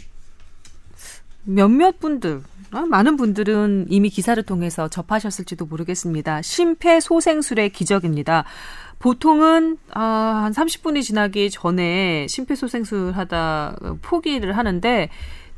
몇몇 1.44 2.00
분들 2.00 2.36
어, 2.38 2.53
많은 2.82 3.16
분들은 3.16 3.86
이미 3.88 4.10
기사를 4.10 4.42
통해서 4.42 4.88
접하셨을지도 4.88 5.66
모르겠습니다. 5.66 6.42
심폐소생술의 6.42 7.70
기적입니다. 7.70 8.44
보통은 8.98 9.78
아, 9.92 10.42
한 10.44 10.52
30분이 10.52 11.02
지나기 11.02 11.50
전에 11.50 12.26
심폐소생술 12.28 13.12
하다 13.12 13.76
포기를 14.02 14.56
하는데 14.56 15.08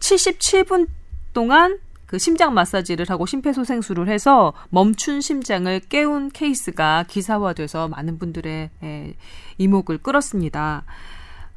77분 0.01 0.89
동안 1.33 1.79
그 2.07 2.19
심장 2.19 2.55
마사지를 2.55 3.07
하고 3.09 3.27
심폐소생술을 3.27 4.09
해서 4.09 4.53
멈춘 4.71 5.21
심장을 5.21 5.81
깨운 5.89 6.31
케이스가 6.31 7.05
기사화돼서 7.09 7.89
많은 7.89 8.19
분들의 8.19 8.71
예, 8.83 9.15
이목을 9.59 9.99
끌었습니다. 9.99 10.85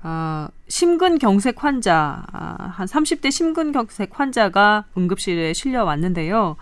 어, 0.02 0.48
심근경색 0.68 1.64
환자, 1.64 2.24
아, 2.32 2.74
한 2.76 2.88
30대 2.88 3.32
심근경색 3.32 4.18
환자가 4.18 4.86
응급실에 4.98 5.54
실려 5.54 5.84
왔는데요. 5.84 6.56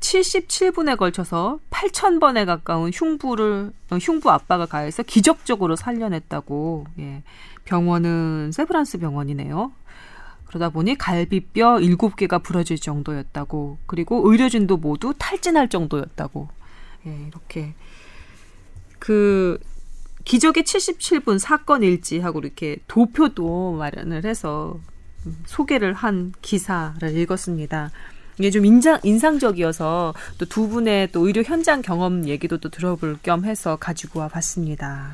77분에 0.00 0.96
걸쳐서 0.98 1.58
8,000번에 1.70 2.44
가까운 2.44 2.90
흉부를, 2.92 3.72
어, 3.90 3.96
흉부 3.96 4.30
압박을 4.30 4.66
가해서 4.66 5.02
기적적으로 5.02 5.76
살려냈다고, 5.76 6.86
예. 6.98 7.22
병원은 7.64 8.52
세브란스 8.52 8.98
병원이네요. 8.98 9.72
그러다 10.46 10.68
보니 10.68 10.96
갈비뼈 10.96 11.78
7개가 11.78 12.42
부러질 12.42 12.78
정도였다고, 12.78 13.78
그리고 13.86 14.30
의료진도 14.30 14.76
모두 14.76 15.14
탈진할 15.18 15.68
정도였다고, 15.68 16.48
예, 17.06 17.26
이렇게. 17.28 17.74
그, 18.98 19.58
기적의 20.26 20.64
77분 20.64 21.38
사건 21.38 21.82
일지하고 21.82 22.40
이렇게 22.40 22.76
도표도 22.88 23.72
마련을 23.78 24.24
해서 24.24 24.78
소개를 25.46 25.94
한 25.94 26.34
기사를 26.42 27.16
읽었습니다. 27.16 27.90
이게 28.38 28.50
좀 28.50 28.66
인상, 28.66 28.98
인상적이어서 29.02 30.14
또 30.38 30.46
두 30.46 30.68
분의 30.68 31.12
또 31.12 31.26
의료 31.26 31.42
현장 31.42 31.80
경험 31.80 32.28
얘기도 32.28 32.58
또 32.58 32.68
들어볼 32.68 33.18
겸 33.22 33.44
해서 33.44 33.76
가지고 33.76 34.20
와 34.20 34.28
봤습니다. 34.28 35.12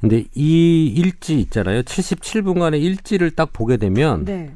근데 0.00 0.24
이 0.34 0.86
일지 0.86 1.38
있잖아요. 1.40 1.82
77분간의 1.82 2.82
일지를 2.82 3.30
딱 3.30 3.52
보게 3.52 3.76
되면 3.76 4.24
네. 4.24 4.54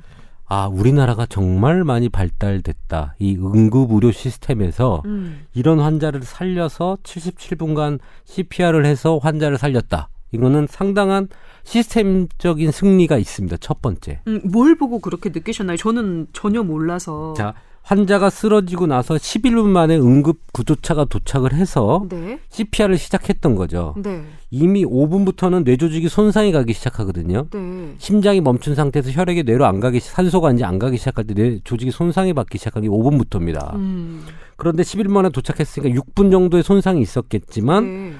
아, 0.52 0.66
우리나라가 0.66 1.26
정말 1.26 1.84
많이 1.84 2.08
발달됐다. 2.08 3.14
이 3.20 3.36
응급 3.36 3.92
의료 3.92 4.10
시스템에서 4.10 5.00
음. 5.04 5.46
이런 5.54 5.78
환자를 5.78 6.22
살려서 6.24 6.98
77분간 7.04 8.00
CPR을 8.24 8.84
해서 8.84 9.18
환자를 9.18 9.58
살렸다. 9.58 10.08
이거는 10.32 10.66
상당한 10.68 11.28
시스템적인 11.62 12.72
승리가 12.72 13.16
있습니다. 13.18 13.58
첫 13.58 13.80
번째. 13.80 14.22
음, 14.26 14.40
뭘 14.44 14.74
보고 14.74 14.98
그렇게 14.98 15.30
느끼셨나요? 15.30 15.76
저는 15.76 16.26
전혀 16.32 16.64
몰라서. 16.64 17.32
자, 17.36 17.54
환자가 17.82 18.30
쓰러지고 18.30 18.86
나서 18.86 19.14
11분 19.14 19.64
만에 19.64 19.96
응급 19.96 20.52
구조차가 20.52 21.06
도착을 21.06 21.52
해서 21.54 22.06
네. 22.08 22.38
CPR을 22.50 22.98
시작했던 22.98 23.56
거죠. 23.56 23.94
네. 23.98 24.22
이미 24.50 24.84
5분부터는 24.84 25.64
뇌 25.64 25.76
조직이 25.76 26.08
손상이 26.08 26.52
가기 26.52 26.72
시작하거든요. 26.72 27.46
네. 27.50 27.94
심장이 27.98 28.40
멈춘 28.40 28.74
상태에서 28.76 29.10
혈액이 29.10 29.42
뇌로 29.42 29.64
안 29.66 29.80
가기 29.80 29.98
산소가 30.00 30.52
이제 30.52 30.64
안 30.64 30.78
가기 30.78 30.98
시작할 30.98 31.24
때 31.26 31.34
뇌 31.34 31.58
조직이 31.64 31.90
손상이 31.90 32.32
받기 32.32 32.58
시작하는 32.58 32.88
게 32.88 32.94
5분부터입니다. 32.94 33.74
음. 33.74 34.24
그런데 34.56 34.82
11분 34.82 35.10
만에 35.10 35.30
도착했으니까 35.30 35.94
6분 36.00 36.30
정도의 36.30 36.62
손상이 36.62 37.00
있었겠지만 37.00 37.84
네. 37.84 38.12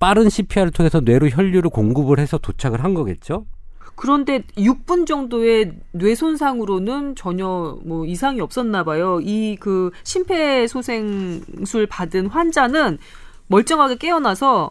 빠른 0.00 0.28
CPR을 0.28 0.72
통해서 0.72 1.00
뇌로 1.00 1.28
혈류를 1.28 1.70
공급을 1.70 2.18
해서 2.18 2.36
도착을 2.38 2.82
한 2.82 2.94
거겠죠. 2.94 3.46
그런데 3.96 4.40
6분 4.56 5.06
정도의 5.06 5.72
뇌 5.92 6.14
손상으로는 6.14 7.14
전혀 7.16 7.78
뭐 7.84 8.04
이상이 8.06 8.40
없었나 8.40 8.82
봐요. 8.84 9.20
이 9.22 9.56
그 9.60 9.90
심폐소생술 10.02 11.86
받은 11.86 12.26
환자는 12.26 12.98
멀쩡하게 13.46 13.96
깨어나서 13.96 14.70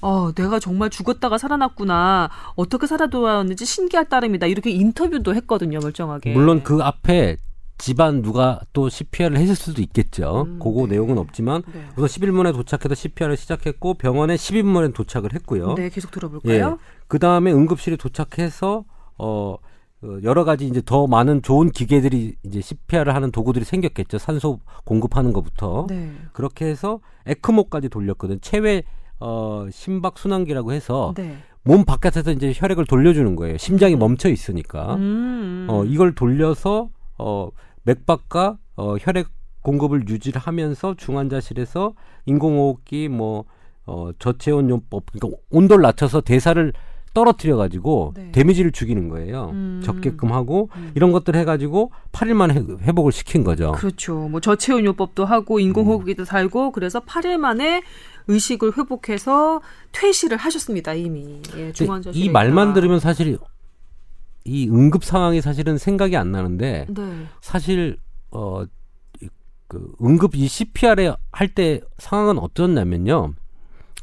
어, 0.00 0.32
내가 0.34 0.58
정말 0.58 0.90
죽었다가 0.90 1.38
살아났구나. 1.38 2.28
어떻게 2.56 2.86
살아돌아왔는지 2.86 3.64
신기할 3.64 4.06
따름이다. 4.08 4.46
이렇게 4.46 4.70
인터뷰도 4.70 5.34
했거든요, 5.34 5.78
멀쩡하게. 5.80 6.34
물론 6.34 6.62
그 6.62 6.78
앞에 6.82 7.36
집안 7.76 8.22
누가 8.22 8.60
또 8.72 8.88
CPR을 8.88 9.36
했을 9.36 9.54
수도 9.54 9.82
있겠죠. 9.82 10.44
음, 10.46 10.58
그거 10.58 10.86
네. 10.86 10.92
내용은 10.92 11.18
없지만 11.18 11.62
네. 11.72 11.84
우선 11.96 12.06
11분에 12.06 12.52
도착해서 12.52 12.94
CPR을 12.94 13.36
시작했고 13.36 13.94
병원에 13.94 14.36
12분 14.36 14.66
만에 14.66 14.88
도착을 14.88 15.34
했고요. 15.34 15.74
네, 15.74 15.88
계속 15.88 16.10
들어볼까요? 16.10 16.78
예. 16.80 16.84
그 17.08 17.18
다음에 17.18 17.52
응급실에 17.52 17.96
도착해서 17.96 18.84
어 19.18 19.56
여러 20.22 20.44
가지 20.44 20.66
이제 20.66 20.82
더 20.84 21.06
많은 21.06 21.42
좋은 21.42 21.70
기계들이 21.70 22.36
이제 22.42 22.60
CPR을 22.60 23.14
하는 23.14 23.30
도구들이 23.30 23.64
생겼겠죠. 23.64 24.18
산소 24.18 24.60
공급하는 24.84 25.32
것부터 25.32 25.86
네. 25.88 26.12
그렇게 26.32 26.66
해서 26.66 27.00
에크모까지 27.26 27.88
돌렸거든. 27.88 28.40
체외 28.40 28.82
어 29.18 29.66
심박 29.70 30.18
순환기라고 30.18 30.72
해서 30.72 31.14
네. 31.16 31.38
몸 31.62 31.84
바깥에서 31.84 32.32
이제 32.32 32.52
혈액을 32.54 32.84
돌려주는 32.86 33.34
거예요. 33.36 33.56
심장이 33.56 33.94
음. 33.94 33.98
멈춰 33.98 34.28
있으니까. 34.28 34.96
음. 34.96 35.66
어 35.70 35.84
이걸 35.84 36.14
돌려서 36.14 36.90
어 37.18 37.48
맥박과 37.84 38.58
어 38.76 38.96
혈액 39.00 39.28
공급을 39.62 40.08
유지를 40.08 40.40
하면서 40.40 40.94
중환자실에서 40.94 41.94
인공호흡기 42.26 43.08
뭐 43.08 43.44
어, 43.86 44.10
저체온 44.18 44.70
요법 44.70 45.04
그러니까 45.12 45.38
온도를 45.50 45.82
낮춰서 45.82 46.20
대사를 46.20 46.72
떨어뜨려 47.12 47.56
가지고 47.56 48.12
네. 48.16 48.32
데미지를 48.32 48.72
죽이는 48.72 49.08
거예요. 49.08 49.50
음. 49.52 49.80
적게끔 49.84 50.32
하고 50.32 50.68
음. 50.76 50.90
이런 50.96 51.12
것들 51.12 51.36
해 51.36 51.44
가지고 51.44 51.92
8일 52.12 52.34
만에 52.34 52.54
회복을 52.54 53.12
시킨 53.12 53.44
거죠. 53.44 53.72
그렇죠. 53.72 54.28
뭐 54.28 54.40
저체온 54.40 54.84
요법도 54.84 55.24
하고 55.24 55.60
인공호흡기도 55.60 56.22
음. 56.22 56.24
살고 56.24 56.72
그래서 56.72 57.00
8일 57.00 57.38
만에 57.38 57.82
의식을 58.26 58.76
회복해서 58.76 59.60
퇴실을 59.92 60.38
하셨습니다. 60.38 60.94
이미. 60.94 61.40
예, 61.56 61.72
이 62.12 62.28
말만 62.30 62.74
들으면 62.74 62.98
사실 62.98 63.38
이 64.44 64.68
응급 64.68 65.04
상황이 65.04 65.40
사실은 65.40 65.78
생각이 65.78 66.16
안 66.16 66.30
나는데 66.32 66.86
네. 66.88 67.26
사실 67.40 67.96
어 68.30 68.64
그 69.66 69.92
응급 70.02 70.36
이 70.36 70.46
CPR에 70.46 71.14
할 71.32 71.48
때 71.54 71.80
상황은 71.98 72.38
어떻냐면요. 72.38 73.32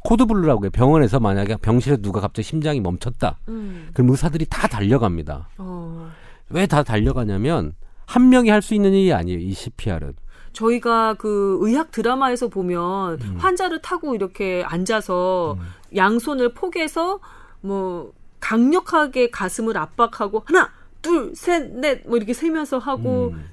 코드블루라고 0.03 0.63
해요. 0.65 0.69
병원에서 0.73 1.19
만약에 1.19 1.57
병실에 1.57 1.97
누가 1.97 2.19
갑자기 2.19 2.45
심장이 2.47 2.81
멈췄다. 2.81 3.39
음. 3.47 3.89
그럼 3.93 4.09
의사들이 4.09 4.47
다 4.49 4.67
달려갑니다. 4.67 5.49
어. 5.59 6.11
왜다 6.49 6.83
달려가냐면 6.83 7.73
한 8.05 8.29
명이 8.29 8.49
할 8.49 8.61
수 8.61 8.73
있는 8.73 8.91
일이 8.93 9.13
아니에요. 9.13 9.39
이 9.39 9.53
CPR은. 9.53 10.13
저희가 10.53 11.13
그 11.13 11.59
의학 11.61 11.91
드라마에서 11.91 12.47
보면 12.49 13.19
음. 13.21 13.35
환자를 13.37 13.81
타고 13.81 14.15
이렇게 14.15 14.63
앉아서 14.65 15.55
음. 15.59 15.65
양손을 15.95 16.53
포개서 16.53 17.19
뭐 17.61 18.11
강력하게 18.41 19.29
가슴을 19.29 19.77
압박하고 19.77 20.43
하나, 20.45 20.69
둘, 21.01 21.31
셋, 21.35 21.71
넷 21.79 22.05
뭐 22.05 22.17
이렇게 22.17 22.33
세면서 22.33 22.77
하고 22.79 23.29
음. 23.33 23.45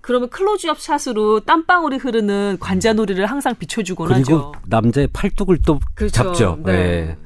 그러면 0.00 0.28
클로즈업 0.30 0.80
샷으로 0.80 1.40
땀방울이 1.40 1.98
흐르는 1.98 2.56
관자놀이를 2.58 3.26
항상 3.26 3.54
비춰주곤 3.54 4.08
그리고 4.08 4.18
하죠. 4.20 4.52
남자의 4.66 5.06
팔뚝을 5.12 5.58
또 5.64 5.78
그렇죠. 5.94 6.12
잡죠. 6.12 6.58
네. 6.64 6.72
네. 6.72 7.18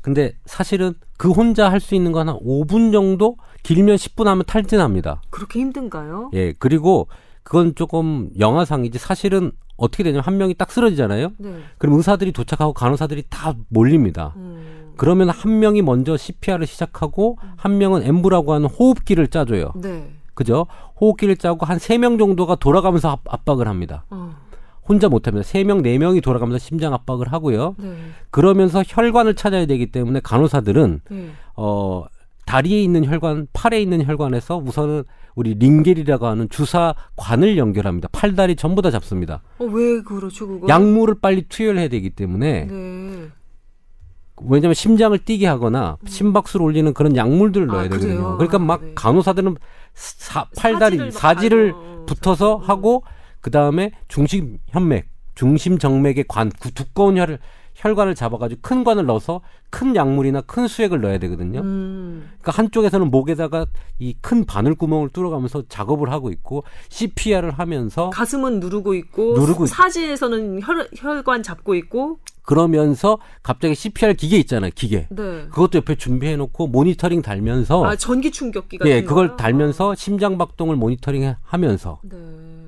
근데 0.00 0.34
사실은 0.46 0.94
그 1.18 1.30
혼자 1.30 1.70
할 1.70 1.80
수 1.80 1.94
있는 1.94 2.12
건 2.12 2.28
한 2.28 2.36
5분 2.38 2.92
정도 2.92 3.36
길면 3.62 3.96
10분 3.96 4.24
하면 4.24 4.44
탈진합니다. 4.46 5.20
그렇게 5.30 5.60
힘든가요? 5.60 6.30
예. 6.34 6.52
그리고 6.58 7.08
그건 7.42 7.74
조금 7.74 8.30
영화상이지 8.38 8.98
사실은 8.98 9.52
어떻게 9.76 10.02
되냐면 10.04 10.24
한 10.24 10.36
명이 10.38 10.54
딱 10.54 10.70
쓰러지잖아요. 10.72 11.32
네. 11.38 11.58
그럼 11.78 11.96
의사들이 11.96 12.32
도착하고 12.32 12.72
간호사들이 12.72 13.24
다 13.28 13.54
몰립니다. 13.68 14.32
음. 14.36 14.83
그러면 14.96 15.30
한 15.30 15.58
명이 15.58 15.82
먼저 15.82 16.16
CPR을 16.16 16.66
시작하고 16.66 17.38
음. 17.42 17.48
한 17.56 17.78
명은 17.78 18.02
엠브라고 18.04 18.52
하는 18.52 18.68
호흡기를 18.68 19.28
짜줘요. 19.28 19.72
네. 19.76 20.08
그죠? 20.34 20.66
호흡기를 21.00 21.36
짜고 21.36 21.64
한 21.66 21.78
세 21.78 21.96
명 21.98 22.18
정도가 22.18 22.56
돌아가면서 22.56 23.18
압박을 23.26 23.68
합니다. 23.68 24.04
어. 24.10 24.34
혼자 24.88 25.08
못합니다. 25.08 25.42
세 25.46 25.64
명 25.64 25.80
네 25.82 25.96
명이 25.98 26.20
돌아가면서 26.20 26.58
심장 26.58 26.92
압박을 26.92 27.32
하고요. 27.32 27.74
네. 27.78 27.94
그러면서 28.30 28.82
혈관을 28.86 29.34
찾아야 29.34 29.66
되기 29.66 29.86
때문에 29.86 30.20
간호사들은 30.20 31.00
네. 31.10 31.28
어 31.56 32.04
다리에 32.46 32.82
있는 32.82 33.06
혈관, 33.06 33.46
팔에 33.54 33.80
있는 33.80 34.04
혈관에서 34.04 34.58
우선은 34.58 35.04
우리 35.34 35.54
링겔이라고 35.54 36.26
하는 36.26 36.48
주사관을 36.50 37.56
연결합니다. 37.56 38.08
팔다리 38.12 38.54
전부 38.56 38.82
다 38.82 38.90
잡습니다. 38.90 39.40
어, 39.58 39.64
왜 39.64 40.02
그렇죠, 40.02 40.46
그거? 40.46 40.66
약물을 40.68 41.16
빨리 41.22 41.46
투여해야 41.48 41.88
되기 41.88 42.10
때문에 42.10 42.66
네. 42.66 42.83
왜냐하면 44.42 44.74
심장을 44.74 45.16
뛰게 45.16 45.46
하거나 45.46 45.96
음. 46.00 46.06
심박수를 46.06 46.64
올리는 46.64 46.92
그런 46.92 47.16
약물들을 47.16 47.66
넣어야 47.66 47.80
아, 47.80 47.88
되거든요. 47.88 48.36
그러니까 48.36 48.58
막 48.58 48.84
네. 48.84 48.92
간호사들은 48.94 49.56
사, 49.94 50.46
팔다리 50.56 51.10
사지를 51.12 51.72
가요. 51.72 52.04
붙어서 52.06 52.56
음. 52.56 52.62
하고 52.62 53.04
그 53.40 53.50
다음에 53.50 53.92
중심 54.08 54.58
현맥, 54.68 55.06
중심 55.34 55.78
정맥의 55.78 56.24
관 56.26 56.50
두꺼운 56.74 57.16
혈을 57.16 57.38
혈관을 57.74 58.14
잡아가지고 58.14 58.60
큰 58.62 58.84
관을 58.84 59.06
넣어서 59.06 59.40
큰 59.70 59.96
약물이나 59.96 60.40
큰 60.42 60.68
수액을 60.68 61.00
넣어야 61.00 61.18
되거든요. 61.18 61.60
음. 61.60 62.30
그러니까 62.40 62.52
한쪽에서는 62.52 63.10
목에다가 63.10 63.66
이 63.98 64.14
큰 64.20 64.44
바늘 64.44 64.74
구멍을 64.74 65.10
뚫어가면서 65.10 65.64
작업을 65.68 66.10
하고 66.10 66.30
있고 66.30 66.64
CPR을 66.88 67.50
하면서 67.52 68.10
가슴은 68.10 68.60
누르고 68.60 68.94
있고 68.94 69.34
누르고 69.38 69.66
사지에서는 69.66 70.60
혈, 70.62 70.88
혈관 70.96 71.42
잡고 71.42 71.74
있고 71.74 72.18
그러면서 72.42 73.18
갑자기 73.42 73.74
CPR 73.74 74.14
기계 74.14 74.36
있잖아요, 74.38 74.70
기계. 74.74 75.06
네. 75.10 75.46
그것도 75.48 75.78
옆에 75.78 75.94
준비해 75.96 76.36
놓고 76.36 76.66
모니터링 76.68 77.22
달면서 77.22 77.84
아, 77.84 77.96
전기 77.96 78.30
충격기 78.30 78.78
같은 78.78 78.90
예, 78.92 79.02
그걸 79.02 79.36
달면서 79.36 79.94
심장 79.94 80.36
박동을 80.38 80.76
모니터링 80.76 81.34
하면서 81.42 82.00
네. 82.02 82.16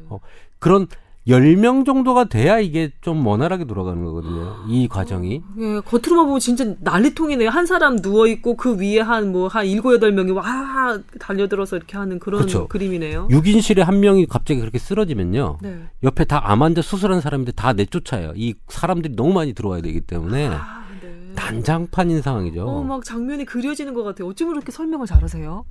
어, 0.08 0.18
그런 0.58 0.86
10명 1.28 1.84
정도가 1.84 2.24
돼야 2.24 2.60
이게 2.60 2.90
좀 3.00 3.26
원활하게 3.26 3.64
돌아가는 3.64 4.02
거거든요. 4.04 4.58
이 4.68 4.86
과정이. 4.86 5.42
예, 5.58 5.80
겉으로만 5.80 6.26
보면 6.26 6.38
진짜 6.38 6.74
난리통이네요. 6.80 7.50
한 7.50 7.66
사람 7.66 7.96
누워 8.00 8.28
있고 8.28 8.56
그 8.56 8.76
위에 8.80 9.00
한 9.00 9.32
뭐, 9.32 9.48
한 9.48 9.66
7, 9.66 9.80
8명이 9.80 10.34
와, 10.36 10.98
달려들어서 11.18 11.76
이렇게 11.76 11.96
하는 11.96 12.20
그런 12.20 12.42
그렇죠. 12.42 12.68
그림이네요. 12.68 13.26
6인실에 13.28 13.80
한 13.82 13.98
명이 13.98 14.26
갑자기 14.26 14.60
그렇게 14.60 14.78
쓰러지면요. 14.78 15.58
네. 15.62 15.82
옆에 16.04 16.24
다 16.24 16.40
암 16.46 16.62
환자 16.62 16.80
수술한 16.80 17.20
사람들 17.20 17.54
다 17.54 17.72
내쫓아요. 17.72 18.32
이 18.36 18.54
사람들이 18.68 19.16
너무 19.16 19.32
많이 19.32 19.52
들어와야 19.52 19.80
되기 19.82 20.00
때문에. 20.02 20.46
아, 20.48 20.84
네. 21.02 21.32
난장판인 21.34 22.22
상황이죠. 22.22 22.64
어, 22.68 22.84
막 22.84 23.04
장면이 23.04 23.44
그려지는 23.46 23.94
것 23.94 24.04
같아요. 24.04 24.28
어쩜 24.28 24.50
그렇게 24.50 24.70
설명을 24.70 25.06
잘하세요? 25.08 25.64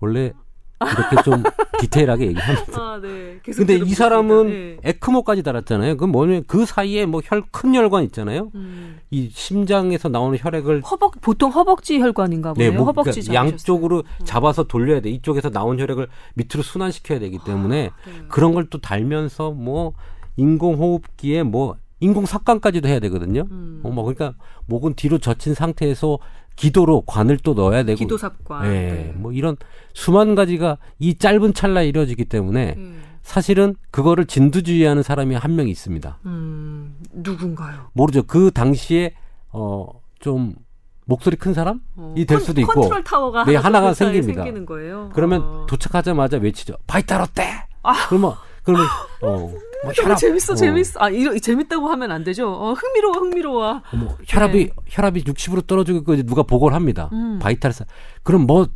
원래 0.00 0.32
이렇게 0.80 1.22
좀 1.22 1.42
디테일하게 1.80 2.26
얘기합니다. 2.28 2.80
아, 2.82 3.00
네. 3.00 3.38
근데 3.44 3.76
이 3.76 3.90
사람은 3.94 4.46
네. 4.46 4.76
에크모까지 4.82 5.42
달았잖아요. 5.42 5.96
그 5.96 6.04
뭐냐면 6.04 6.44
그 6.46 6.66
사이에 6.66 7.06
뭐 7.06 7.20
혈 7.24 7.42
큰 7.50 7.74
혈관 7.74 8.04
있잖아요. 8.04 8.50
음. 8.54 8.98
이 9.10 9.30
심장에서 9.32 10.08
나오는 10.08 10.36
혈액을 10.40 10.82
허벅 10.82 11.20
보통 11.20 11.50
허벅지 11.52 12.00
혈관인가 12.00 12.54
보네요. 12.54 12.70
네, 12.72 12.76
뭐, 12.76 12.86
허벅지 12.86 13.20
그러니까 13.20 13.34
양쪽으로 13.34 13.98
음. 13.98 14.24
잡아서 14.24 14.64
돌려야 14.64 15.00
돼. 15.00 15.10
이쪽에서 15.10 15.50
나온 15.50 15.78
혈액을 15.78 16.08
밑으로 16.34 16.62
순환시켜야 16.62 17.18
되기 17.20 17.38
때문에 17.44 17.90
아, 17.92 18.06
네. 18.10 18.22
그런 18.28 18.52
걸 18.52 18.64
또 18.70 18.78
달면서 18.80 19.52
뭐 19.52 19.92
인공호흡기에 20.36 21.42
뭐 21.42 21.76
인공 22.00 22.26
삭관까지도 22.26 22.88
해야 22.88 22.98
되거든요. 23.00 23.46
음. 23.50 23.80
어, 23.82 23.90
뭐 23.90 24.04
그러니까 24.04 24.34
목은 24.66 24.94
뒤로 24.94 25.18
젖힌 25.18 25.54
상태에서 25.54 26.18
기도로 26.56 27.02
관을 27.02 27.38
또 27.38 27.54
넣어야 27.54 27.82
되고 27.82 27.98
기도삽관. 27.98 28.66
예, 28.66 28.70
네. 28.70 29.12
뭐 29.16 29.32
이런 29.32 29.56
수만 29.92 30.34
가지가 30.34 30.78
이 30.98 31.16
짧은 31.16 31.54
찰나에 31.54 31.88
이루어지기 31.88 32.24
때문에 32.26 32.74
음. 32.76 33.02
사실은 33.22 33.74
그거를 33.90 34.26
진두지휘하는 34.26 35.02
사람이 35.02 35.34
한 35.34 35.56
명 35.56 35.68
있습니다. 35.68 36.18
음, 36.26 36.96
누군가요? 37.12 37.88
모르죠. 37.94 38.22
그 38.24 38.50
당시에 38.52 39.14
어 39.50 39.92
좀 39.92 40.54
목소리 41.06 41.36
큰 41.36 41.54
사람이 41.54 41.80
어, 41.96 42.14
될 42.26 42.40
수도 42.40 42.60
있고 42.60 42.72
컨트롤 42.80 43.04
타워가 43.04 43.44
네, 43.44 43.56
하나가 43.56 43.92
생깁니다. 43.94 44.44
그러면 45.12 45.42
어. 45.42 45.66
도착하자마자 45.68 46.38
외치죠. 46.38 46.74
vital 46.86 47.20
어때? 47.20 47.66
아. 47.82 48.08
그러면 48.08 48.34
그러면 48.62 48.86
어, 49.22 49.52
뭐 49.84 49.92
혈압, 49.94 50.18
재밌어, 50.18 50.52
어. 50.52 50.56
재밌어. 50.56 51.00
아, 51.00 51.10
이러, 51.10 51.38
재밌다고 51.38 51.88
하면 51.88 52.10
안 52.12 52.24
되죠. 52.24 52.48
어, 52.50 52.72
흥미로워, 52.72 53.14
흥미로워. 53.18 53.66
어, 53.76 53.82
뭐, 53.96 54.16
혈압이, 54.26 54.66
네. 54.66 54.70
혈압이 54.86 55.24
60으로 55.24 55.66
떨어지고 55.66 55.98
있고, 55.98 56.16
누가 56.24 56.42
보고를 56.42 56.74
합니다. 56.74 57.10
음. 57.12 57.38
바이탈사. 57.40 57.84
그럼 58.22 58.46
뭐, 58.46 58.66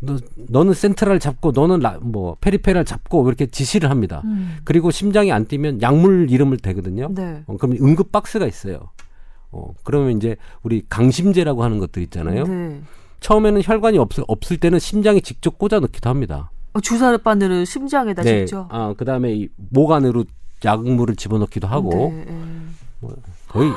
너, 0.00 0.16
너는 0.36 0.72
센트럴 0.74 1.18
잡고, 1.18 1.52
너는 1.52 1.80
라, 1.80 1.98
뭐, 2.00 2.36
페리페랄 2.40 2.84
잡고, 2.84 3.26
이렇게 3.28 3.46
지시를 3.46 3.90
합니다. 3.90 4.22
음. 4.24 4.58
그리고 4.64 4.90
심장이 4.90 5.32
안 5.32 5.46
뛰면 5.46 5.82
약물 5.82 6.30
이름을 6.30 6.58
대거든요. 6.58 7.08
네. 7.14 7.42
어, 7.46 7.56
그럼 7.56 7.76
응급 7.80 8.12
박스가 8.12 8.46
있어요. 8.46 8.90
어, 9.50 9.72
그러면 9.84 10.16
이제 10.16 10.36
우리 10.62 10.84
강심제라고 10.88 11.62
하는 11.62 11.78
것들 11.78 12.02
있잖아요. 12.04 12.44
네. 12.44 12.80
처음에는 13.20 13.62
혈관이 13.64 13.96
없, 13.98 14.10
없을 14.26 14.58
때는 14.58 14.78
심장에 14.78 15.20
직접 15.20 15.58
꽂아 15.58 15.80
넣기도 15.80 16.10
합니다. 16.10 16.50
어, 16.74 16.80
주사 16.80 17.16
바늘을 17.16 17.64
심장에다 17.64 18.22
네. 18.22 18.44
직접. 18.46 18.66
아 18.68 18.92
그다음에 18.94 19.32
이 19.32 19.48
목 19.70 19.92
안으로 19.92 20.24
약물을 20.64 21.16
집어넣기도 21.16 21.66
하고 21.66 21.90
네, 21.90 22.24
네. 22.24 22.36
뭐 23.00 23.16
거의 23.48 23.70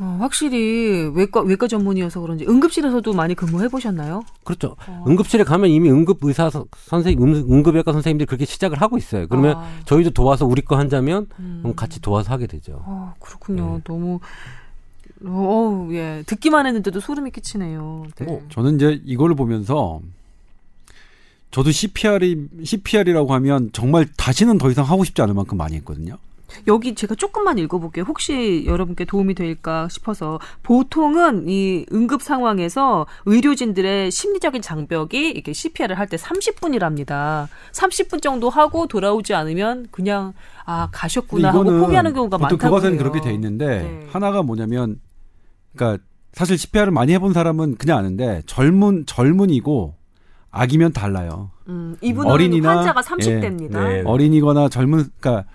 어, 0.00 0.16
확실히 0.20 1.10
외과 1.12 1.40
외과 1.40 1.66
전문이어서 1.66 2.20
그런지 2.20 2.46
응급실에서도 2.46 3.12
많이 3.14 3.34
근무해 3.34 3.68
보셨나요? 3.68 4.22
그렇죠. 4.44 4.76
어. 4.86 5.04
응급실에 5.08 5.42
가면 5.42 5.70
이미 5.70 5.90
응급 5.90 6.18
의사 6.22 6.50
선생님, 6.76 7.20
응급외과 7.50 7.92
선생님들이 7.92 8.26
그렇게 8.26 8.44
시작을 8.44 8.80
하고 8.80 8.96
있어요. 8.96 9.26
그러면 9.26 9.56
아. 9.56 9.68
저희도 9.86 10.10
도와서 10.10 10.46
우리 10.46 10.62
거 10.62 10.76
한자면 10.76 11.26
음. 11.40 11.72
같이 11.74 12.00
도와서 12.00 12.32
하게 12.32 12.46
되죠. 12.46 12.80
어, 12.84 13.14
그렇군요. 13.18 13.76
네. 13.78 13.80
너무 13.84 14.20
어, 15.24 15.88
예. 15.90 16.22
듣기만 16.26 16.66
했는데도 16.66 17.00
소름이 17.00 17.32
끼치네요. 17.32 18.06
네. 18.16 18.26
어, 18.28 18.40
저는 18.50 18.76
이제 18.76 19.00
이걸 19.04 19.34
보면서 19.34 20.00
저도 21.50 21.70
CPR이 21.70 22.48
CPR이라고 22.64 23.32
하면 23.34 23.70
정말 23.72 24.06
다시는 24.16 24.58
더 24.58 24.70
이상 24.70 24.84
하고 24.84 25.04
싶지 25.04 25.22
않을 25.22 25.34
만큼 25.34 25.56
많이 25.56 25.76
했거든요. 25.76 26.18
여기 26.66 26.94
제가 26.94 27.14
조금만 27.14 27.58
읽어볼게요. 27.58 28.06
혹시 28.08 28.64
여러분께 28.66 29.04
도움이 29.04 29.34
될까 29.34 29.86
싶어서 29.90 30.40
보통은 30.62 31.46
이 31.46 31.84
응급 31.92 32.22
상황에서 32.22 33.06
의료진들의 33.26 34.10
심리적인 34.10 34.62
장벽이 34.62 35.30
이렇게 35.30 35.52
CPR을 35.52 35.98
할 35.98 36.08
때 36.08 36.16
30분이랍니다. 36.16 37.48
30분 37.72 38.22
정도 38.22 38.48
하고 38.48 38.86
돌아오지 38.86 39.34
않으면 39.34 39.88
그냥 39.90 40.32
아 40.64 40.88
가셨구나 40.90 41.50
하고 41.50 41.64
포기하는 41.64 42.14
경우가 42.14 42.38
많다고요. 42.38 42.58
그것은 42.58 42.96
그렇게 42.96 43.20
돼 43.20 43.32
있는데 43.34 43.66
네. 43.82 44.06
하나가 44.10 44.42
뭐냐면 44.42 45.00
그러니까 45.74 46.02
사실 46.32 46.56
CPR을 46.56 46.92
많이 46.92 47.12
해본 47.12 47.34
사람은 47.34 47.76
그냥 47.76 47.98
아는데 47.98 48.42
젊은 48.46 49.04
젊은이고 49.04 49.97
아기면 50.50 50.92
달라요. 50.92 51.50
음, 51.68 51.96
이분은 52.00 52.30
어린이나 52.30 52.78
환자가 52.78 53.02
30대입니다. 53.02 53.90
예, 53.90 53.94
네. 53.98 54.02
어린이거나 54.04 54.68
젊은 54.68 55.04
그러니까 55.20 55.48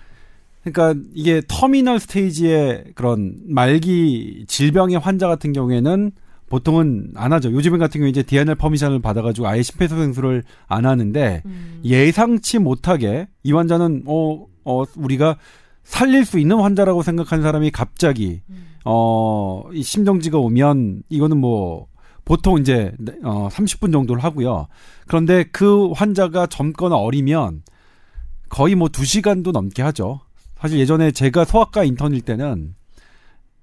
그러니까 0.62 1.00
이게 1.14 1.42
터미널 1.46 2.00
스테이지의 2.00 2.92
그런 2.94 3.36
말기 3.46 4.44
질병의 4.48 4.98
환자 4.98 5.28
같은 5.28 5.52
경우에는 5.52 6.12
보통은 6.48 7.12
안 7.16 7.32
하죠. 7.32 7.52
요즘 7.52 7.76
같은 7.78 8.00
경우에 8.00 8.10
이제 8.10 8.22
DNR 8.22 8.54
퍼미션을 8.54 9.00
받아가지고 9.00 9.48
아예 9.48 9.62
심폐소생술을 9.62 10.44
안 10.68 10.86
하는데 10.86 11.42
음. 11.44 11.80
예상치 11.84 12.58
못하게 12.58 13.28
이 13.42 13.52
환자는 13.52 14.04
어, 14.06 14.46
어 14.64 14.84
우리가 14.96 15.36
살릴 15.82 16.24
수 16.24 16.38
있는 16.38 16.60
환자라고 16.60 17.02
생각하는 17.02 17.42
사람이 17.42 17.70
갑자기 17.70 18.40
음. 18.48 18.66
어이 18.84 19.82
심정지가 19.82 20.38
오면 20.38 21.02
이거는 21.08 21.38
뭐 21.38 21.88
보통 22.24 22.58
이제 22.58 22.92
어 23.22 23.48
30분 23.50 23.92
정도를 23.92 24.22
하고요. 24.22 24.68
그런데 25.06 25.44
그 25.44 25.90
환자가 25.92 26.46
젊거나 26.46 26.96
어리면 26.96 27.62
거의 28.48 28.74
뭐 28.74 28.88
2시간도 28.88 29.52
넘게 29.52 29.82
하죠. 29.82 30.20
사실 30.58 30.78
예전에 30.78 31.10
제가 31.10 31.44
소아과 31.44 31.84
인턴일 31.84 32.22
때는 32.22 32.74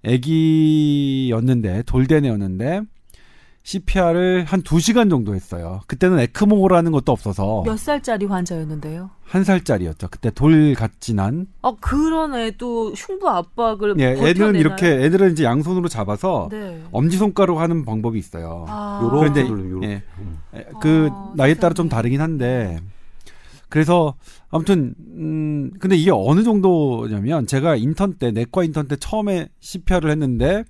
아기였는데 0.05 1.83
돌대네였는데 1.83 2.81
CPR을 3.63 4.45
한 4.45 4.63
2시간 4.63 5.09
정도 5.09 5.35
했어요. 5.35 5.81
그때는 5.87 6.19
에크모라는 6.19 6.91
것도 6.91 7.11
없어서. 7.11 7.63
몇 7.65 7.77
살짜리 7.77 8.25
환자였는데요? 8.25 9.11
한 9.23 9.43
살짜리였죠. 9.43 10.07
그때 10.09 10.31
돌 10.31 10.73
같진 10.73 11.19
한. 11.19 11.47
어, 11.61 11.75
그런 11.77 12.35
애도 12.35 12.93
흉부 12.93 13.29
압박을 13.29 13.99
예, 13.99 14.11
애들은 14.11 14.55
이렇게 14.55 14.87
애들은 14.87 15.33
이제 15.33 15.43
양손으로 15.43 15.87
잡아서 15.87 16.49
네. 16.51 16.83
엄지손가락으로 16.91 17.59
하는 17.59 17.85
방법이 17.85 18.17
있어요. 18.17 18.65
아. 18.67 19.07
그런데 19.09 19.47
예, 19.83 20.03
그 20.81 21.09
아, 21.11 21.33
나이에 21.35 21.53
따라 21.55 21.73
좀 21.73 21.87
다르긴 21.87 22.19
한데 22.19 22.79
그래서 23.69 24.15
아무튼 24.49 24.93
음 25.15 25.71
근데 25.79 25.95
이게 25.95 26.11
어느 26.11 26.43
정도냐면 26.43 27.47
제가 27.47 27.77
인턴 27.77 28.15
때 28.15 28.31
내과 28.31 28.65
인턴 28.65 28.89
때 28.89 28.97
처음에 28.97 29.47
CPR을 29.61 30.11
했는데 30.11 30.65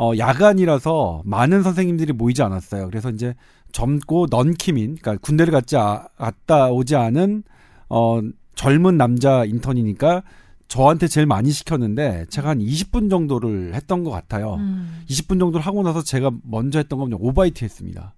어, 0.00 0.12
야간이라서 0.16 1.20
많은 1.26 1.62
선생님들이 1.62 2.14
모이지 2.14 2.42
않았어요. 2.42 2.86
그래서 2.86 3.10
이제 3.10 3.34
젊고 3.72 4.28
넌킴인, 4.30 4.96
그러니까 4.96 5.18
군대를 5.20 5.52
갔지 5.52 5.76
아, 5.76 6.08
갔다 6.16 6.70
오지 6.70 6.96
않은 6.96 7.42
어, 7.90 8.20
젊은 8.54 8.96
남자 8.96 9.44
인턴이니까 9.44 10.22
저한테 10.68 11.06
제일 11.06 11.26
많이 11.26 11.50
시켰는데 11.50 12.24
제가 12.30 12.48
한 12.48 12.60
20분 12.60 13.10
정도를 13.10 13.74
했던 13.74 14.02
것 14.02 14.10
같아요. 14.10 14.54
음. 14.54 15.02
20분 15.10 15.38
정도를 15.38 15.60
하고 15.60 15.82
나서 15.82 16.02
제가 16.02 16.30
먼저 16.44 16.78
했던 16.78 16.98
건 16.98 17.12
오바이트 17.12 17.62
했습니다. 17.62 18.14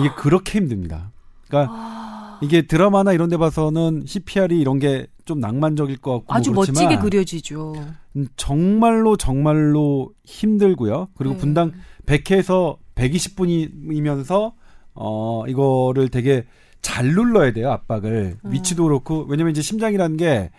이게 0.00 0.10
그렇게 0.14 0.58
힘듭니다. 0.58 1.12
그러니까 1.48 1.72
아... 1.74 2.01
이게 2.42 2.62
드라마나 2.62 3.12
이런 3.12 3.28
데 3.28 3.36
봐서는 3.36 4.04
CPR이 4.06 4.60
이런 4.60 4.78
게 4.78 5.06
좀 5.24 5.40
낭만적일 5.40 5.98
것 5.98 6.12
같고 6.18 6.34
아주 6.34 6.52
뭐 6.52 6.64
멋지게 6.66 6.98
그려지죠. 6.98 7.74
음, 8.16 8.26
정말로 8.36 9.16
정말로 9.16 10.10
힘들고요. 10.24 11.08
그리고 11.16 11.34
네. 11.34 11.40
분당 11.40 11.72
100회에서 12.06 12.76
120번이면서 12.94 14.52
어 14.94 15.44
이거를 15.46 16.08
되게 16.08 16.44
잘 16.82 17.06
눌러야 17.14 17.52
돼요 17.52 17.70
압박을 17.70 18.36
음. 18.44 18.52
위치도 18.52 18.84
그렇고 18.84 19.24
왜냐면 19.28 19.52
이제 19.52 19.62
심장이라는 19.62 20.16
게 20.16 20.50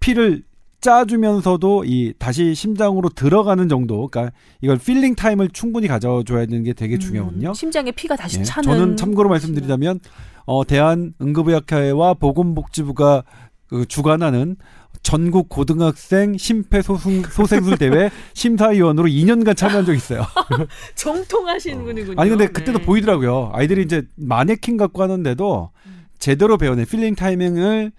피를 0.00 0.42
짜주면서도 0.80 1.84
이 1.86 2.12
다시 2.18 2.54
심장으로 2.54 3.08
들어가는 3.08 3.68
정도, 3.68 4.06
그러니까 4.08 4.36
이걸 4.60 4.78
filling 4.78 5.14
time을 5.14 5.48
충분히 5.48 5.88
가져줘야 5.88 6.46
되는 6.46 6.62
게 6.62 6.74
되게 6.74 6.94
음, 6.96 7.00
중요하거든요. 7.00 7.54
심장에 7.54 7.90
피가 7.90 8.14
다시 8.14 8.40
예, 8.40 8.44
차는. 8.44 8.68
저는 8.68 8.96
참고로 8.96 9.28
말씀드리자면 9.30 10.00
어 10.46 10.64
대한 10.64 11.12
응급의학회와 11.20 12.14
보건복지부가 12.14 13.24
그 13.68 13.84
주관하는 13.86 14.56
전국 15.02 15.48
고등학생 15.48 16.36
심폐소생술 16.36 17.78
대회 17.78 18.10
심사위원으로 18.34 19.08
2년간 19.08 19.56
참여한 19.56 19.84
적 19.84 19.94
있어요. 19.94 20.22
정통하신 20.96 21.80
어. 21.80 21.84
분이군요. 21.84 22.20
아니 22.20 22.30
근데 22.30 22.46
그때도 22.46 22.78
네. 22.78 22.84
보이더라고요. 22.84 23.50
아이들이 23.52 23.82
이제 23.82 24.02
마네킹 24.16 24.76
갖고 24.76 25.02
하는데도 25.02 25.70
음. 25.86 26.06
제대로 26.18 26.56
배우는 26.56 26.86
filling 26.86 27.14
timing을 27.14 27.92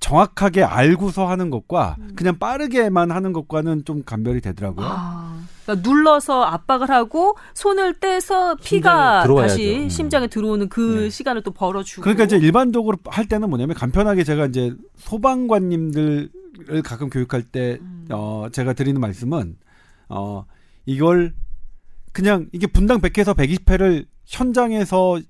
정확하게 0.00 0.62
알고서 0.62 1.26
하는 1.26 1.50
것과 1.50 1.96
음. 1.98 2.12
그냥 2.14 2.38
빠르게만 2.38 3.10
하는 3.10 3.32
것과는 3.32 3.84
좀 3.84 4.02
감별이 4.04 4.40
되더라고요. 4.40 4.86
아, 4.86 5.33
그러니까 5.64 5.88
눌러서 5.88 6.42
압박을 6.42 6.90
하고 6.90 7.36
손을 7.54 7.94
떼서 7.94 8.56
피가 8.56 9.26
다시 9.26 9.84
음. 9.84 9.88
심장에 9.88 10.26
들어오는 10.26 10.68
그 10.68 11.04
네. 11.04 11.10
시간을 11.10 11.42
또 11.42 11.50
벌어주고. 11.50 12.02
그러니까 12.02 12.24
이제 12.24 12.36
일반적으로 12.36 12.98
할 13.06 13.26
때는 13.26 13.48
뭐냐면 13.48 13.74
간편하게 13.74 14.24
제가 14.24 14.46
이제 14.46 14.74
소방관님들을 14.96 16.30
가끔 16.84 17.08
교육할 17.08 17.42
때 17.42 17.78
음. 17.80 18.06
어, 18.10 18.46
제가 18.52 18.74
드리는 18.74 19.00
말씀은 19.00 19.56
어, 20.08 20.44
이걸 20.86 21.34
그냥 22.12 22.48
이게 22.52 22.66
분당 22.66 23.00
100회에서 23.00 23.34
120회를 23.34 24.06
현장에서 24.26 25.20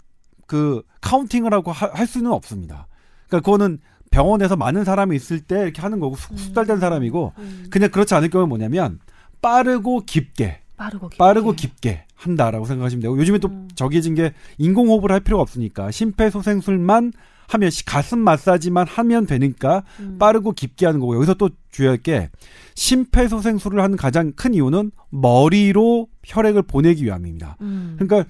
그 0.47 0.82
카운팅을 1.01 1.53
하고 1.55 1.72
하, 1.72 1.87
할 1.87 2.07
수는 2.07 2.32
없습니다. 2.32 2.89
그러니까 3.28 3.45
그거는 3.45 3.78
병원에서 4.11 4.55
많은 4.57 4.85
사람이 4.85 5.16
있을 5.16 5.41
때 5.41 5.62
이렇게 5.62 5.80
하는 5.82 5.99
거고 5.99 6.16
숙달된 6.16 6.76
음. 6.76 6.80
사람이고 6.80 7.32
음. 7.39 7.66
그냥 7.70 7.91
그렇지 7.91 8.14
않을 8.14 8.30
경우 8.30 8.47
뭐냐면 8.47 9.01
빠르고 9.45 10.01
깊게 10.01 10.61
빠르고 10.76 11.09
깊게, 11.11 11.18
빠르고 11.18 11.53
깊게 11.53 12.05
한다라고 12.14 12.64
생각하시면 12.64 13.03
되고 13.03 13.18
요즘에 13.18 13.38
또 13.38 13.49
음. 13.49 13.68
정해진 13.74 14.14
게 14.14 14.32
인공호흡을 14.59 15.12
할 15.12 15.20
필요가 15.20 15.42
없으니까 15.42 15.90
심폐소생술만 15.90 17.12
하면 17.49 17.70
가슴 17.84 18.20
마사지만 18.20 18.86
하면 18.86 19.26
되니까 19.26 19.84
음. 20.01 20.16
빠르고 20.18 20.53
깊게 20.53 20.86
하는 20.86 20.99
거고 20.99 21.14
여기서 21.16 21.34
또 21.34 21.51
주의할 21.70 21.99
게 21.99 22.30
심폐소생술을 22.74 23.82
하는 23.82 23.97
가장 23.97 24.32
큰 24.32 24.55
이유는 24.55 24.92
머리로 25.11 26.09
혈액을 26.24 26.62
보내기 26.62 27.05
위함입니다. 27.05 27.59
음. 27.61 27.97
그러니까 27.99 28.28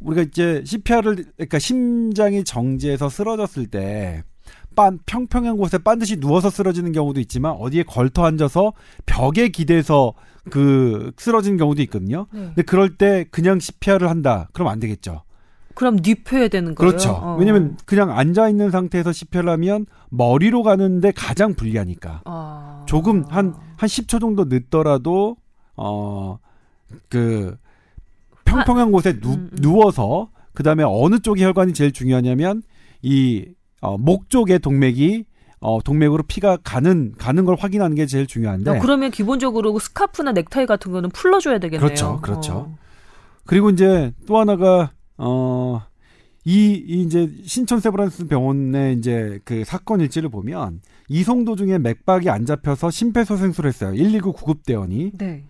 우리가 0.00 0.22
이제 0.22 0.62
CPR을 0.64 1.24
그러니까 1.36 1.58
심장이 1.58 2.42
정지해서 2.42 3.08
쓰러졌을 3.10 3.66
때 3.66 4.22
빤, 4.74 4.98
평평한 5.06 5.56
곳에 5.56 5.78
반드시 5.78 6.18
누워서 6.18 6.50
쓰러지는 6.50 6.92
경우도 6.92 7.20
있지만 7.20 7.52
어디에 7.52 7.82
걸터 7.82 8.24
앉아서 8.24 8.72
벽에 9.06 9.48
기대서 9.48 10.14
그 10.50 11.12
쓰러지는 11.16 11.56
경우도 11.56 11.82
있거든요. 11.82 12.26
네. 12.32 12.40
근데 12.46 12.62
그럴 12.62 12.96
때 12.96 13.26
그냥 13.30 13.60
CPR을 13.60 14.08
한다. 14.10 14.48
그럼 14.52 14.68
안 14.68 14.80
되겠죠. 14.80 15.22
그럼 15.74 15.96
눕혀야 15.96 16.48
되는 16.48 16.74
거예요. 16.74 16.90
그렇죠. 16.90 17.10
어. 17.10 17.36
왜냐면 17.38 17.76
그냥 17.84 18.16
앉아 18.16 18.48
있는 18.48 18.70
상태에서 18.70 19.12
CPR을 19.12 19.48
하면 19.50 19.86
머리로 20.10 20.62
가는데 20.62 21.12
가장 21.12 21.54
불리하니까. 21.54 22.22
어. 22.24 22.84
조금 22.86 23.24
한한 23.24 23.54
한 23.76 23.88
10초 23.88 24.20
정도 24.20 24.44
늦더라도 24.44 25.36
어그 25.74 27.56
평평한 28.44 28.92
곳에 28.92 29.18
누, 29.18 29.32
음, 29.32 29.50
음. 29.52 29.56
누워서 29.60 30.30
그다음에 30.52 30.84
어느 30.86 31.18
쪽이 31.18 31.42
혈관이 31.42 31.74
제일 31.74 31.92
중요하냐면 31.92 32.62
이 33.02 33.46
어, 33.84 33.98
목 33.98 34.30
쪽의 34.30 34.60
동맥이 34.60 35.24
어, 35.60 35.80
동맥으로 35.82 36.24
피가 36.24 36.58
가는 36.62 37.14
가는 37.16 37.44
걸 37.44 37.56
확인하는 37.58 37.96
게 37.96 38.06
제일 38.06 38.26
중요한데. 38.26 38.70
어, 38.70 38.78
그러면 38.80 39.10
기본적으로 39.10 39.78
스카프나 39.78 40.32
넥타이 40.32 40.66
같은 40.66 40.92
거는 40.92 41.10
풀러줘야 41.10 41.58
되겠네요. 41.58 41.86
그렇죠, 41.86 42.20
그렇죠. 42.20 42.52
어. 42.52 42.78
그리고 43.46 43.70
이제 43.70 44.12
또 44.26 44.38
하나가 44.38 44.92
어. 45.16 45.82
이, 46.46 46.84
이 46.86 47.02
이제 47.02 47.30
신촌 47.44 47.80
세브란스 47.80 48.26
병원의 48.26 48.98
이제 48.98 49.40
그 49.44 49.64
사건 49.64 50.02
일지를 50.02 50.28
보면 50.28 50.82
이송도 51.08 51.56
중에 51.56 51.78
맥박이 51.78 52.28
안 52.28 52.44
잡혀서 52.44 52.90
심폐소생술을 52.90 53.68
했어요. 53.68 53.94
119 53.96 54.32
구급대원이. 54.34 55.12
네. 55.14 55.44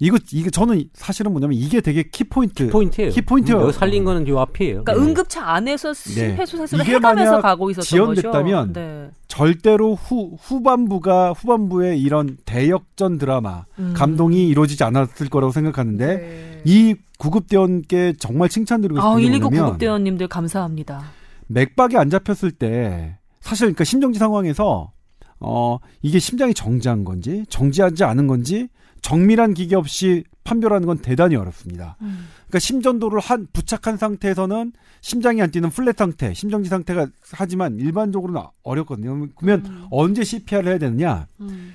이거 0.00 0.16
이게 0.32 0.48
저는 0.50 0.84
사실은 0.92 1.32
뭐냐면 1.32 1.56
이게 1.58 1.80
되게 1.80 2.04
키포인트 2.04 2.66
키포인트예요. 2.66 3.10
키포인트예요. 3.10 3.66
음, 3.66 3.72
살린 3.72 4.04
거는 4.04 4.28
요 4.28 4.38
앞이에요. 4.38 4.84
그러니까 4.84 4.94
네. 4.94 5.00
응급차 5.00 5.44
안에서 5.44 5.92
심폐소생술을 5.92 6.84
네. 6.84 6.92
해가면서 6.94 7.40
가고 7.40 7.70
있었던 7.70 7.84
지연됐다면 7.84 8.72
네. 8.74 9.10
절대로 9.26 9.96
후 9.96 10.36
후반부가 10.40 11.32
후반부에 11.32 11.96
이런 11.96 12.36
대역전 12.44 13.18
드라마 13.18 13.64
음. 13.80 13.92
감동이 13.96 14.46
이루어지지 14.48 14.84
않았을 14.84 15.28
거라고 15.28 15.52
생각하는데 15.52 16.06
네. 16.06 16.62
이 16.64 16.94
구급대원께 17.18 18.14
정말 18.20 18.48
칭찬드리고 18.48 19.00
싶은 19.00 19.10
아, 19.10 19.16
게 19.16 19.28
뭐냐면 19.28 19.64
구급대원님들 19.66 20.28
감사합니다. 20.28 21.02
맥박이 21.48 21.96
안 21.96 22.08
잡혔을 22.08 22.52
때 22.52 23.18
사실 23.40 23.66
그러니까 23.66 23.82
심정지 23.82 24.20
상황에서 24.20 24.92
어 25.40 25.78
이게 26.02 26.20
심장이 26.20 26.54
정지한 26.54 27.04
건지 27.04 27.44
정지하지 27.48 28.04
않은 28.04 28.28
건지 28.28 28.68
정밀한 29.08 29.54
기계 29.54 29.74
없이 29.74 30.22
판별하는 30.44 30.86
건 30.86 30.98
대단히 30.98 31.34
어렵습니다. 31.34 31.96
음. 32.02 32.28
그러니까 32.46 32.58
심전도를 32.58 33.20
한 33.20 33.46
부착한 33.54 33.96
상태에서는 33.96 34.72
심장이 35.00 35.40
안 35.40 35.50
뛰는 35.50 35.70
플랫 35.70 35.96
상태, 35.96 36.34
심정지 36.34 36.68
상태가 36.68 37.06
하지만 37.32 37.78
일반적으로는 37.78 38.42
어렵거든요. 38.62 39.28
그러면 39.34 39.64
음. 39.64 39.86
언제 39.90 40.24
CPR을 40.24 40.68
해야 40.68 40.78
되느냐? 40.78 41.26
음. 41.40 41.74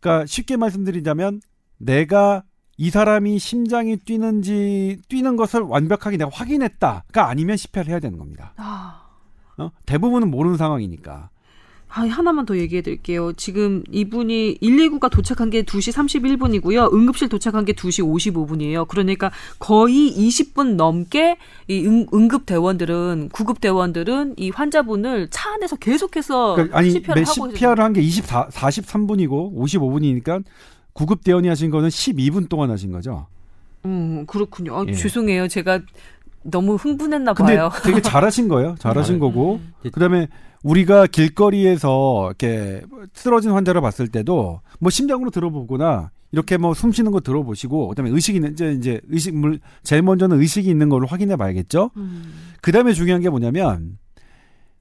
그러니까 0.00 0.24
쉽게 0.24 0.56
말씀드리자면 0.56 1.42
내가 1.76 2.44
이 2.78 2.88
사람이 2.88 3.38
심장이 3.38 3.98
뛰는지 3.98 5.02
뛰는 5.10 5.36
것을 5.36 5.60
완벽하게 5.60 6.16
내가 6.16 6.30
확인했다가 6.32 7.28
아니면 7.28 7.58
CPR을 7.58 7.90
해야 7.90 8.00
되는 8.00 8.16
겁니다. 8.18 8.54
아. 8.56 9.06
어? 9.58 9.70
대부분은 9.84 10.30
모르는 10.30 10.56
상황이니까. 10.56 11.28
아, 11.92 12.02
하나만 12.02 12.46
더 12.46 12.56
얘기해 12.56 12.82
드릴게요. 12.82 13.32
지금 13.32 13.82
이분이 13.90 14.58
119가 14.62 15.10
도착한 15.10 15.50
게 15.50 15.62
2시 15.62 15.92
31분이고요. 15.92 16.92
응급실 16.94 17.28
도착한 17.28 17.64
게 17.64 17.72
2시 17.72 18.04
55분이에요. 18.04 18.86
그러니까 18.86 19.32
거의 19.58 20.08
20분 20.16 20.76
넘게 20.76 21.36
이 21.66 21.84
응, 21.86 22.06
응급 22.14 22.46
대원들은 22.46 23.30
구급 23.32 23.60
대원들은 23.60 24.34
이 24.36 24.50
환자분을 24.50 25.28
차 25.30 25.52
안에서 25.54 25.76
계속해서 25.76 26.54
그러니까 26.54 26.78
아니, 26.78 26.90
CPR을 26.92 27.24
하고 27.26 27.50
CPR을 27.50 27.80
한 27.80 27.92
게 27.92 28.00
24 28.00 28.48
43분이고 28.50 29.56
55분이니까 29.56 30.44
구급 30.92 31.24
대원이 31.24 31.48
하신 31.48 31.70
거는 31.70 31.88
12분 31.88 32.48
동안 32.48 32.70
하신 32.70 32.92
거죠. 32.92 33.26
음, 33.84 34.26
그렇군요. 34.26 34.76
아, 34.76 34.84
예. 34.86 34.92
죄송해요. 34.92 35.48
제가 35.48 35.80
너무 36.42 36.74
흥분했나 36.76 37.34
봐요. 37.34 37.70
근데 37.74 37.90
되게 37.90 38.02
잘하신 38.02 38.48
거예요. 38.48 38.74
잘하신 38.80 39.18
거고. 39.18 39.60
그다음에 39.92 40.28
우리가 40.62 41.06
길거리에서 41.06 42.26
이렇게 42.28 42.82
쓰러진 43.14 43.50
환자를 43.52 43.80
봤을 43.80 44.08
때도 44.08 44.60
뭐 44.78 44.90
심장으로 44.90 45.30
들어보거나 45.30 46.10
이렇게 46.32 46.56
뭐 46.58 46.74
숨 46.74 46.92
쉬는 46.92 47.12
거 47.12 47.20
들어보시고 47.20 47.88
그다음에 47.88 48.10
의식이 48.10 48.36
있는 48.36 48.52
이제 48.52 48.72
이제 48.72 49.00
의식물 49.08 49.58
제일 49.82 50.02
먼저는 50.02 50.38
의식이 50.40 50.68
있는 50.68 50.88
걸 50.88 51.04
확인해 51.06 51.36
봐야겠죠. 51.36 51.90
음. 51.96 52.32
그다음에 52.62 52.92
중요한 52.92 53.20
게 53.22 53.28
뭐냐면 53.30 53.98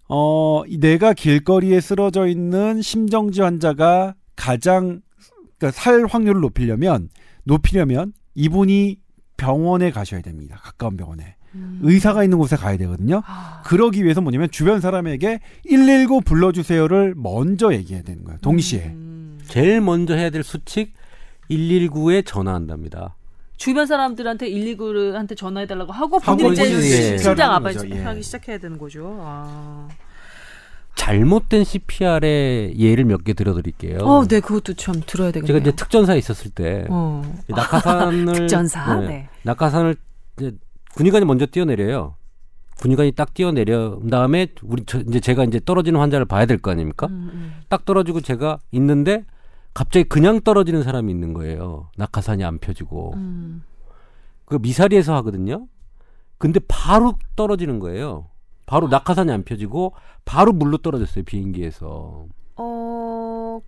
어 0.07 0.63
내가 0.79 1.13
길거리에 1.13 1.79
쓰러져 1.81 2.27
있는 2.27 2.81
심정지 2.81 3.41
환자가 3.41 4.15
가장 4.35 5.01
그러니까 5.57 5.71
살 5.79 6.05
확률을 6.05 6.41
높이려면 6.41 7.09
높이려면 7.43 8.13
이분이 8.35 8.97
병원에 9.37 9.91
가셔야 9.91 10.21
됩니다. 10.21 10.57
가까운 10.61 10.97
병원에. 10.97 11.35
음. 11.55 11.79
의사가 11.83 12.23
있는 12.23 12.37
곳에 12.37 12.55
가야 12.55 12.77
되거든요. 12.77 13.21
아. 13.25 13.61
그러기 13.65 14.03
위해서 14.03 14.21
뭐냐면 14.21 14.49
주변 14.51 14.79
사람에게 14.81 15.39
119 15.67 16.21
불러주세요를 16.21 17.13
먼저 17.17 17.73
얘기해야 17.73 18.03
되는 18.03 18.23
거예요. 18.23 18.37
동시에. 18.41 18.85
음. 18.87 19.39
제일 19.45 19.81
먼저 19.81 20.13
해야 20.15 20.29
될 20.29 20.43
수칙 20.43 20.93
119에 21.49 22.25
전화한답니다. 22.25 23.15
주변 23.57 23.87
사람들한테 23.87 24.49
119한테 24.49 25.35
전화해달라고 25.35 25.91
하고 25.91 26.19
본인이 26.19 26.53
이제 26.53 27.13
예. 27.13 27.17
심장 27.17 27.51
압박을 27.55 27.91
예. 27.91 28.03
하기 28.03 28.21
시작해야 28.23 28.57
되는 28.59 28.77
거죠. 28.77 29.17
아. 29.21 29.87
잘못된 30.95 31.63
CPR의 31.63 32.77
예를 32.77 33.05
몇 33.05 33.23
개 33.23 33.33
들어드릴게요. 33.33 33.99
어, 33.99 34.25
네, 34.27 34.39
그것도 34.39 34.73
참 34.73 35.01
들어야 35.05 35.31
되겠네요. 35.31 35.47
제가 35.47 35.59
이제 35.59 35.71
특전사에 35.75 36.17
있었을 36.17 36.51
때 36.51 36.85
어. 36.89 37.21
낙하산을 37.47 38.33
특전사, 38.35 38.95
네, 38.99 39.07
네. 39.07 39.29
낙하산을 39.43 39.95
이제 40.39 40.53
군의관이 40.95 41.25
먼저 41.25 41.45
뛰어내려요. 41.45 42.15
군의관이 42.81 43.11
딱 43.11 43.33
뛰어내려 43.33 43.99
다음에 44.09 44.47
우리 44.63 44.83
저, 44.85 44.99
이제 44.99 45.19
제가 45.19 45.43
이제 45.43 45.59
떨어지는 45.63 45.99
환자를 45.99 46.25
봐야 46.25 46.45
될 46.45 46.57
거 46.59 46.71
아닙니까? 46.71 47.07
음, 47.07 47.29
음. 47.33 47.53
딱 47.67 47.83
떨어지고 47.85 48.21
제가 48.21 48.59
있는데 48.71 49.25
갑자기 49.73 50.03
그냥 50.07 50.41
떨어지는 50.41 50.83
사람이 50.83 51.11
있는 51.11 51.33
거예요. 51.33 51.89
낙하산이 51.97 52.43
안 52.43 52.57
펴지고 52.57 53.13
음. 53.15 53.63
그 54.45 54.57
미사리에서 54.61 55.13
하거든요. 55.17 55.67
근데 56.37 56.59
바로 56.67 57.13
떨어지는 57.35 57.79
거예요. 57.79 58.27
바로 58.65 58.87
낙하산이 58.87 59.31
안 59.31 59.43
펴지고 59.43 59.93
바로 60.25 60.53
물로 60.53 60.77
떨어졌어요 60.77 61.23
비행기에서. 61.25 62.25
어 62.55 63.59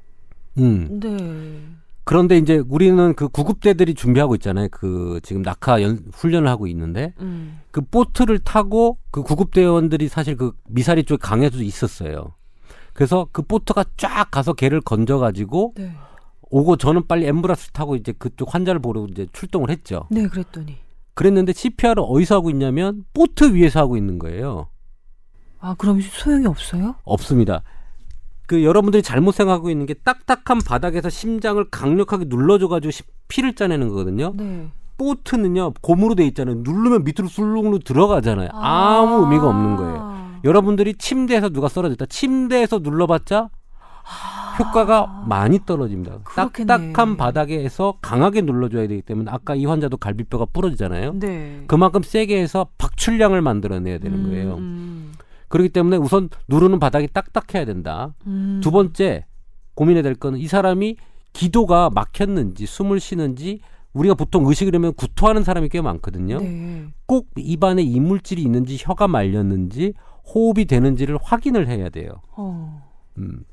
음. 0.58 1.00
네. 1.02 1.66
그런데 2.04 2.38
이제 2.38 2.62
우리는 2.68 3.14
그 3.14 3.28
구급대들이 3.28 3.94
준비하고 3.94 4.36
있잖아요. 4.36 4.68
그 4.72 5.20
지금 5.24 5.42
낙하 5.42 5.82
연, 5.82 6.00
훈련을 6.14 6.48
하고 6.50 6.68
있는데 6.68 7.14
음. 7.20 7.60
그 7.72 7.82
보트를 7.82 8.40
타고 8.40 8.98
그 9.12 9.24
구급대원들이 9.24 10.08
사실 10.08 10.36
그 10.36 10.54
미사리 10.68 11.04
쪽 11.04 11.20
강에도 11.20 11.62
있었어요. 11.62 12.34
그래서 12.94 13.28
그 13.32 13.42
보트가 13.44 13.86
쫙 13.98 14.30
가서 14.32 14.54
개를 14.54 14.82
건져 14.82 15.18
가지고 15.18 15.74
네. 15.78 15.94
오고 16.50 16.76
저는 16.78 17.08
빨리 17.08 17.26
엠브라스 17.28 17.72
타고 17.72 17.96
이제 17.96 18.12
그쪽 18.12 18.54
환자를 18.54 18.82
보러 18.82 19.06
이제 19.10 19.28
출동을 19.32 19.70
했죠. 19.70 20.08
네, 20.12 20.28
그랬더니 20.28 20.78
그랬는데 21.14 21.54
CPR을 21.54 21.96
어디서 22.00 22.36
하고 22.36 22.50
있냐면 22.50 23.06
보트 23.14 23.54
위에서 23.54 23.80
하고 23.80 23.96
있는 23.96 24.20
거예요. 24.20 24.68
아, 25.60 25.76
그럼 25.78 26.02
소용이 26.02 26.48
없어요? 26.48 26.96
없습니다. 27.04 27.62
그 28.52 28.66
여러분들이 28.66 29.02
잘못 29.02 29.34
생각하고 29.34 29.70
있는 29.70 29.86
게 29.86 29.94
딱딱한 29.94 30.60
바닥에서 30.66 31.10
심장을 31.10 31.64
강력하게 31.72 32.26
눌러줘가지고 32.28 32.92
피를 33.30 33.56
짜내는 33.56 33.88
거거든요. 33.88 34.34
네. 34.36 34.68
보트는요 34.98 35.72
고무로 35.82 36.16
돼 36.16 36.26
있잖아요. 36.28 36.56
누르면 36.58 37.06
밑으로 37.06 37.30
술렁로 37.30 37.80
들어가잖아요. 37.80 38.50
아~ 38.52 39.06
무 39.06 39.22
의미가 39.22 39.48
없는 39.48 39.78
거예요. 39.78 40.40
여러분들이 40.44 40.96
침대에서 40.96 41.48
누가 41.48 41.70
쓰러졌다. 41.70 42.08
침대에서 42.08 42.80
눌러봤자 42.80 43.48
효과가 44.60 45.24
많이 45.28 45.66
떨어집니다. 45.66 46.18
그렇겠네. 46.26 46.68
딱딱한 46.68 47.16
바닥에서 47.16 47.94
강하게 48.02 48.42
눌러줘야 48.42 48.86
되기 48.88 49.02
때문에 49.02 49.32
아까 49.32 49.56
이 49.56 49.66
환자도 49.66 49.96
갈비뼈가 49.96 50.48
부러지잖아요. 50.52 51.14
네. 51.22 51.64
그만큼 51.68 52.04
세게 52.04 52.38
해서 52.38 52.68
박출량을 52.78 53.42
만들어내야 53.42 54.00
되는 54.00 54.24
거예요. 54.24 54.56
음. 54.56 55.14
음. 55.52 55.54
그렇기 55.54 55.70
때문에 55.70 55.98
우선 55.98 56.30
누르는 56.48 56.80
바닥이 56.80 57.08
딱딱해야 57.14 57.66
된다. 57.66 58.14
음. 58.28 58.60
두 58.64 58.72
번째 58.72 59.26
고민해야 59.76 60.04
될 60.04 60.16
거는 60.16 60.40
이 60.40 60.48
사람이 60.48 60.96
기도가 61.34 61.90
막혔는지 61.90 62.66
숨을 62.66 63.00
쉬는지 63.00 63.60
우리가 63.94 64.16
보통 64.16 64.46
의식을 64.48 64.74
하면 64.76 64.94
구토하는 64.94 65.44
사람이 65.44 65.70
꽤 65.70 65.82
많거든요. 65.82 66.40
네. 66.40 66.86
꼭 67.06 67.28
입안에 67.38 67.82
이물질이 67.82 68.42
있는지 68.42 68.78
혀가 68.80 69.08
말렸는지 69.08 69.94
호흡이 70.34 70.66
되는지를 70.66 71.18
확인을 71.22 71.68
해야 71.68 71.90
돼요. 71.90 72.12
어. 72.36 72.84
음. 73.18 73.44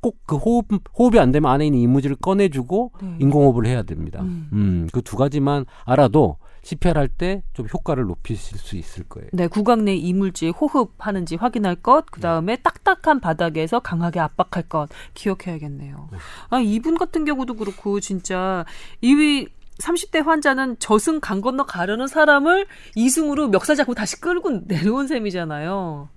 꼭 0.00 0.16
그 0.26 0.36
호흡 0.36 0.66
호흡이 0.96 1.18
안 1.18 1.32
되면 1.32 1.50
안에 1.50 1.66
있는 1.66 1.80
이물질을 1.80 2.16
꺼내주고 2.16 2.92
네. 3.02 3.16
인공호흡을 3.18 3.66
해야 3.66 3.82
됩니다. 3.82 4.20
음, 4.22 4.48
음 4.52 4.86
그 4.92 5.02
두 5.02 5.16
가지만 5.16 5.64
알아도 5.84 6.36
CPR 6.68 6.98
할때 6.98 7.42
좀 7.54 7.66
효과를 7.72 8.04
높이실 8.04 8.58
수 8.58 8.76
있을 8.76 9.04
거예요. 9.04 9.30
네, 9.32 9.46
구강 9.46 9.86
내 9.86 9.94
이물질 9.94 10.50
호흡하는지 10.50 11.36
확인할 11.36 11.76
것, 11.76 12.04
그 12.10 12.20
다음에 12.20 12.56
네. 12.56 12.62
딱딱한 12.62 13.20
바닥에서 13.20 13.80
강하게 13.80 14.20
압박할 14.20 14.68
것 14.68 14.88
기억해야겠네요. 15.14 16.08
네. 16.12 16.18
아 16.50 16.60
이분 16.60 16.98
같은 16.98 17.24
경우도 17.24 17.54
그렇고 17.54 18.00
진짜 18.00 18.66
이 19.00 19.46
30대 19.78 20.22
환자는 20.22 20.78
저승 20.78 21.20
강 21.20 21.40
건너 21.40 21.64
가려는 21.64 22.06
사람을 22.06 22.66
이승으로 22.94 23.48
멱살 23.48 23.74
잡고 23.74 23.94
다시 23.94 24.20
끌고 24.20 24.66
내려온 24.66 25.06
셈이잖아요. 25.06 26.10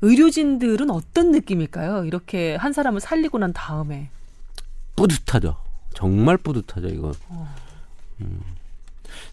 의료진들은 0.00 0.90
어떤 0.90 1.32
느낌일까요? 1.32 2.06
이렇게 2.06 2.56
한 2.56 2.72
사람을 2.72 3.00
살리고 3.00 3.38
난 3.38 3.52
다음에 3.52 4.08
뿌듯하죠. 4.96 5.56
정말 5.92 6.38
뿌듯하죠. 6.38 6.88
이거. 6.88 7.12
어. 7.28 7.54
음. 8.22 8.53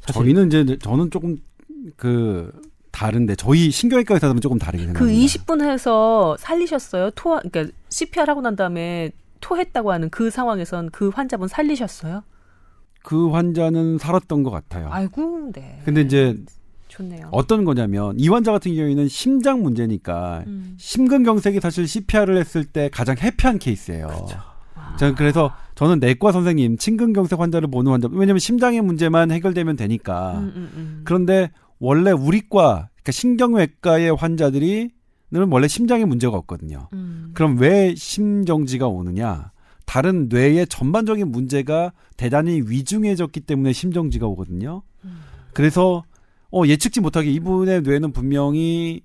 저희는 0.08 0.48
이제 0.48 0.78
저는 0.80 1.12
조금 1.12 1.38
그 1.96 2.52
다른데 2.92 3.36
저희 3.36 3.72
신경외과 3.72 4.16
의사들은 4.16 4.42
조금 4.42 4.58
다르게 4.60 4.86
생각합니다. 4.86 5.20
그 5.22 5.26
20분 5.26 5.62
해서 5.64 6.36
살리셨어요? 6.40 7.12
토 7.12 7.40
그러니까 7.42 7.76
CPR 7.90 8.26
하고 8.28 8.42
난 8.42 8.56
다음에 8.56 9.12
토했다고 9.40 9.92
하는 9.92 10.10
그 10.10 10.30
상황에선 10.30 10.90
그 10.92 11.10
환자분 11.10 11.48
살리셨어요? 11.48 12.24
그 13.04 13.30
환자는 13.32 13.98
살았던 13.98 14.44
것 14.44 14.52
같아요. 14.52 14.90
아이고, 14.92 15.50
네. 15.54 15.82
근데 15.84 16.02
이제 16.02 16.38
좋네요. 16.88 17.30
어떤 17.32 17.66
거냐면 17.66 18.20
이 18.20 18.28
환자 18.28 18.52
같은 18.52 18.76
경우에는 18.76 19.08
심장 19.08 19.64
문제니까 19.64 20.44
음. 20.46 20.76
심근경색이 20.78 21.60
사실 21.60 21.88
CPR을 21.88 22.38
했을 22.38 22.66
때 22.66 22.90
가장 22.92 23.18
해피한 23.18 23.60
케이스예요. 23.60 24.08
그렇죠. 24.08 24.51
저는 24.98 25.16
그래서 25.16 25.54
저는 25.76 26.00
내과 26.00 26.32
선생님 26.32 26.78
심근경색 26.80 27.40
환자를 27.40 27.70
보는 27.70 27.92
환자 27.92 28.08
왜냐면 28.12 28.40
심장의 28.40 28.82
문제만 28.82 29.32
해결되면 29.32 29.76
되니까. 29.76 30.40
음, 30.40 30.52
음, 30.56 30.72
음. 30.76 31.02
그런데 31.04 31.52
원래 31.80 32.12
우리과 32.12 32.90
그러니까 32.90 33.12
신경외과의 33.12 34.16
환자들이 34.16 34.90
는 35.34 35.50
원래 35.50 35.70
심장에 35.70 36.04
문제가 36.04 36.36
없거든요. 36.38 36.90
음. 36.92 37.32
그럼 37.34 37.58
왜 37.58 37.96
심정지가 37.96 38.90
오느냐? 38.90 39.52
다른 39.86 40.28
뇌의 40.28 40.68
전반적인 40.68 41.32
문제가 41.32 41.94
대단히 42.18 42.62
위중해졌기 42.66 43.40
때문에 43.42 43.72
심정지가 43.72 44.28
오거든요. 44.28 44.84
음. 45.06 45.22
그래서 45.54 46.04
어, 46.52 46.64
예측지 46.66 47.00
못하게 47.00 47.32
이분의 47.32 47.84
뇌는 47.84 48.12
분명히 48.12 49.04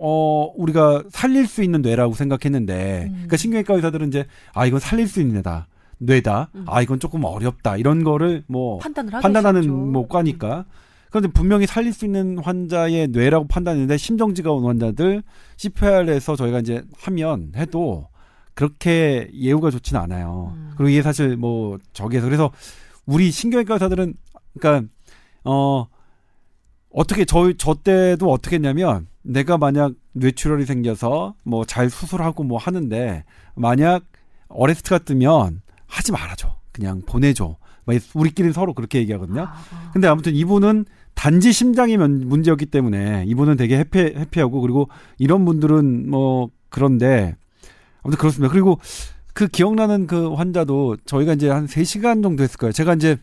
어, 0.00 0.52
우리가 0.56 1.04
살릴 1.10 1.46
수 1.46 1.62
있는 1.62 1.82
뇌라고 1.82 2.14
생각했는데, 2.14 3.04
음. 3.08 3.12
그러니까 3.12 3.36
신경외과 3.36 3.74
의사들은 3.74 4.08
이제, 4.08 4.26
아, 4.54 4.64
이건 4.66 4.80
살릴 4.80 5.06
수 5.06 5.20
있는 5.20 5.34
뇌다. 5.34 5.66
뇌다. 5.98 6.50
음. 6.54 6.64
아, 6.66 6.80
이건 6.80 6.98
조금 6.98 7.24
어렵다. 7.24 7.76
이런 7.76 8.02
거를 8.02 8.42
뭐, 8.46 8.78
판단을 8.78 9.20
판단하는 9.20 9.92
뭐, 9.92 10.08
과니까. 10.08 10.64
그런데 11.10 11.28
분명히 11.32 11.66
살릴 11.66 11.92
수 11.92 12.04
있는 12.06 12.38
환자의 12.38 13.08
뇌라고 13.08 13.46
판단했는데, 13.48 13.98
심정지가 13.98 14.50
온 14.52 14.64
환자들, 14.64 15.22
CPR에서 15.56 16.34
저희가 16.36 16.60
이제 16.60 16.82
하면, 17.02 17.52
해도, 17.56 18.08
그렇게 18.54 19.28
예후가 19.34 19.70
좋지는 19.70 20.00
않아요. 20.00 20.54
음. 20.56 20.70
그리고 20.76 20.88
이게 20.88 21.02
사실 21.02 21.36
뭐, 21.36 21.78
저기에서, 21.92 22.26
그래서, 22.26 22.50
우리 23.04 23.30
신경외과 23.30 23.74
의사들은, 23.74 24.14
그러니까, 24.58 24.88
어, 25.44 25.86
어떻게 26.92 27.24
저 27.24 27.52
저 27.56 27.74
때도 27.74 28.30
어떻게 28.32 28.56
했냐면 28.56 29.06
내가 29.22 29.58
만약 29.58 29.92
뇌출혈이 30.12 30.64
생겨서 30.66 31.34
뭐 31.44 31.64
잘 31.64 31.90
수술하고 31.90 32.42
뭐 32.44 32.58
하는데 32.58 33.24
만약 33.54 34.04
arrest가 34.48 34.98
뜨면 34.98 35.62
하지 35.86 36.12
말아줘. 36.12 36.56
그냥 36.72 37.02
보내줘. 37.06 37.56
우리끼리 38.14 38.52
서로 38.52 38.72
그렇게 38.72 38.98
얘기하거든요. 39.00 39.42
아, 39.42 39.44
아. 39.72 39.90
근데 39.92 40.06
아무튼 40.06 40.34
이분은 40.34 40.84
단지 41.14 41.52
심장이 41.52 41.96
문제였기 41.96 42.66
때문에 42.66 43.24
이분은 43.26 43.56
되게 43.56 43.78
happy, 43.78 43.98
happy하고 43.98 44.60
그리고 44.60 44.88
이런 45.18 45.44
분들은 45.44 46.08
뭐 46.08 46.50
그런데 46.68 47.34
아무튼 48.02 48.18
그렇습니다. 48.18 48.50
그리고 48.52 48.78
그 49.34 49.48
기억나는 49.48 50.06
그 50.06 50.34
환자도 50.34 50.98
저희가 51.04 51.32
이제 51.34 51.48
한 51.50 51.66
3시간 51.66 52.22
정도 52.22 52.42
했을 52.44 52.56
거예요. 52.58 52.72
제가 52.72 52.94
이제 52.94 53.16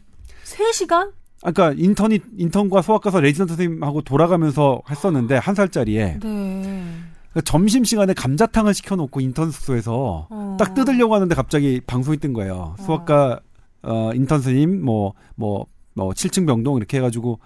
3시간? 0.44 1.12
아까 1.44 1.70
그러니까 1.70 1.84
인턴이 1.84 2.20
인턴과 2.38 2.82
소아과서 2.82 3.20
레지던트 3.22 3.56
선생님하고 3.56 4.02
돌아가면서 4.02 4.82
했었는데 4.90 5.38
한 5.38 5.56
살짜리에. 5.56 6.20
네. 6.20 6.94
그러니까 7.32 7.42
점심 7.46 7.84
시간에 7.84 8.14
감자탕을 8.14 8.74
시켜놓고 8.74 9.20
인턴 9.22 9.52
숙소에서 9.52 10.28
어. 10.30 10.58
딱 10.60 10.74
뜯으려고 10.74 11.16
하는데 11.16 11.34
갑자기 11.36 11.80
방송이 11.86 12.18
뜬 12.18 12.34
거예요. 12.34 12.76
어. 12.78 12.84
수학과 12.84 13.40
어, 13.84 14.12
인턴 14.14 14.42
선생님 14.42 14.84
뭐뭐 14.84 15.14
뭐, 15.36 15.66
뭐 15.94 16.10
7층 16.10 16.48
병동 16.48 16.78
이렇게 16.78 16.98
해가지고 16.98 17.40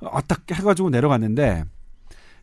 아, 0.00 0.20
딱 0.22 0.42
해가지고 0.50 0.90
내려갔는데 0.90 1.64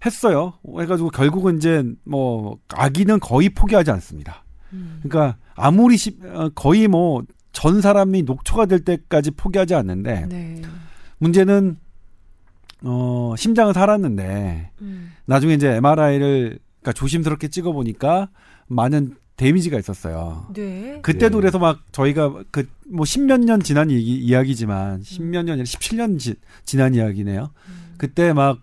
했어요. 0.05 0.53
해가지고 0.79 1.09
결국은 1.09 1.57
이제 1.57 1.83
뭐 2.05 2.57
아기는 2.73 3.19
거의 3.19 3.49
포기하지 3.49 3.91
않습니다. 3.91 4.43
음. 4.71 5.01
그러니까 5.03 5.37
아무리 5.55 5.97
시, 5.97 6.17
어, 6.33 6.49
거의 6.55 6.87
뭐 6.87 7.23
전 7.53 7.79
사람이 7.79 8.23
녹초가 8.23 8.65
될 8.65 8.79
때까지 8.79 9.31
포기하지 9.31 9.75
않는데. 9.75 10.25
네. 10.27 10.61
문제는 11.23 11.77
어 12.83 13.33
심장은 13.37 13.73
살았는데 13.73 14.71
음. 14.81 15.13
나중에 15.25 15.53
이제 15.53 15.69
MRI를 15.75 16.59
그러니까 16.81 16.93
조심스럽게 16.93 17.47
찍어 17.47 17.71
보니까 17.71 18.29
많은 18.67 19.15
데미지가 19.37 19.79
있었어요. 19.79 20.47
네. 20.53 20.99
그때도 21.01 21.37
네. 21.37 21.41
그래서 21.41 21.59
막 21.59 21.81
저희가 21.91 22.43
그 22.51 22.67
뭐 22.93 23.05
십몇 23.05 23.41
년 23.41 23.59
지난 23.59 23.89
얘기, 23.89 24.15
이야기지만 24.15 25.01
십몇 25.01 25.45
년이 25.45 25.51
아니라 25.51 25.63
17년 25.65 26.19
지, 26.19 26.35
지난 26.63 26.93
이야기네요. 26.93 27.49
음. 27.67 27.93
그때 27.97 28.31
막 28.33 28.59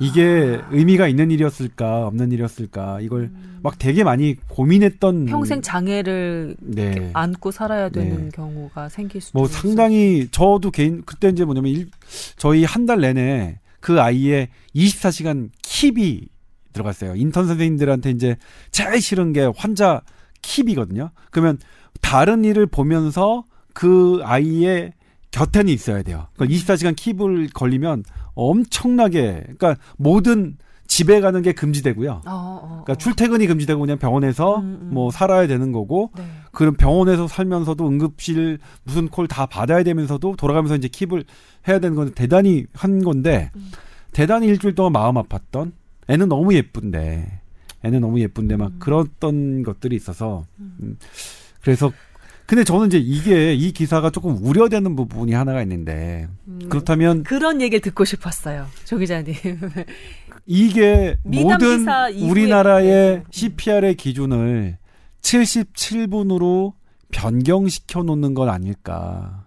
이게 0.00 0.60
아. 0.62 0.68
의미가 0.72 1.06
있는 1.08 1.30
일이었을까 1.30 2.06
없는 2.06 2.32
일이었을까 2.32 3.00
이걸 3.00 3.22
음. 3.22 3.60
막 3.62 3.78
되게 3.78 4.04
많이 4.04 4.36
고민했던 4.48 5.26
평생 5.26 5.62
장애를 5.62 6.56
네. 6.60 7.10
안고 7.14 7.50
살아야 7.50 7.88
되는 7.88 8.24
네. 8.24 8.28
경우가 8.34 8.88
생길 8.88 9.20
수도 9.20 9.38
뭐 9.38 9.48
상당히 9.48 10.28
저도 10.30 10.70
개인 10.70 11.02
그때 11.04 11.28
이제 11.28 11.44
뭐냐면 11.44 11.72
일, 11.72 11.88
저희 12.36 12.64
한 12.64 12.86
달 12.86 13.00
내내 13.00 13.60
그 13.80 14.00
아이의 14.00 14.48
24시간 14.74 15.50
킵이 15.62 16.28
들어갔어요. 16.72 17.14
인턴 17.16 17.46
선생님들한테 17.46 18.10
이제 18.10 18.36
제일 18.72 19.00
싫은 19.00 19.32
게 19.32 19.48
환자 19.56 20.02
킵이거든요. 20.42 21.10
그러면 21.30 21.58
다른 22.00 22.44
일을 22.44 22.66
보면서 22.66 23.44
그 23.72 24.20
아이의 24.24 24.92
곁에는 25.30 25.72
있어야 25.72 26.02
돼요. 26.02 26.26
그러니까 26.36 26.56
24시간 26.58 26.94
킵을 26.94 27.52
걸리면 27.52 28.04
엄청나게 28.34 29.42
그러니까 29.42 29.76
모든 29.96 30.56
집에 30.86 31.20
가는 31.20 31.40
게 31.40 31.52
금지되고요. 31.52 32.10
어, 32.10 32.20
어, 32.26 32.68
그러니까 32.84 32.92
어. 32.92 32.96
출퇴근이 32.96 33.46
금지되고 33.46 33.80
그냥 33.80 33.98
병원에서 33.98 34.58
음, 34.58 34.78
음. 34.82 34.90
뭐 34.92 35.10
살아야 35.10 35.46
되는 35.46 35.72
거고 35.72 36.10
네. 36.16 36.24
그런 36.52 36.74
병원에서 36.76 37.26
살면서도 37.26 37.88
응급실 37.88 38.58
무슨 38.84 39.08
콜 39.08 39.26
다 39.26 39.46
받아야 39.46 39.82
되면서도 39.82 40.36
돌아가면서 40.36 40.76
이제 40.76 40.88
킵을 40.88 41.24
해야 41.66 41.78
되는 41.78 41.96
건 41.96 42.12
대단히 42.12 42.66
한 42.74 43.02
건데 43.02 43.50
음. 43.56 43.70
대단히 44.12 44.46
일주일 44.46 44.74
동안 44.74 44.92
마음 44.92 45.14
아팠던 45.14 45.72
애는 46.08 46.28
너무 46.28 46.54
예쁜데 46.54 47.40
애는 47.82 48.00
너무 48.00 48.20
예쁜데 48.20 48.56
막 48.56 48.72
음. 48.72 48.78
그랬던 48.78 49.62
것들이 49.62 49.96
있어서 49.96 50.44
음. 50.58 50.76
음. 50.82 50.98
그래서 51.62 51.90
근데 52.46 52.62
저는 52.62 52.88
이제 52.88 52.98
이게 52.98 53.54
이 53.54 53.72
기사가 53.72 54.10
조금 54.10 54.36
우려되는 54.44 54.94
부분이 54.96 55.32
하나가 55.32 55.62
있는데 55.62 56.28
음, 56.46 56.60
그렇다면 56.68 57.22
그런 57.22 57.62
얘기를 57.62 57.80
듣고 57.80 58.04
싶었어요, 58.04 58.66
조 58.84 58.98
기자님. 58.98 59.34
이게 60.46 61.16
모든 61.22 61.86
우리나라의 62.20 63.22
CPR의 63.30 63.94
기준을 63.94 64.76
77분으로 65.22 66.74
변경시켜 67.12 68.02
놓는 68.02 68.34
건 68.34 68.50
아닐까. 68.50 69.44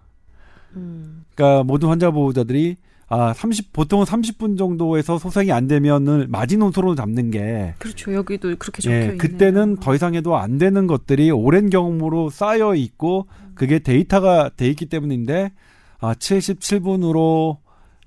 음. 0.74 1.24
그러니까 1.34 1.62
모든 1.62 1.88
환자 1.88 2.10
보호자들이 2.10 2.76
아, 3.10 3.32
30 3.32 3.72
보통은 3.72 4.04
30분 4.04 4.58
정도에서 4.58 5.18
소생이 5.18 5.50
안 5.50 5.66
되면은 5.66 6.26
마지노선으로 6.30 6.94
잡는 6.94 7.30
게 7.30 7.74
그렇죠. 7.78 8.12
여기도 8.12 8.54
그렇게 8.58 8.82
적혀 8.82 8.94
예, 8.94 9.00
있네요. 9.02 9.18
그때는 9.18 9.76
더 9.76 9.94
이상 9.94 10.14
해도 10.14 10.36
안 10.36 10.58
되는 10.58 10.86
것들이 10.86 11.30
오랜 11.30 11.70
경험으로 11.70 12.28
쌓여 12.28 12.74
있고 12.74 13.26
그게 13.54 13.78
데이터가 13.78 14.50
돼 14.56 14.68
있기 14.68 14.86
때문인데 14.86 15.52
아, 16.00 16.14
77분으로 16.14 17.58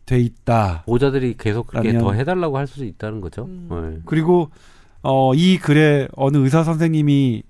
돼 0.06 0.20
있다. 0.20 0.84
보자들이 0.86 1.36
계속 1.38 1.68
그렇게 1.68 1.97
더 1.97 2.14
해달라고 2.14 2.58
할 2.58 2.68
수도 2.68 2.86
있다는 2.86 3.22
거죠. 3.22 3.45
음. 3.45 3.68
네. 3.70 4.02
그리고 4.06 4.52
어, 5.02 5.34
이 5.34 5.58
글에 5.58 6.08
어느 6.16 6.38
의사 6.38 6.64
선생님이 6.64 7.43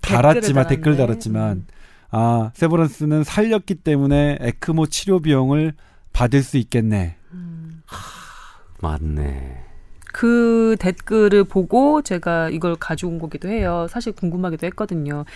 달았지만 0.00 0.66
댓글 0.66 0.96
달았지만 0.96 1.56
음. 1.58 1.66
아 2.10 2.50
세브란스는 2.54 3.24
살렸기 3.24 3.76
때문에 3.76 4.38
에크모 4.40 4.86
치료 4.86 5.20
비용을 5.20 5.74
받을 6.16 6.42
수 6.42 6.56
있겠네. 6.56 7.14
음. 7.32 7.82
하, 7.84 7.98
맞네. 8.80 9.64
그 10.14 10.76
댓글을 10.80 11.44
보고 11.44 12.00
제가 12.00 12.48
이걸 12.48 12.74
가져온 12.76 13.18
거기도 13.18 13.48
해요. 13.50 13.86
사실 13.90 14.12
궁금하기도 14.12 14.66
했거든요. 14.68 15.26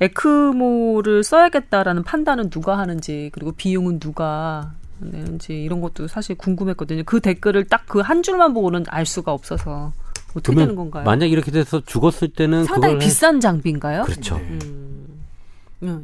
에크모를 0.00 1.22
써야겠다라는 1.22 2.02
판단은 2.02 2.48
누가 2.48 2.78
하는지 2.78 3.30
그리고 3.34 3.52
비용은 3.52 4.00
누가 4.00 4.72
내는지 5.00 5.52
이런 5.62 5.80
것도 5.82 6.08
사실 6.08 6.34
궁금했거든요. 6.36 7.02
그 7.04 7.20
댓글을 7.20 7.64
딱 7.66 7.84
그 7.86 8.00
한 8.00 8.22
줄만 8.22 8.54
보고는 8.54 8.84
알 8.88 9.04
수가 9.04 9.32
없어서 9.32 9.92
어떻게 10.34 10.56
되는 10.56 10.74
건가요? 10.76 11.04
만약 11.04 11.26
이렇게 11.26 11.50
돼서 11.50 11.82
죽었을 11.84 12.28
때는 12.28 12.64
상당히 12.64 12.96
비싼 12.98 13.38
장비인가요? 13.38 14.04
그렇죠. 14.04 14.36
음. 14.36 14.81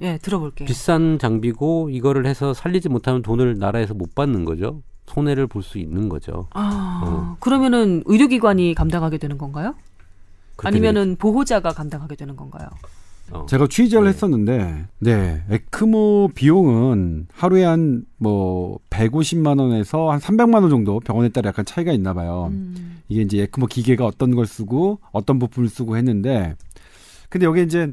예, 0.02 0.18
들어볼게요. 0.18 0.66
비싼 0.66 1.18
장비고 1.18 1.90
이거를 1.90 2.26
해서 2.26 2.52
살리지 2.54 2.88
못하면 2.88 3.22
돈을 3.22 3.58
나라에서 3.58 3.94
못 3.94 4.14
받는 4.14 4.44
거죠. 4.44 4.82
손해를 5.06 5.46
볼 5.46 5.62
수 5.62 5.78
있는 5.78 6.08
거죠. 6.08 6.48
아, 6.52 7.00
어. 7.04 7.36
그러면은 7.40 8.02
의료기관이 8.06 8.74
감당하게 8.74 9.18
되는 9.18 9.38
건가요? 9.38 9.74
아니면은 10.58 11.16
보호자가 11.16 11.70
감당하게 11.70 12.16
되는 12.16 12.34
건가요? 12.36 12.68
어. 13.30 13.46
제가 13.46 13.66
취재를 13.68 14.04
네. 14.04 14.08
했었는데, 14.10 14.86
네, 15.00 15.42
에크모 15.50 16.30
비용은 16.34 17.28
하루에 17.32 17.64
한 17.64 18.04
뭐 18.20 18.80
150만 18.90 19.60
원에서 19.60 20.10
한 20.10 20.18
300만 20.18 20.54
원 20.62 20.70
정도 20.70 20.98
병원에 20.98 21.28
따라 21.28 21.48
약간 21.48 21.64
차이가 21.64 21.92
있나 21.92 22.12
봐요. 22.14 22.48
음. 22.50 22.98
이게 23.08 23.22
이제 23.22 23.42
에크모 23.42 23.66
기계가 23.66 24.04
어떤 24.04 24.34
걸 24.34 24.44
쓰고 24.46 24.98
어떤 25.12 25.38
부품을 25.38 25.68
쓰고 25.68 25.96
했는데, 25.96 26.56
근데 27.28 27.46
여기 27.46 27.62
이제 27.62 27.92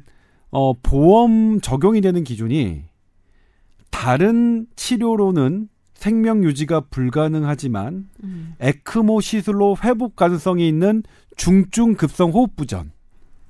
어, 0.52 0.74
보험 0.74 1.60
적용이 1.62 2.02
되는 2.02 2.24
기준이 2.24 2.84
다른 3.92 4.68
치료로는 4.76 5.70
생명 5.94 6.44
유지가 6.44 6.82
불가능하지만 6.82 8.10
음. 8.24 8.56
에크모 8.60 9.22
시술로 9.22 9.78
회복 9.84 10.16
가능성이 10.16 10.68
있는 10.68 11.04
중증 11.38 11.96
급성 11.96 12.32
호흡 12.32 12.56
부전. 12.56 12.92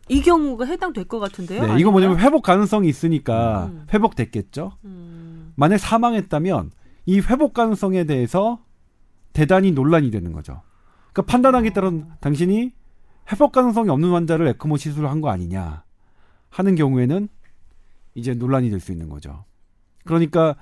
이 0.07 0.21
경우가 0.21 0.65
해당될 0.65 1.05
것 1.05 1.19
같은데요. 1.19 1.65
네, 1.65 1.79
이거 1.79 1.89
뭐냐면 1.91 2.19
회복 2.19 2.43
가능성이 2.43 2.87
있으니까 2.87 3.65
음. 3.65 3.87
회복됐겠죠. 3.91 4.73
음. 4.85 5.51
만약 5.55 5.79
사망했다면 5.79 6.71
이 7.07 7.19
회복 7.19 7.53
가능성에 7.53 8.03
대해서 8.03 8.59
대단히 9.33 9.71
논란이 9.71 10.11
되는 10.11 10.31
거죠. 10.31 10.61
그러니까 11.11 11.31
판단하기에 11.31 11.71
따른 11.71 12.05
당신이 12.21 12.71
회복 13.31 13.51
가능성이 13.51 13.89
없는 13.89 14.11
환자를 14.11 14.47
에크모 14.49 14.77
시술을 14.77 15.09
한 15.09 15.21
거 15.21 15.29
아니냐. 15.29 15.83
하는 16.55 16.75
경우에는 16.75 17.27
이제 18.15 18.33
논란이 18.33 18.69
될 18.69 18.79
수 18.79 18.91
있는 18.91 19.09
거죠. 19.09 19.43
그러니까 20.05 20.55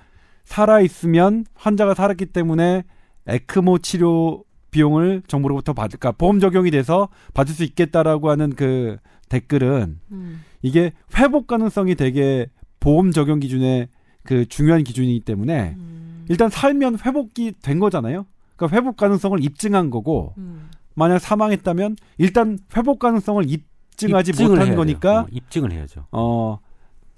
살아 0.43 0.81
있으면 0.81 1.45
환자가 1.53 1.93
살았기 1.93 2.27
때문에 2.27 2.83
에크모 3.27 3.79
치료 3.79 4.43
비용을 4.71 5.21
정부로부터 5.27 5.73
받을까 5.73 5.99
그러니까 5.99 6.17
보험 6.17 6.39
적용이 6.39 6.71
돼서 6.71 7.09
받을 7.33 7.53
수 7.53 7.63
있겠다라고 7.63 8.31
하는 8.31 8.55
그 8.55 8.97
댓글은 9.29 9.99
음. 10.11 10.43
이게 10.63 10.93
회복 11.17 11.45
가능성이 11.47 11.95
되게 11.95 12.47
보험 12.79 13.11
적용 13.11 13.39
기준의 13.39 13.87
그 14.23 14.47
중요한 14.47 14.83
기준이기 14.83 15.21
때문에 15.21 15.75
음. 15.77 16.25
일단 16.27 16.49
살면 16.49 16.99
회복이 17.05 17.53
된 17.61 17.79
거잖아요. 17.79 18.25
그러니까 18.55 18.75
회복 18.75 18.97
가능성을 18.97 19.43
입증한 19.43 19.91
거고 19.91 20.33
음. 20.37 20.69
만약 20.95 21.19
사망했다면 21.19 21.97
일단 22.17 22.57
회복 22.75 22.99
가능성을 22.99 23.43
입 23.47 23.65
입증하지 23.93 24.43
못한 24.43 24.75
거니까 24.75 25.21
어, 25.21 25.27
입증을 25.31 25.71
해야죠. 25.71 26.05
어. 26.11 26.59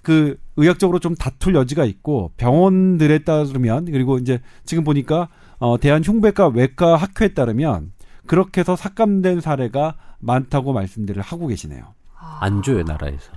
그 0.03 0.37
의학적으로 0.55 0.99
좀 0.99 1.15
다툴 1.15 1.55
여지가 1.55 1.83
있고 1.85 2.31
병원들에 2.37 3.19
따르면 3.19 3.85
그리고 3.85 4.19
이제 4.19 4.39
지금 4.63 4.83
보니까 4.83 5.29
어 5.57 5.77
대한 5.79 6.03
흉배과 6.03 6.49
외과 6.49 6.95
학회에 6.95 7.29
따르면 7.29 7.91
그렇게 8.27 8.61
해서 8.61 8.75
삭감된 8.75 9.41
사례가 9.41 9.95
많다고 10.19 10.73
말씀들을 10.73 11.21
하고 11.23 11.47
계시네요. 11.47 11.93
안 12.39 12.61
줘요 12.61 12.83
나라에서 12.83 13.31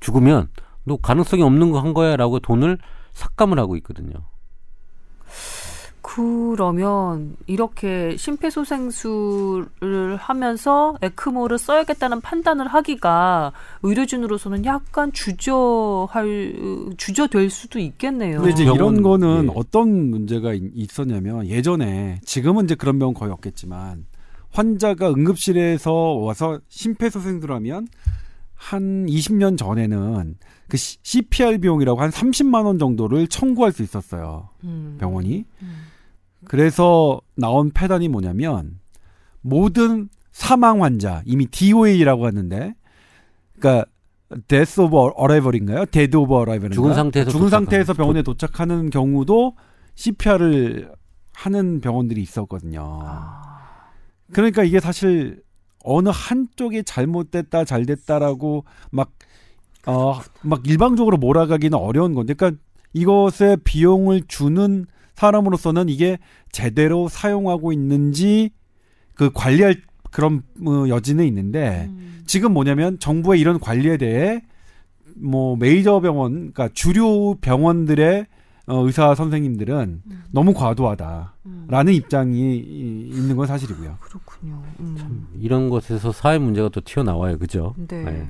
죽으면 0.00 0.48
너 0.84 0.96
가능성이 0.96 1.42
없는 1.42 1.70
거 1.70 1.80
한 1.80 1.94
거야라고 1.94 2.40
돈을 2.40 2.78
삭감을 3.12 3.58
하고 3.58 3.76
있거든요. 3.76 4.14
그러면 6.02 7.36
이렇게 7.46 8.16
심폐소생술을 8.16 10.16
하면서 10.16 10.96
에크모를 11.02 11.58
써야겠다는 11.58 12.20
판단을 12.20 12.68
하기가 12.68 13.52
의료진으로서는 13.82 14.64
약간 14.64 15.12
주저할 15.12 16.54
주저될 16.96 17.50
수도 17.50 17.78
있겠네요. 17.78 18.38
근데 18.38 18.52
이제 18.52 18.64
이런 18.64 19.02
거는 19.02 19.46
예. 19.46 19.52
어떤 19.54 20.10
문제가 20.10 20.54
있었냐면 20.54 21.46
예전에 21.46 22.20
지금은 22.24 22.64
이제 22.64 22.74
그런 22.74 22.98
병은 22.98 23.14
거의 23.14 23.32
없겠지만 23.32 24.06
환자가 24.50 25.10
응급실에서 25.10 25.92
와서 25.92 26.60
심폐소생술 26.68 27.52
하면 27.52 27.86
한 28.58 29.06
20년 29.06 29.56
전에는 29.56 30.36
그 30.68 30.76
CPR 30.76 31.58
비용이라고 31.58 32.00
한 32.00 32.10
30만 32.10 32.66
원 32.66 32.78
정도를 32.78 33.28
청구할 33.28 33.72
수 33.72 33.82
있었어요. 33.82 34.50
음. 34.64 34.96
병원이. 35.00 35.46
음. 35.62 35.86
그래서 36.44 37.20
나온 37.36 37.70
패단이 37.70 38.08
뭐냐면 38.08 38.80
모든 39.40 40.08
사망 40.32 40.82
환자 40.82 41.22
이미 41.24 41.46
DOA라고 41.46 42.26
하는데 42.26 42.74
그러니까 43.58 43.86
death 44.48 44.80
of 44.80 44.94
arrival인가요? 45.18 45.86
dead 45.86 46.16
of 46.16 46.32
arrival인가? 46.34 46.74
죽은 46.74 46.94
상태에서 46.94 47.30
죽은 47.30 47.48
상태에서 47.48 47.94
병원에 47.94 48.22
도착하는 48.22 48.90
경우도 48.90 49.56
CPR을 49.94 50.92
하는 51.32 51.80
병원들이 51.80 52.20
있었거든요. 52.20 53.00
그러니까 54.32 54.64
이게 54.64 54.80
사실 54.80 55.42
어느 55.84 56.10
한쪽이 56.12 56.84
잘못됐다 56.84 57.64
잘됐다라고 57.64 58.64
막 58.90 59.12
어, 59.86 60.20
막 60.42 60.66
일방적으로 60.66 61.16
몰아가기는 61.16 61.76
어려운 61.78 62.14
건데, 62.14 62.34
그러니까 62.34 62.60
이것에 62.92 63.56
비용을 63.64 64.22
주는 64.28 64.86
사람으로서는 65.14 65.88
이게 65.88 66.18
제대로 66.52 67.08
사용하고 67.08 67.72
있는지 67.72 68.50
그 69.14 69.30
관리할 69.32 69.82
그런 70.10 70.42
어, 70.64 70.88
여지는 70.88 71.26
있는데 71.26 71.86
음. 71.88 72.22
지금 72.26 72.52
뭐냐면 72.52 72.98
정부의 72.98 73.40
이런 73.40 73.58
관리에 73.58 73.96
대해 73.96 74.42
뭐 75.16 75.56
메이저 75.56 76.00
병원 76.00 76.52
그러니까 76.52 76.68
주류 76.72 77.36
병원들의 77.40 78.26
어, 78.68 78.84
의사 78.86 79.14
선생님들은 79.14 80.02
음. 80.06 80.22
너무 80.30 80.52
과도하다라는 80.54 81.32
음. 81.46 81.88
입장이 81.88 82.56
있는 82.58 83.36
건 83.36 83.46
사실이고요. 83.46 83.96
그렇군요. 84.00 84.62
음. 84.80 84.96
참 84.98 85.26
이런 85.40 85.70
것에서 85.70 86.12
사회 86.12 86.38
문제가 86.38 86.68
또 86.68 86.80
튀어나와요, 86.80 87.38
그죠? 87.38 87.74
네. 87.88 88.02
네. 88.04 88.26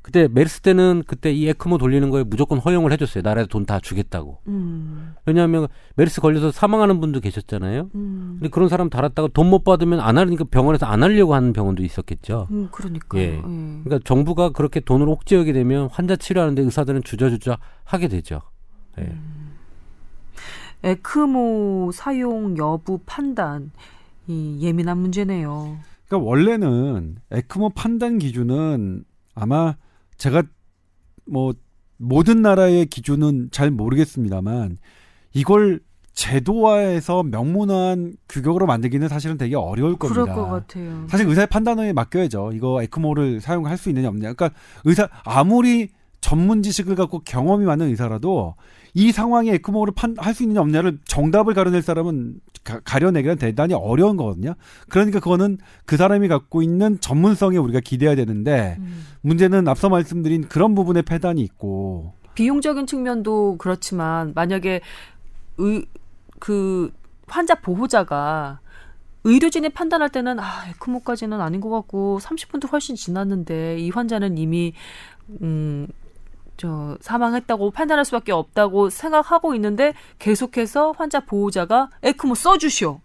그때 0.00 0.26
메르스 0.26 0.60
때는 0.62 1.02
그때 1.06 1.30
이 1.30 1.46
에크모 1.48 1.76
돌리는 1.76 2.08
거에 2.08 2.22
무조건 2.24 2.58
허용을 2.58 2.92
해줬어요. 2.92 3.20
나라에서 3.22 3.48
돈다 3.48 3.78
주겠다고. 3.80 4.38
음. 4.46 5.12
왜냐하면 5.26 5.66
메르스 5.96 6.22
걸려서 6.22 6.50
사망하는 6.50 6.98
분도 6.98 7.20
계셨잖아요. 7.20 7.90
음. 7.94 8.36
근데 8.38 8.48
그런 8.48 8.70
사람 8.70 8.88
달았다가 8.88 9.28
돈 9.34 9.48
못 9.48 9.64
받으면 9.64 10.00
안 10.00 10.16
하니까 10.16 10.44
병원에서 10.44 10.86
안 10.86 11.02
하려고 11.02 11.34
하는 11.34 11.52
병원도 11.52 11.82
있었겠죠. 11.82 12.48
음, 12.50 12.68
그러니까. 12.70 13.18
예. 13.18 13.38
음. 13.44 13.82
그러니까 13.84 14.02
정부가 14.06 14.50
그렇게 14.50 14.80
돈을 14.80 15.06
옥죄하게 15.10 15.52
되면 15.52 15.88
환자 15.92 16.16
치료하는데 16.16 16.62
의사들은 16.62 17.02
주저주저 17.02 17.58
하게 17.84 18.08
되죠. 18.08 18.40
예. 18.98 19.14
음. 20.84 20.86
에크모 20.86 21.90
사용 21.92 22.56
여부 22.56 22.98
판단 23.04 23.70
이 24.26 24.58
예민한 24.60 24.98
문제네요. 24.98 25.78
그러니까 26.06 26.28
원래는 26.28 27.16
에크모 27.30 27.70
판단 27.70 28.18
기준은 28.18 29.04
아마 29.34 29.76
제가 30.16 30.42
뭐 31.26 31.54
모든 31.96 32.42
나라의 32.42 32.86
기준은 32.86 33.48
잘 33.50 33.70
모르겠습니다만 33.70 34.78
이걸 35.32 35.80
제도화해서 36.14 37.22
명문화한 37.22 38.16
규격으로 38.28 38.66
만들기는 38.66 39.06
사실은 39.08 39.38
되게 39.38 39.54
어려울 39.54 39.96
겁니다. 39.96 40.24
그럴 40.24 40.34
것 40.34 40.48
같아요. 40.48 41.06
사실 41.08 41.28
의사의 41.28 41.46
판단에 41.46 41.92
맡겨야죠. 41.92 42.50
이거 42.54 42.82
에크모를 42.82 43.40
사용할 43.40 43.78
수 43.78 43.88
있느냐 43.88 44.08
없느냐. 44.08 44.32
그러니까 44.32 44.58
의사 44.84 45.08
아무리 45.24 45.90
전문 46.20 46.62
지식을 46.62 46.96
갖고 46.96 47.20
경험이 47.20 47.66
많은 47.66 47.86
의사라도 47.86 48.56
이 48.98 49.12
상황에 49.12 49.52
에크모를 49.52 49.94
할 50.16 50.34
수 50.34 50.42
있느냐 50.42 50.60
없느냐를 50.60 50.98
정답을 51.04 51.54
가려낼 51.54 51.82
사람은 51.82 52.40
가, 52.64 52.98
려내기는 52.98 53.36
대단히 53.36 53.72
어려운 53.74 54.16
거거든요. 54.16 54.54
그러니까 54.88 55.20
그거는 55.20 55.58
그 55.86 55.96
사람이 55.96 56.26
갖고 56.26 56.62
있는 56.62 56.98
전문성에 56.98 57.58
우리가 57.58 57.78
기대해야 57.78 58.16
되는데 58.16 58.76
음. 58.80 59.06
문제는 59.20 59.68
앞서 59.68 59.88
말씀드린 59.88 60.48
그런 60.48 60.74
부분에 60.74 61.02
폐단이 61.02 61.40
있고 61.42 62.14
비용적인 62.34 62.88
측면도 62.88 63.56
그렇지만 63.58 64.32
만약에 64.34 64.80
의, 65.58 65.86
그 66.40 66.90
환자 67.28 67.54
보호자가 67.54 68.58
의료진이 69.22 69.68
판단할 69.68 70.08
때는 70.08 70.40
아 70.40 70.68
에크모까지는 70.70 71.40
아닌 71.40 71.60
것 71.60 71.70
같고 71.70 72.18
30분도 72.20 72.72
훨씬 72.72 72.96
지났는데 72.96 73.78
이 73.78 73.90
환자는 73.90 74.38
이미 74.38 74.72
음. 75.40 75.86
저 76.58 76.98
사망했다고 77.00 77.70
판단할 77.70 78.04
수밖에 78.04 78.32
없다고 78.32 78.90
생각하고 78.90 79.54
있는데 79.54 79.94
계속해서 80.18 80.92
환자 80.98 81.20
보호자가 81.20 81.88
에크모 82.02 82.34
써주시오. 82.34 83.00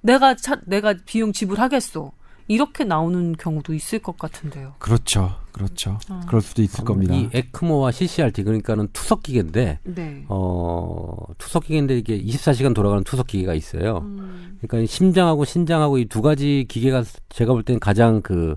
내가 0.00 0.34
차, 0.34 0.56
내가 0.66 0.94
비용 1.04 1.32
지불하겠소. 1.32 2.12
이렇게 2.48 2.84
나오는 2.84 3.34
경우도 3.36 3.74
있을 3.74 3.98
것 3.98 4.16
같은데요. 4.18 4.74
그렇죠, 4.78 5.34
그렇죠. 5.50 5.98
어. 6.08 6.20
그럴 6.28 6.40
수도 6.40 6.62
있을 6.62 6.84
겁니다. 6.84 7.12
이 7.12 7.28
에크모와 7.32 7.90
CCRT 7.90 8.44
그러니까는 8.44 8.88
투석 8.92 9.24
기계인데, 9.24 9.80
네. 9.82 10.24
어 10.28 11.16
투석 11.38 11.64
기계인데 11.64 11.98
이게 11.98 12.22
24시간 12.22 12.72
돌아가는 12.72 13.02
투석 13.02 13.26
기계가 13.26 13.52
있어요. 13.54 13.98
음. 13.98 14.58
그러니까 14.60 14.88
심장하고 14.90 15.44
신장하고 15.44 15.98
이 15.98 16.06
두 16.06 16.22
가지 16.22 16.66
기계가 16.68 17.02
제가 17.30 17.52
볼 17.52 17.64
때는 17.64 17.80
가장 17.80 18.22
그 18.22 18.54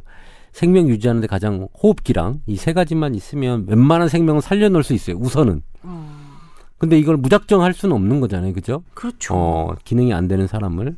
생명 0.51 0.88
유지하는데 0.89 1.27
가장 1.27 1.67
호흡기랑 1.81 2.41
이 2.47 2.55
세 2.55 2.73
가지만 2.73 3.15
있으면 3.15 3.65
웬만한 3.67 4.09
생명을 4.09 4.41
살려놓을 4.41 4.84
수 4.84 4.93
있어요. 4.93 5.15
우선은. 5.17 5.61
어. 5.84 6.19
근데 6.77 6.97
이걸 6.97 7.17
무작정 7.17 7.61
할 7.61 7.73
수는 7.73 7.95
없는 7.95 8.19
거잖아요. 8.21 8.53
그죠? 8.53 8.84
그렇죠. 8.93 9.34
어, 9.35 9.76
기능이 9.84 10.13
안 10.13 10.27
되는 10.27 10.47
사람을. 10.47 10.95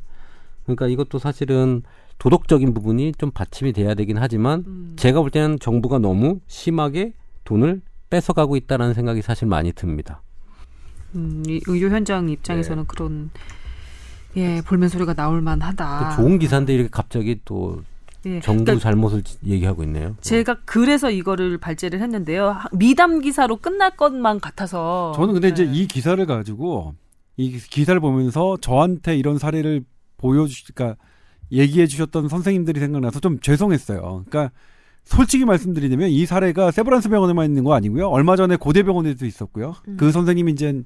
그러니까 0.65 0.87
이것도 0.87 1.17
사실은 1.19 1.81
도덕적인 2.19 2.73
부분이 2.75 3.13
좀 3.17 3.31
받침이 3.31 3.73
돼야 3.73 3.95
되긴 3.95 4.17
하지만 4.19 4.63
음. 4.67 4.93
제가 4.95 5.21
볼 5.21 5.31
때는 5.31 5.57
정부가 5.59 5.97
너무 5.97 6.39
심하게 6.47 7.13
돈을 7.45 7.81
뺏어가고 8.11 8.55
있다는 8.57 8.93
생각이 8.93 9.21
사실 9.23 9.47
많이 9.47 9.71
듭니다. 9.71 10.21
음, 11.15 11.43
이 11.47 11.59
의료 11.67 11.89
현장 11.89 12.29
입장에서는 12.29 12.83
네. 12.83 12.87
그런 12.87 13.31
예 14.37 14.61
볼멘 14.65 14.87
소리가 14.89 15.13
나올 15.13 15.41
만하다. 15.41 16.15
좋은 16.15 16.37
기사인데 16.39 16.73
이렇게 16.75 16.89
갑자기 16.91 17.41
또 17.43 17.81
예. 18.25 18.39
정부 18.39 18.65
그러니까 18.65 18.83
잘못을 18.83 19.23
얘기하고 19.45 19.83
있네요. 19.83 20.15
제가 20.21 20.57
그래서 20.65 21.09
이거를 21.09 21.57
발제를 21.57 22.01
했는데요. 22.01 22.57
미담 22.71 23.19
기사로 23.21 23.57
끝날 23.57 23.95
것만 23.95 24.39
같아서. 24.39 25.13
저는 25.15 25.33
근데 25.33 25.53
네. 25.53 25.63
이제 25.63 25.71
이 25.71 25.87
기사를 25.87 26.23
가지고 26.25 26.93
이 27.37 27.51
기사를 27.51 27.99
보면서 27.99 28.57
저한테 28.61 29.17
이런 29.17 29.37
사례를 29.37 29.83
보여주, 30.17 30.63
그러니까 30.73 31.01
얘기해 31.51 31.87
주셨던 31.87 32.29
선생님들이 32.29 32.79
생각나서 32.79 33.19
좀 33.19 33.39
죄송했어요. 33.39 34.25
그러니까 34.27 34.51
솔직히 35.03 35.45
말씀드리자면 35.45 36.09
이 36.09 36.25
사례가 36.25 36.71
세브란스 36.71 37.09
병원에만 37.09 37.45
있는 37.45 37.63
거 37.63 37.73
아니고요. 37.73 38.07
얼마 38.07 38.35
전에 38.35 38.55
고대병원에도 38.55 39.25
있었고요. 39.25 39.75
음. 39.87 39.97
그 39.97 40.11
선생님이 40.11 40.51
이제 40.51 40.83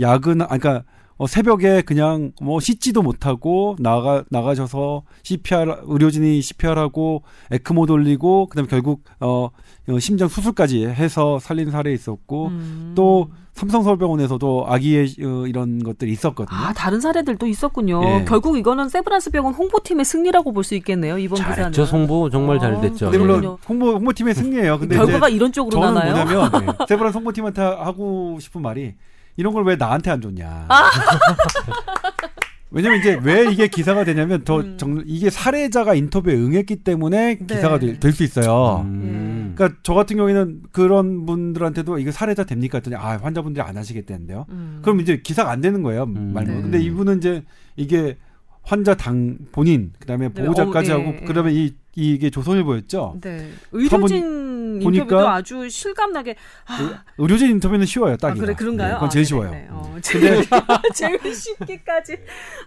야근, 0.00 0.42
아, 0.42 0.46
그러니까 0.46 0.84
어, 1.18 1.26
새벽에 1.26 1.80
그냥 1.82 2.32
뭐 2.42 2.60
씻지도 2.60 3.02
못하고 3.02 3.76
나가 3.78 4.24
나가셔서 4.30 5.02
CPR 5.22 5.82
의료진이 5.84 6.42
CPR하고 6.42 7.22
에크모 7.50 7.86
돌리고 7.86 8.46
그다음에 8.48 8.68
결국 8.68 9.02
어, 9.20 9.48
어 9.88 9.98
심장 9.98 10.28
수술까지 10.28 10.84
해서 10.86 11.38
살린 11.38 11.70
사례 11.70 11.92
있었고 11.92 12.48
음. 12.48 12.92
또 12.94 13.30
삼성서울병원에서도 13.54 14.66
아기의 14.68 15.14
어, 15.22 15.46
이런 15.46 15.82
것들이 15.82 16.12
있었거든요. 16.12 16.54
아 16.58 16.74
다른 16.74 17.00
사례들도 17.00 17.46
있었군요. 17.46 18.02
예. 18.04 18.24
결국 18.28 18.58
이거는 18.58 18.90
세브란스 18.90 19.30
병원 19.30 19.54
홍보팀의 19.54 20.04
승리라고 20.04 20.52
볼 20.52 20.66
수 20.66 20.74
있겠네요. 20.74 21.16
이번 21.16 21.38
잘했죠, 21.38 21.82
기사는. 21.82 21.92
홍보 21.92 22.28
정말 22.28 22.58
잘 22.58 22.74
아, 22.74 22.80
됐죠. 22.80 23.10
네, 23.10 23.18
물론 23.18 23.56
홍보 23.68 23.92
홍보팀의 23.92 24.34
승리예요. 24.34 24.80
근데 24.80 24.96
결과가 24.96 25.28
이런 25.28 25.52
쪽으로 25.52 25.80
저는 25.80 25.94
나나요? 25.94 26.24
뭐냐면 26.24 26.66
네. 26.66 26.72
세브란스 26.88 27.16
홍보팀한테 27.18 27.62
하고 27.62 28.36
싶은 28.40 28.60
말이 28.60 28.94
이런 29.36 29.52
걸 29.52 29.64
왜 29.64 29.76
나한테 29.76 30.10
안 30.10 30.20
줬냐. 30.20 30.66
아. 30.68 30.90
왜냐면 32.70 32.98
이제 32.98 33.18
왜 33.22 33.50
이게 33.50 33.68
기사가 33.68 34.04
되냐면 34.04 34.42
더 34.44 34.58
음. 34.60 34.76
정, 34.76 35.02
이게 35.06 35.30
사례자가 35.30 35.94
인터뷰에 35.94 36.34
응했기 36.34 36.76
때문에 36.76 37.38
네. 37.38 37.46
기사가 37.46 37.78
될 37.78 38.12
수 38.12 38.22
있어요. 38.24 38.82
음. 38.84 39.52
그러니까 39.54 39.78
저 39.82 39.94
같은 39.94 40.16
경우에는 40.16 40.62
그런 40.72 41.24
분들한테도 41.26 41.98
이거 41.98 42.10
사례자 42.10 42.44
됩니까 42.44 42.78
했더니 42.78 42.96
아 42.96 43.18
환자분들이 43.22 43.62
안 43.62 43.76
하시겠다는데요. 43.76 44.46
음. 44.50 44.80
그럼 44.82 45.00
이제 45.00 45.20
기사가 45.22 45.50
안 45.50 45.60
되는 45.60 45.82
거예요 45.82 46.04
음. 46.04 46.32
말로. 46.34 46.48
네. 46.48 46.62
근데 46.62 46.80
이분은 46.82 47.18
이제 47.18 47.44
이게 47.76 48.18
환자 48.62 48.94
당 48.94 49.38
본인 49.52 49.92
그다음에 50.00 50.28
네, 50.28 50.42
보호자까지 50.42 50.88
네. 50.90 50.94
어, 50.94 50.98
예, 50.98 51.04
하고 51.06 51.24
그다음에 51.24 51.52
이 51.54 51.72
이게 51.94 52.28
조선일보였죠. 52.30 53.18
네. 53.22 53.48
의료진 53.72 54.45
인터뷰도 54.82 55.28
아주 55.28 55.68
실감나게. 55.68 56.36
아. 56.66 57.02
의료진 57.18 57.50
인터뷰는 57.50 57.86
쉬워요, 57.86 58.16
딱. 58.16 58.30
아, 58.30 58.34
그래 58.34 58.54
그런가요? 58.54 58.88
네, 58.88 58.94
그건 58.94 59.10
제일 59.10 59.22
아, 59.22 59.26
쉬워요. 59.26 59.50
네, 59.50 59.66
어, 59.70 59.96
제일, 60.02 60.44
제일 60.94 61.34
쉽게까지. 61.34 62.18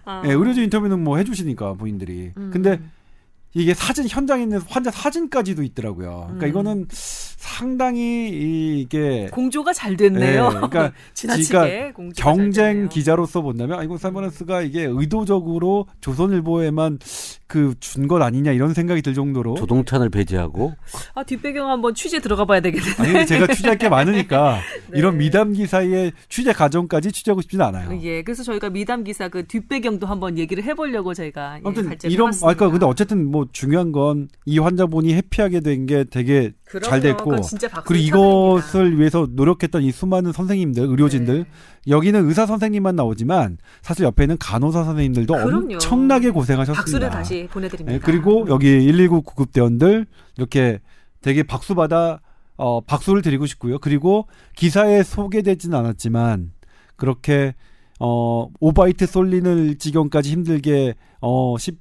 아. 0.04 0.22
네, 0.24 0.32
의료진 0.32 0.64
인터뷰는 0.64 1.02
뭐 1.02 1.16
해주시니까 1.18 1.74
부인들이. 1.74 2.32
음. 2.36 2.50
근데 2.52 2.80
이게 3.52 3.74
사진 3.74 4.06
현장에 4.08 4.42
있는 4.44 4.60
환자 4.68 4.90
사진까지도 4.90 5.62
있더라고요. 5.64 6.24
그러니까 6.38 6.46
음. 6.46 6.48
이거는 6.48 6.86
상당히 6.90 8.28
이게 8.80 9.28
공조가 9.32 9.72
잘 9.72 9.96
됐네요. 9.96 10.48
네, 10.50 10.54
그러니까 10.54 10.92
지가 11.14 11.66
경쟁 12.16 12.88
기자로서 12.88 13.42
본다면 13.42 13.78
아이고 13.80 13.98
사이버런스가 13.98 14.62
이게 14.62 14.84
의도적으로 14.84 15.86
조선일보에만 16.00 16.98
그 17.46 17.74
준 17.80 18.06
것 18.06 18.22
아니냐 18.22 18.52
이런 18.52 18.74
생각이 18.74 19.02
들 19.02 19.14
정도로 19.14 19.56
조동찬을 19.56 20.08
배제하고 20.10 20.74
아 21.14 21.24
뒷배경 21.24 21.68
한번 21.68 21.94
취재 21.94 22.20
들어가 22.20 22.44
봐야 22.44 22.60
되겠네. 22.60 22.86
아니 22.98 23.26
제가 23.26 23.52
취재할 23.52 23.76
게 23.78 23.88
많으니까 23.88 24.58
네. 24.90 24.98
이런 24.98 25.16
미담 25.18 25.52
기사의 25.52 26.12
취재 26.28 26.52
과정까지 26.52 27.10
취재하고 27.10 27.40
싶지는 27.42 27.64
않아요. 27.66 27.98
예, 28.02 28.22
그래서 28.22 28.42
저희가 28.44 28.70
미담 28.70 29.02
기사 29.02 29.28
그 29.28 29.46
뒷배경도 29.46 30.06
한번 30.06 30.38
얘기를 30.38 30.62
해보려고 30.62 31.14
저희가 31.14 31.56
예, 31.56 31.62
아무튼 31.64 31.90
예, 31.90 32.08
이런 32.08 32.28
아까 32.28 32.38
그러니까 32.54 32.70
근데 32.70 32.86
어쨌든 32.86 33.30
뭐 33.30 33.39
중요한 33.52 33.92
건 33.92 34.28
이 34.46 34.58
환자분이 34.58 35.14
해피하게 35.14 35.60
된 35.60 35.86
게 35.86 36.04
되게 36.04 36.52
그럼요. 36.64 36.84
잘 36.88 37.00
됐고 37.00 37.36
그리고 37.86 38.56
이것을 38.58 38.80
됩니다. 38.84 38.98
위해서 38.98 39.26
노력했던 39.30 39.82
이 39.82 39.90
수많은 39.92 40.32
선생님들, 40.32 40.84
의료진들 40.84 41.38
네. 41.44 41.44
여기는 41.88 42.26
의사 42.28 42.46
선생님만 42.46 42.96
나오지만 42.96 43.58
사실 43.82 44.04
옆에 44.04 44.24
있는 44.24 44.36
간호사 44.38 44.84
선생님들도 44.84 45.32
그럼요. 45.34 45.74
엄청나게 45.74 46.30
고생하셨습니다. 46.30 46.80
박수를 46.82 47.10
다시 47.10 47.48
보내드립니다. 47.50 47.92
네, 47.92 47.98
그리고 48.04 48.46
여기 48.48 48.78
119 48.86 49.22
구급대원들 49.22 50.06
이렇게 50.36 50.80
되게 51.22 51.42
박수 51.42 51.74
받아 51.74 52.20
어, 52.56 52.80
박수를 52.82 53.22
드리고 53.22 53.46
싶고요. 53.46 53.78
그리고 53.78 54.26
기사에 54.56 55.02
소개되지는 55.02 55.76
않았지만 55.78 56.52
그렇게 56.96 57.54
어, 57.98 58.48
오바이트 58.60 59.06
쏠리는 59.06 59.78
지경까지 59.78 60.30
힘들게 60.30 60.94
어, 61.20 61.56
10 61.58 61.78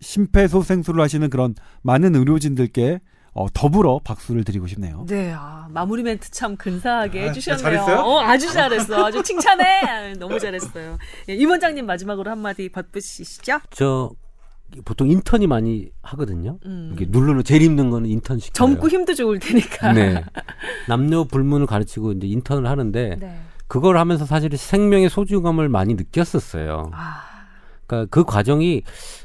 심폐소생술을 0.00 1.00
하시는 1.02 1.28
그런 1.30 1.54
많은 1.82 2.14
의료진들께 2.16 3.00
어, 3.32 3.46
더불어 3.54 4.00
박수를 4.02 4.42
드리고 4.42 4.66
싶네요. 4.66 5.06
네, 5.08 5.32
아, 5.36 5.68
마무리 5.70 6.02
멘트 6.02 6.30
참 6.30 6.56
근사하게 6.56 7.20
아, 7.20 7.22
네, 7.24 7.28
해주셨네요. 7.30 7.62
잘했어요? 7.62 7.98
어, 8.00 8.20
아주 8.20 8.52
잘했어. 8.52 9.06
아주 9.06 9.22
칭찬해. 9.22 9.64
아, 9.86 10.12
너무 10.14 10.38
잘했어요. 10.38 10.98
예, 11.28 11.34
임 11.34 11.48
원장님 11.48 11.86
마지막으로 11.86 12.30
한마디 12.30 12.68
받으시죠. 12.68 13.60
저 13.70 14.10
보통 14.84 15.08
인턴이 15.08 15.46
많이 15.46 15.90
하거든요. 16.02 16.58
음. 16.64 16.90
이게 16.94 17.06
누르는 17.08 17.44
제일 17.44 17.62
힘든 17.62 17.90
거는 17.90 18.08
인턴식. 18.08 18.52
젊고 18.54 18.88
힘도 18.88 19.14
좋을 19.14 19.38
테니까. 19.38 19.92
네. 19.92 20.24
남녀 20.88 21.24
불문을 21.24 21.66
가르치고 21.66 22.12
이제 22.12 22.26
인턴을 22.26 22.68
하는데 22.68 23.16
네. 23.18 23.40
그걸 23.68 23.96
하면서 23.96 24.26
사실 24.26 24.56
생명의 24.56 25.08
소중함을 25.08 25.68
많이 25.68 25.94
느꼈었어요. 25.94 26.90
아. 26.92 27.22
그러니까 27.86 28.08
그 28.10 28.24
과정이 28.24 28.82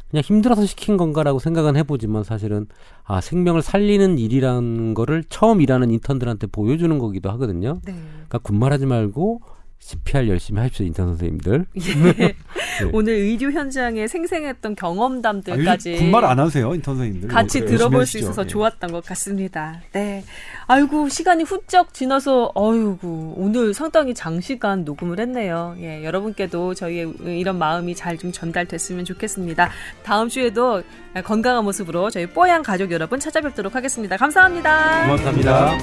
그냥 0.10 0.24
힘들어서 0.24 0.66
시킨 0.66 0.98
건가라고 0.98 1.40
생각은 1.40 1.76
해보지만 1.78 2.24
사실은 2.24 2.68
아 3.04 3.22
생명을 3.22 3.62
살리는 3.62 4.18
일이라는 4.18 4.94
거를 4.94 5.24
처음 5.30 5.62
일하는 5.62 5.92
인턴들한테 5.92 6.48
보여주는 6.48 6.98
거기도 7.00 7.32
하거든요. 7.32 7.82
네. 7.86 7.94
그러니까 7.94 8.38
군말하지 8.40 8.86
말고 8.86 9.42
CPR 9.80 10.28
열심히 10.30 10.62
하십시오 10.62 10.86
인턴 10.86 11.08
선생님들. 11.08 11.66
예. 12.20 12.36
네. 12.82 12.90
오늘 12.92 13.14
의료 13.14 13.52
현장에 13.52 14.08
생생했던 14.08 14.76
경험담들까지 14.76 15.96
아, 15.96 15.98
군말 16.00 16.26
안 16.26 16.40
하세요 16.40 16.74
인턴 16.74 16.96
선생님들. 16.98 17.30
같이 17.30 17.60
네, 17.62 17.66
들어볼 17.68 18.06
수 18.06 18.18
있어서 18.18 18.42
네. 18.44 18.48
좋았던 18.48 18.92
것 18.92 19.06
같습니다. 19.06 19.82
네. 19.94 20.24
아이고 20.68 21.10
시간이 21.10 21.44
훌쩍 21.44 21.94
지나서 21.94 22.52
어이구 22.56 23.36
오늘 23.38 23.74
상당히 23.76 24.14
장시간 24.16 24.84
녹음을 24.84 25.20
했네요. 25.20 25.76
예, 25.80 26.04
여러분께도 26.04 26.74
저희의 26.74 27.14
이런 27.26 27.58
마음이 27.60 27.94
잘 27.96 28.16
좀 28.16 28.32
전달됐으면 28.32 29.04
좋겠습니다. 29.04 29.70
다음 30.04 30.30
주에도 30.30 30.82
건강한 31.26 31.66
모습으로 31.66 32.10
저희 32.10 32.26
뽀얀 32.28 32.64
가족 32.64 32.92
여러분 32.92 33.20
찾아뵙도록 33.20 33.76
하겠습니다. 33.76 34.16
감사합니다. 34.16 35.04
고맙습니다. 35.06 35.76